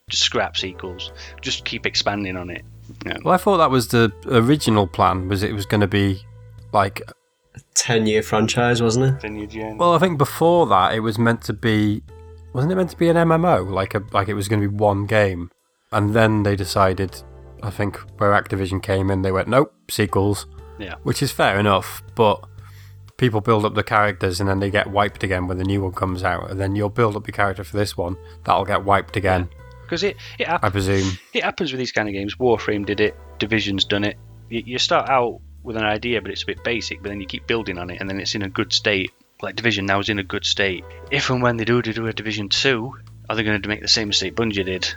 just 0.09 0.23
scrap 0.23 0.57
sequels. 0.57 1.12
Just 1.42 1.64
keep 1.64 1.87
expanding 1.87 2.37
on 2.37 2.51
it. 2.51 2.62
Yeah. 3.07 3.18
Well, 3.25 3.35
I 3.35 3.37
thought 3.37 3.59
that 3.59 3.70
was 3.70 3.88
the 3.88 4.12
original 4.27 4.87
plan, 4.87 5.29
was 5.29 5.42
it 5.42 5.53
was 5.55 5.66
going 5.66 5.81
to 5.81 5.87
be 5.88 6.20
like. 6.73 7.01
a 7.55 7.61
10 7.75 8.07
year 8.07 8.23
franchise, 8.23 8.81
wasn't 8.83 9.07
it? 9.07 9.20
Then 9.20 9.37
you 9.37 9.46
gen- 9.46 9.77
Well, 9.79 9.94
I 9.94 9.99
think 9.99 10.18
before 10.18 10.66
that 10.68 10.94
it 10.94 11.01
was 11.01 11.18
meant 11.18 11.42
to 11.42 11.53
be. 11.53 12.03
Wasn't 12.53 12.73
it 12.73 12.77
meant 12.77 12.90
to 12.90 12.96
be 12.96 13.09
an 13.09 13.16
MMO? 13.16 13.68
Like 13.70 13.94
a 13.94 14.03
like 14.12 14.29
it 14.29 14.35
was 14.35 14.49
going 14.49 14.61
to 14.62 14.68
be 14.68 14.75
one 14.75 15.07
game, 15.07 15.51
and 15.92 16.14
then 16.14 16.42
they 16.42 16.57
decided. 16.57 17.23
I 17.62 17.70
think 17.70 17.96
where 18.18 18.33
Activision 18.33 18.83
came 18.83 19.11
in, 19.11 19.23
they 19.23 19.31
went 19.33 19.46
nope 19.49 19.73
sequels. 19.90 20.46
Yeah. 20.81 20.95
Which 21.03 21.23
is 21.23 21.31
fair 21.31 21.59
enough, 21.59 22.03
but 22.14 22.45
people 23.16 23.40
build 23.40 23.64
up 23.66 23.75
the 23.75 23.83
characters 23.83 24.40
and 24.40 24.49
then 24.49 24.61
they 24.61 24.71
get 24.71 24.87
wiped 24.87 25.23
again 25.23 25.47
when 25.47 25.59
the 25.59 25.64
new 25.64 25.83
one 25.83 25.93
comes 25.93 26.25
out, 26.25 26.51
and 26.51 26.59
then 26.61 26.75
you'll 26.75 26.88
build 26.88 27.16
up 27.16 27.27
your 27.27 27.33
character 27.33 27.62
for 27.64 27.77
this 27.77 27.97
one, 27.97 28.16
that'll 28.45 28.64
get 28.64 28.85
wiped 28.85 29.16
again, 29.16 29.49
Because 29.83 30.03
it 30.03 30.16
it, 30.38 30.49
I 30.49 30.71
presume. 30.71 31.19
it 31.35 31.45
happens 31.45 31.73
with 31.73 31.79
these 31.79 31.93
kind 31.93 32.09
of 32.09 32.14
games. 32.14 32.37
Warframe 32.37 32.87
did 32.87 33.01
it. 33.01 33.14
Division's 33.38 33.85
done 33.85 34.05
it. 34.05 34.16
You, 34.49 34.62
you 34.64 34.79
start 34.79 35.09
out 35.11 35.40
with 35.62 35.77
an 35.77 35.85
idea, 35.85 36.23
but 36.23 36.31
it's 36.31 36.43
a 36.45 36.47
bit 36.47 36.64
basic. 36.64 37.03
But 37.03 37.11
then 37.11 37.21
you 37.21 37.27
keep 37.27 37.47
building 37.47 37.77
on 37.77 37.90
it, 37.90 38.01
and 38.01 38.09
then 38.09 38.19
it's 38.21 38.35
in 38.35 38.43
a 38.43 38.49
good 38.49 38.73
state. 38.73 39.12
Like 39.43 39.57
Division 39.57 39.87
now 39.87 40.01
is 40.01 40.09
in 40.09 40.19
a 40.19 40.23
good 40.25 40.45
state. 40.45 40.85
If 41.11 41.31
and 41.31 41.43
when 41.43 41.57
they 41.57 41.64
do 41.64 41.83
do 41.83 42.07
a 42.07 42.12
Division 42.12 42.49
two, 42.49 42.95
are 43.29 43.37
they 43.37 43.43
going 43.43 43.61
to 43.61 43.69
make 43.69 43.83
the 43.83 43.88
same 43.88 44.09
mistake 44.09 44.35
Bungie 44.35 44.64
did, 44.64 44.95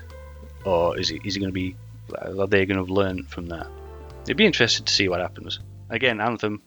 or 0.64 0.98
is 0.98 1.12
it 1.12 1.26
is 1.26 1.36
it 1.36 1.40
going 1.40 1.52
to 1.52 1.54
be? 1.54 1.76
Are 2.18 2.48
they 2.48 2.66
going 2.66 2.78
to 2.78 2.84
have 2.84 2.90
learned 2.90 3.30
from 3.30 3.48
that? 3.48 3.68
It'd 4.24 4.38
be 4.38 4.46
interesting 4.46 4.86
to 4.86 4.94
see 4.94 5.10
what 5.10 5.20
happens. 5.20 5.60
Again, 5.94 6.20
Anthem 6.20 6.62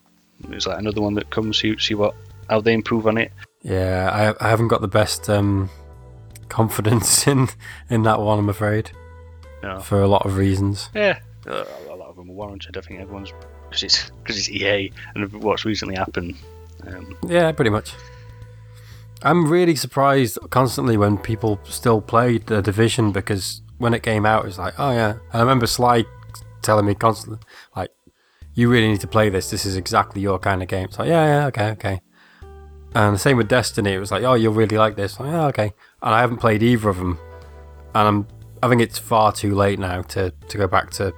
is 0.53 0.67
like 0.67 0.79
another 0.79 1.03
one 1.03 1.15
that 1.15 1.29
comes. 1.31 1.59
See 1.59 1.77
see 1.79 1.95
what 1.95 2.15
how 2.49 2.61
they 2.61 2.73
improve 2.73 3.07
on 3.07 3.19
it. 3.19 3.33
Yeah, 3.63 4.35
I, 4.41 4.47
I 4.47 4.49
haven't 4.49 4.69
got 4.69 4.81
the 4.81 4.89
best 4.89 5.29
um, 5.29 5.69
confidence 6.49 7.27
in 7.33 7.49
in 7.91 8.03
that 8.05 8.21
one, 8.21 8.39
I'm 8.39 8.49
afraid, 8.49 8.91
No. 9.63 9.81
for 9.81 10.01
a 10.01 10.09
lot 10.09 10.25
of 10.25 10.37
reasons. 10.37 10.89
Yeah, 10.95 11.19
a 11.47 11.51
lot 11.95 12.09
of 12.09 12.17
them 12.17 12.31
are 12.31 12.35
warranted. 12.35 12.77
I 12.77 12.81
think 12.81 13.01
everyone's 13.01 13.33
because 13.69 13.83
it's 13.83 14.11
because 14.23 14.39
it's 14.39 14.49
EA 14.49 14.93
and 15.15 15.31
what's 15.43 15.65
recently 15.65 15.97
happened. 15.97 16.37
Um, 16.87 17.17
Yeah, 17.27 17.51
pretty 17.53 17.71
much. 17.71 17.93
I'm 19.23 19.51
really 19.51 19.75
surprised 19.75 20.39
constantly 20.51 20.97
when 20.97 21.19
people 21.19 21.59
still 21.65 22.01
played 22.01 22.47
the 22.47 22.61
division 22.63 23.13
because 23.13 23.63
when 23.79 23.95
it 23.95 24.03
came 24.03 24.25
out, 24.27 24.45
it's 24.47 24.59
like, 24.59 24.75
oh 24.79 24.93
yeah. 24.93 25.13
And 25.13 25.21
I 25.33 25.41
remember 25.41 25.67
Sly 25.67 26.05
telling 26.63 26.87
me 26.87 26.95
constantly, 26.95 27.41
like, 27.75 27.91
you 28.57 28.71
really 28.71 28.89
need 28.89 29.01
to 29.03 29.07
play 29.07 29.29
this. 29.29 29.51
This 29.51 29.65
is 29.65 29.77
exactly 29.77 30.23
your 30.23 30.39
kind 30.39 30.63
of 30.63 30.69
game. 30.69 30.87
It's 30.87 30.99
like, 30.99 31.09
yeah, 31.09 31.25
yeah, 31.27 31.47
okay, 31.47 31.71
okay. 31.73 32.01
And 32.95 33.15
the 33.15 33.19
same 33.19 33.37
with 33.37 33.49
Destiny. 33.49 33.93
It 33.93 33.99
was 33.99 34.11
like, 34.11 34.25
oh, 34.25 34.33
you'll 34.33 34.55
really 34.55 34.79
like 34.79 34.97
this. 34.97 35.21
Like, 35.21 35.31
yeah, 35.31 35.47
okay. 35.49 35.73
And 36.03 36.15
I 36.15 36.21
haven't 36.21 36.39
played 36.39 36.63
either 36.63 36.89
of 36.89 36.97
them. 36.97 37.19
And 37.95 38.09
I'm, 38.09 38.29
I 38.63 38.69
think 38.69 38.81
it's 38.81 38.99
far 38.99 39.31
too 39.31 39.55
late 39.55 39.79
now 39.79 40.01
to, 40.03 40.31
to 40.31 40.59
go 40.59 40.67
back 40.67 40.91
to 40.93 41.13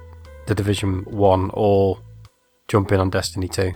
the 0.47 0.53
Division 0.53 1.05
1 1.05 1.51
or 1.53 2.01
jump 2.67 2.91
in 2.91 2.99
on 2.99 3.09
Destiny 3.09 3.47
2. 3.47 3.71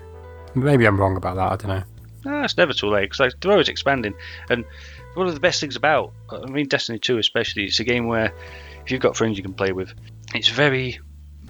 Maybe 0.55 0.85
I'm 0.85 0.99
wrong 0.99 1.15
about 1.15 1.37
that. 1.37 1.51
I 1.53 1.55
don't 1.55 1.77
know. 1.77 1.83
no, 2.31 2.43
it's 2.43 2.57
never 2.57 2.73
too 2.73 2.89
late 2.89 3.05
because 3.05 3.21
like, 3.21 3.33
they're 3.39 3.53
always 3.53 3.69
expanding. 3.69 4.13
And 4.49 4.65
one 5.13 5.27
of 5.27 5.33
the 5.33 5.39
best 5.39 5.61
things 5.61 5.77
about, 5.77 6.11
I 6.29 6.45
mean, 6.47 6.67
Destiny 6.67 6.99
2 6.99 7.17
especially, 7.17 7.63
it's 7.63 7.79
a 7.79 7.85
game 7.85 8.07
where 8.07 8.33
if 8.83 8.91
you've 8.91 9.01
got 9.01 9.15
friends 9.15 9.37
you 9.37 9.43
can 9.43 9.53
play 9.53 9.71
with, 9.71 9.93
it's 10.35 10.49
very 10.49 10.99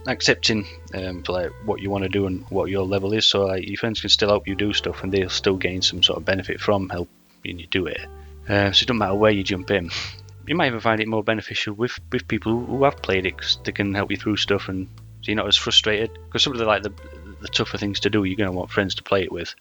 accepting 0.07 0.65
um, 0.93 1.23
like 1.27 1.51
what 1.65 1.81
you 1.81 1.89
want 1.89 2.03
to 2.03 2.09
do 2.09 2.25
and 2.27 2.43
what 2.49 2.69
your 2.69 2.85
level 2.85 3.13
is. 3.13 3.25
So 3.25 3.45
like 3.45 3.67
your 3.67 3.77
friends 3.77 4.01
can 4.01 4.09
still 4.09 4.29
help 4.29 4.47
you 4.47 4.55
do 4.55 4.73
stuff 4.73 5.03
and 5.03 5.11
they'll 5.11 5.29
still 5.29 5.57
gain 5.57 5.81
some 5.81 6.03
sort 6.03 6.17
of 6.17 6.25
benefit 6.25 6.59
from 6.59 6.89
helping 6.89 7.59
you 7.59 7.67
do 7.67 7.85
it. 7.87 8.01
Uh, 8.49 8.71
so 8.71 8.83
it 8.83 8.87
doesn't 8.87 8.97
matter 8.97 9.15
where 9.15 9.31
you 9.31 9.43
jump 9.43 9.71
in. 9.71 9.89
You 10.45 10.55
might 10.55 10.67
even 10.67 10.81
find 10.81 10.99
it 10.99 11.07
more 11.07 11.23
beneficial 11.23 11.73
with, 11.73 11.97
with 12.11 12.27
people 12.27 12.65
who 12.65 12.83
have 12.83 12.97
played 13.01 13.25
it 13.25 13.37
'cause 13.37 13.59
they 13.63 13.71
can 13.71 13.93
help 13.93 14.11
you 14.11 14.17
through 14.17 14.35
stuff 14.37 14.67
and 14.67 14.87
so 15.21 15.31
you're 15.31 15.37
not 15.37 15.47
as 15.47 15.55
frustrated. 15.55 16.11
Because 16.25 16.43
some 16.43 16.51
of 16.51 16.59
the 16.59 16.65
like 16.65 16.83
the, 16.83 16.91
the 17.41 17.47
tougher 17.47 17.77
things 17.77 18.01
to 18.01 18.09
do, 18.09 18.25
you're 18.25 18.35
going 18.35 18.49
to 18.51 18.55
want 18.57 18.69
friends 18.69 18.95
to 18.95 19.03
play 19.03 19.23
it 19.23 19.31
with. 19.31 19.55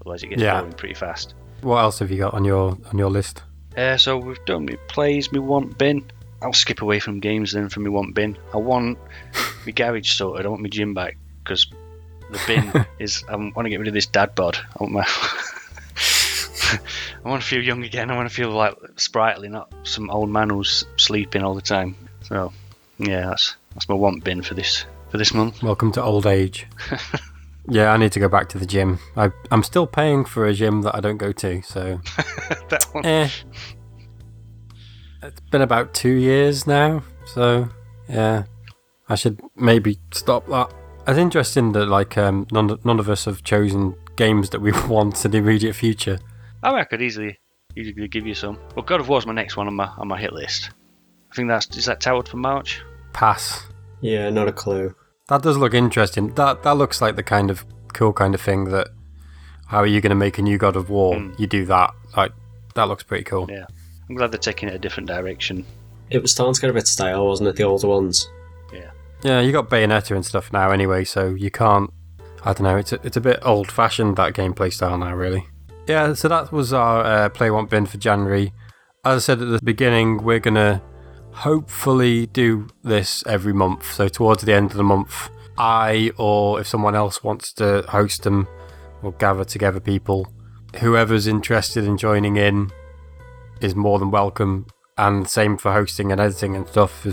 Otherwise, 0.00 0.24
it 0.24 0.28
gets 0.30 0.42
Yeah. 0.42 0.58
boring 0.60 0.72
pretty 0.72 0.94
fast. 0.94 1.34
What 1.60 1.78
else 1.78 2.00
have 2.00 2.10
you 2.10 2.18
got 2.18 2.34
on 2.34 2.44
your 2.44 2.76
on 2.90 2.98
your 2.98 3.10
list? 3.10 3.42
Uh, 3.76 3.96
so 3.96 4.16
we've 4.16 4.44
done 4.44 4.64
me 4.64 4.76
plays, 4.88 5.30
me 5.30 5.38
want 5.38 5.78
bin. 5.78 6.04
I'll 6.40 6.52
skip 6.52 6.82
away 6.82 7.00
from 7.00 7.20
games 7.20 7.52
then 7.52 7.68
for 7.68 7.80
me 7.80 7.90
want 7.90 8.14
bin. 8.14 8.38
I 8.54 8.58
want 8.58 8.98
my 9.66 9.72
garage 9.72 10.10
sorted. 10.12 10.46
I 10.46 10.48
want 10.48 10.62
my 10.62 10.68
gym 10.68 10.94
back 10.94 11.16
because 11.42 11.66
the 12.30 12.40
bin 12.46 12.86
is. 12.98 13.24
I 13.28 13.36
want 13.36 13.64
to 13.64 13.70
get 13.70 13.78
rid 13.78 13.88
of 13.88 13.94
this 13.94 14.06
dad 14.06 14.34
bod. 14.34 14.56
I 14.56 14.82
want 14.82 14.92
my. 14.92 15.04
I 17.24 17.28
want 17.28 17.42
to 17.42 17.48
feel 17.48 17.62
young 17.62 17.82
again. 17.84 18.10
I 18.10 18.16
want 18.16 18.28
to 18.28 18.34
feel 18.34 18.50
like 18.50 18.74
sprightly, 18.96 19.48
not 19.48 19.72
some 19.84 20.10
old 20.10 20.28
man 20.30 20.50
who's 20.50 20.84
sleeping 20.96 21.42
all 21.42 21.54
the 21.54 21.62
time. 21.62 21.96
So, 22.22 22.52
yeah, 22.98 23.28
that's 23.28 23.56
that's 23.74 23.88
my 23.88 23.94
want 23.94 24.22
bin 24.22 24.42
for 24.42 24.54
this 24.54 24.84
for 25.10 25.18
this 25.18 25.32
month. 25.32 25.62
Welcome 25.62 25.92
to 25.92 26.02
old 26.02 26.26
age. 26.26 26.66
yeah, 27.68 27.90
I 27.92 27.96
need 27.96 28.12
to 28.12 28.20
go 28.20 28.28
back 28.28 28.48
to 28.50 28.58
the 28.58 28.66
gym. 28.66 28.98
I 29.16 29.30
I'm 29.50 29.62
still 29.62 29.86
paying 29.86 30.24
for 30.24 30.46
a 30.46 30.52
gym 30.54 30.82
that 30.82 30.94
I 30.94 31.00
don't 31.00 31.16
go 31.16 31.32
to, 31.32 31.62
so 31.62 32.00
that 32.68 32.86
one. 32.92 33.04
eh. 33.04 33.28
It's 35.22 35.40
been 35.50 35.62
about 35.62 35.94
two 35.94 36.12
years 36.14 36.66
now, 36.66 37.02
so 37.26 37.68
yeah, 38.08 38.44
I 39.08 39.14
should 39.14 39.40
maybe 39.56 39.98
stop 40.12 40.46
that. 40.48 40.72
It's 41.06 41.18
interesting 41.18 41.72
that 41.72 41.86
like 41.86 42.16
um, 42.18 42.46
none 42.52 42.78
none 42.84 43.00
of 43.00 43.08
us 43.08 43.24
have 43.24 43.42
chosen 43.42 43.94
games 44.16 44.50
that 44.50 44.60
we 44.60 44.72
want 44.88 45.24
in 45.24 45.30
the 45.30 45.38
immediate 45.38 45.74
future. 45.74 46.18
I 46.62 46.70
mean, 46.70 46.80
I 46.80 46.84
could 46.84 47.02
easily 47.02 47.38
Usually 47.78 48.00
they 48.00 48.08
give 48.08 48.26
you 48.26 48.34
some. 48.34 48.58
Well, 48.74 48.84
God 48.84 49.00
of 49.00 49.08
War's 49.08 49.24
my 49.24 49.32
next 49.32 49.56
one 49.56 49.68
on 49.68 49.74
my 49.74 49.86
on 49.98 50.08
my 50.08 50.18
hit 50.18 50.32
list. 50.32 50.70
I 51.30 51.34
think 51.36 51.48
that's 51.48 51.76
is 51.76 51.84
that 51.84 52.00
touted 52.00 52.28
for 52.28 52.36
March. 52.36 52.82
Pass. 53.12 53.66
Yeah, 54.00 54.30
not 54.30 54.48
a 54.48 54.52
clue. 54.52 54.96
That 55.28 55.42
does 55.42 55.56
look 55.56 55.74
interesting. 55.74 56.34
That 56.34 56.64
that 56.64 56.72
looks 56.72 57.00
like 57.00 57.14
the 57.14 57.22
kind 57.22 57.52
of 57.52 57.64
cool 57.92 58.12
kind 58.12 58.34
of 58.34 58.40
thing 58.40 58.64
that. 58.64 58.88
How 59.66 59.78
are 59.78 59.86
you 59.86 60.00
going 60.00 60.10
to 60.10 60.16
make 60.16 60.38
a 60.38 60.42
new 60.42 60.56
God 60.56 60.76
of 60.76 60.88
War? 60.88 61.16
Mm. 61.16 61.38
You 61.38 61.46
do 61.46 61.66
that. 61.66 61.92
Like 62.16 62.32
that 62.74 62.88
looks 62.88 63.02
pretty 63.02 63.24
cool. 63.24 63.46
Yeah, 63.50 63.66
I'm 64.08 64.16
glad 64.16 64.32
they're 64.32 64.38
taking 64.38 64.68
it 64.68 64.74
a 64.74 64.78
different 64.78 65.08
direction. 65.08 65.64
It 66.10 66.22
was 66.22 66.32
starting 66.32 66.54
to 66.54 66.60
get 66.60 66.70
a 66.70 66.72
bit 66.72 66.86
stale, 66.86 67.26
wasn't 67.26 67.50
it? 67.50 67.56
The 67.56 67.64
older 67.64 67.88
ones. 67.88 68.28
Yeah, 68.72 68.90
Yeah, 69.22 69.40
you 69.40 69.52
got 69.52 69.68
Bayonetta 69.68 70.14
and 70.14 70.24
stuff 70.24 70.52
now 70.52 70.70
anyway, 70.70 71.04
so 71.04 71.28
you 71.28 71.50
can't. 71.50 71.92
I 72.44 72.52
don't 72.52 72.62
know. 72.62 72.76
It's 72.76 72.92
a, 72.92 73.00
it's 73.04 73.16
a 73.16 73.20
bit 73.20 73.40
old 73.42 73.70
fashioned 73.70 74.16
that 74.16 74.32
gameplay 74.32 74.72
style 74.72 74.96
now, 74.96 75.14
really. 75.14 75.46
Yeah, 75.86 76.14
so 76.14 76.28
that 76.28 76.52
was 76.52 76.72
our 76.72 77.04
uh, 77.04 77.28
play 77.28 77.50
want 77.50 77.70
bin 77.70 77.86
for 77.86 77.98
January. 77.98 78.52
As 79.04 79.16
I 79.16 79.24
said 79.24 79.42
at 79.42 79.48
the 79.48 79.60
beginning, 79.62 80.22
we're 80.22 80.38
gonna 80.38 80.82
hopefully 81.32 82.26
do 82.26 82.68
this 82.82 83.24
every 83.26 83.52
month. 83.52 83.92
So 83.92 84.08
towards 84.08 84.42
the 84.42 84.54
end 84.54 84.70
of 84.70 84.76
the 84.76 84.84
month, 84.84 85.30
I 85.56 86.12
or 86.16 86.60
if 86.60 86.66
someone 86.66 86.94
else 86.94 87.22
wants 87.22 87.52
to 87.54 87.84
host 87.88 88.22
them, 88.22 88.48
or 89.02 89.12
gather 89.12 89.44
together 89.44 89.80
people, 89.80 90.32
whoever's 90.76 91.26
interested 91.26 91.84
in 91.84 91.96
joining 91.96 92.36
in 92.36 92.70
is 93.60 93.74
more 93.74 93.98
than 93.98 94.10
welcome. 94.10 94.66
And 94.96 95.28
same 95.28 95.56
for 95.56 95.72
hosting 95.72 96.10
and 96.10 96.20
editing 96.20 96.56
and 96.56 96.66
stuff. 96.66 97.06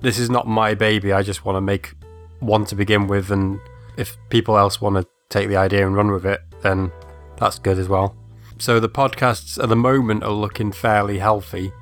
This 0.00 0.18
is 0.18 0.28
not 0.28 0.46
my 0.46 0.74
baby. 0.74 1.12
I 1.12 1.22
just 1.22 1.44
want 1.44 1.56
to 1.56 1.60
make 1.60 1.94
one 2.40 2.64
to 2.66 2.74
begin 2.74 3.06
with, 3.06 3.30
and 3.30 3.60
if 3.96 4.16
people 4.28 4.58
else 4.58 4.80
want 4.80 4.96
to 4.96 5.06
take 5.30 5.48
the 5.48 5.56
idea 5.56 5.86
and 5.86 5.96
run 5.96 6.10
with 6.10 6.26
it, 6.26 6.40
then 6.62 6.92
that's 7.38 7.58
good 7.58 7.78
as 7.78 7.88
well. 7.88 8.16
So 8.58 8.78
the 8.80 8.88
podcasts 8.88 9.62
at 9.62 9.68
the 9.68 9.76
moment 9.76 10.24
are 10.24 10.30
looking 10.30 10.72
fairly 10.72 11.18
healthy. 11.18 11.72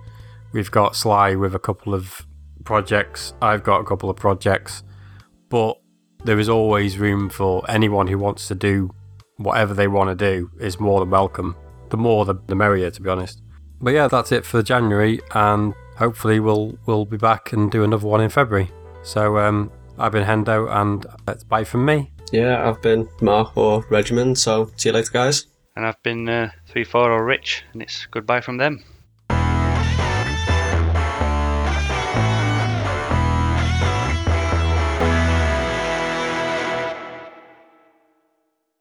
We've 0.53 0.71
got 0.71 0.97
Sly 0.97 1.35
with 1.35 1.55
a 1.55 1.59
couple 1.59 1.95
of 1.95 2.27
projects. 2.65 3.35
I've 3.43 3.65
got 3.65 3.81
a 3.81 3.85
couple 3.85 4.09
of 4.09 4.17
projects, 4.17 4.83
but 5.49 5.81
there 6.25 6.39
is 6.39 6.49
always 6.49 6.99
room 6.99 7.29
for 7.29 7.65
anyone 7.69 8.07
who 8.07 8.19
wants 8.19 8.47
to 8.49 8.55
do 8.55 8.91
whatever 9.37 9.73
they 9.75 9.89
want 9.89 10.11
to 10.11 10.15
do 10.15 10.51
is 10.61 10.79
more 10.79 11.01
than 11.01 11.11
welcome. 11.11 11.57
The 11.89 11.97
more, 11.97 12.25
the, 12.25 12.35
the 12.47 12.55
merrier, 12.55 12.91
to 12.91 13.03
be 13.03 13.09
honest. 13.09 13.43
But 13.81 13.95
yeah, 13.95 14.09
that's 14.09 14.33
it 14.33 14.45
for 14.45 14.62
January, 14.62 15.20
and 15.35 15.74
hopefully 15.97 16.41
we'll 16.41 16.78
we'll 16.87 17.05
be 17.05 17.16
back 17.16 17.53
and 17.53 17.70
do 17.70 17.83
another 17.85 18.07
one 18.07 18.20
in 18.20 18.28
February. 18.28 18.70
So 19.03 19.39
um, 19.39 19.70
I've 19.99 20.12
been 20.12 20.24
Hendo, 20.24 20.70
and 20.70 21.07
that's 21.24 21.45
bye 21.45 21.64
from 21.64 21.85
me. 21.85 22.11
Yeah, 22.33 22.68
I've 22.68 22.81
been 22.83 23.09
Mark 23.20 23.57
or 23.57 23.85
Regiment, 23.91 24.39
so 24.39 24.70
see 24.76 24.91
you 24.91 24.95
later, 24.95 25.11
guys. 25.12 25.47
And 25.76 25.87
I've 25.87 26.03
been 26.03 26.28
uh, 26.28 26.51
three 26.66 26.85
four 26.85 27.11
or 27.11 27.24
rich, 27.24 27.64
and 27.72 27.83
it's 27.83 28.07
goodbye 28.07 28.41
from 28.41 28.59
them. 28.59 28.85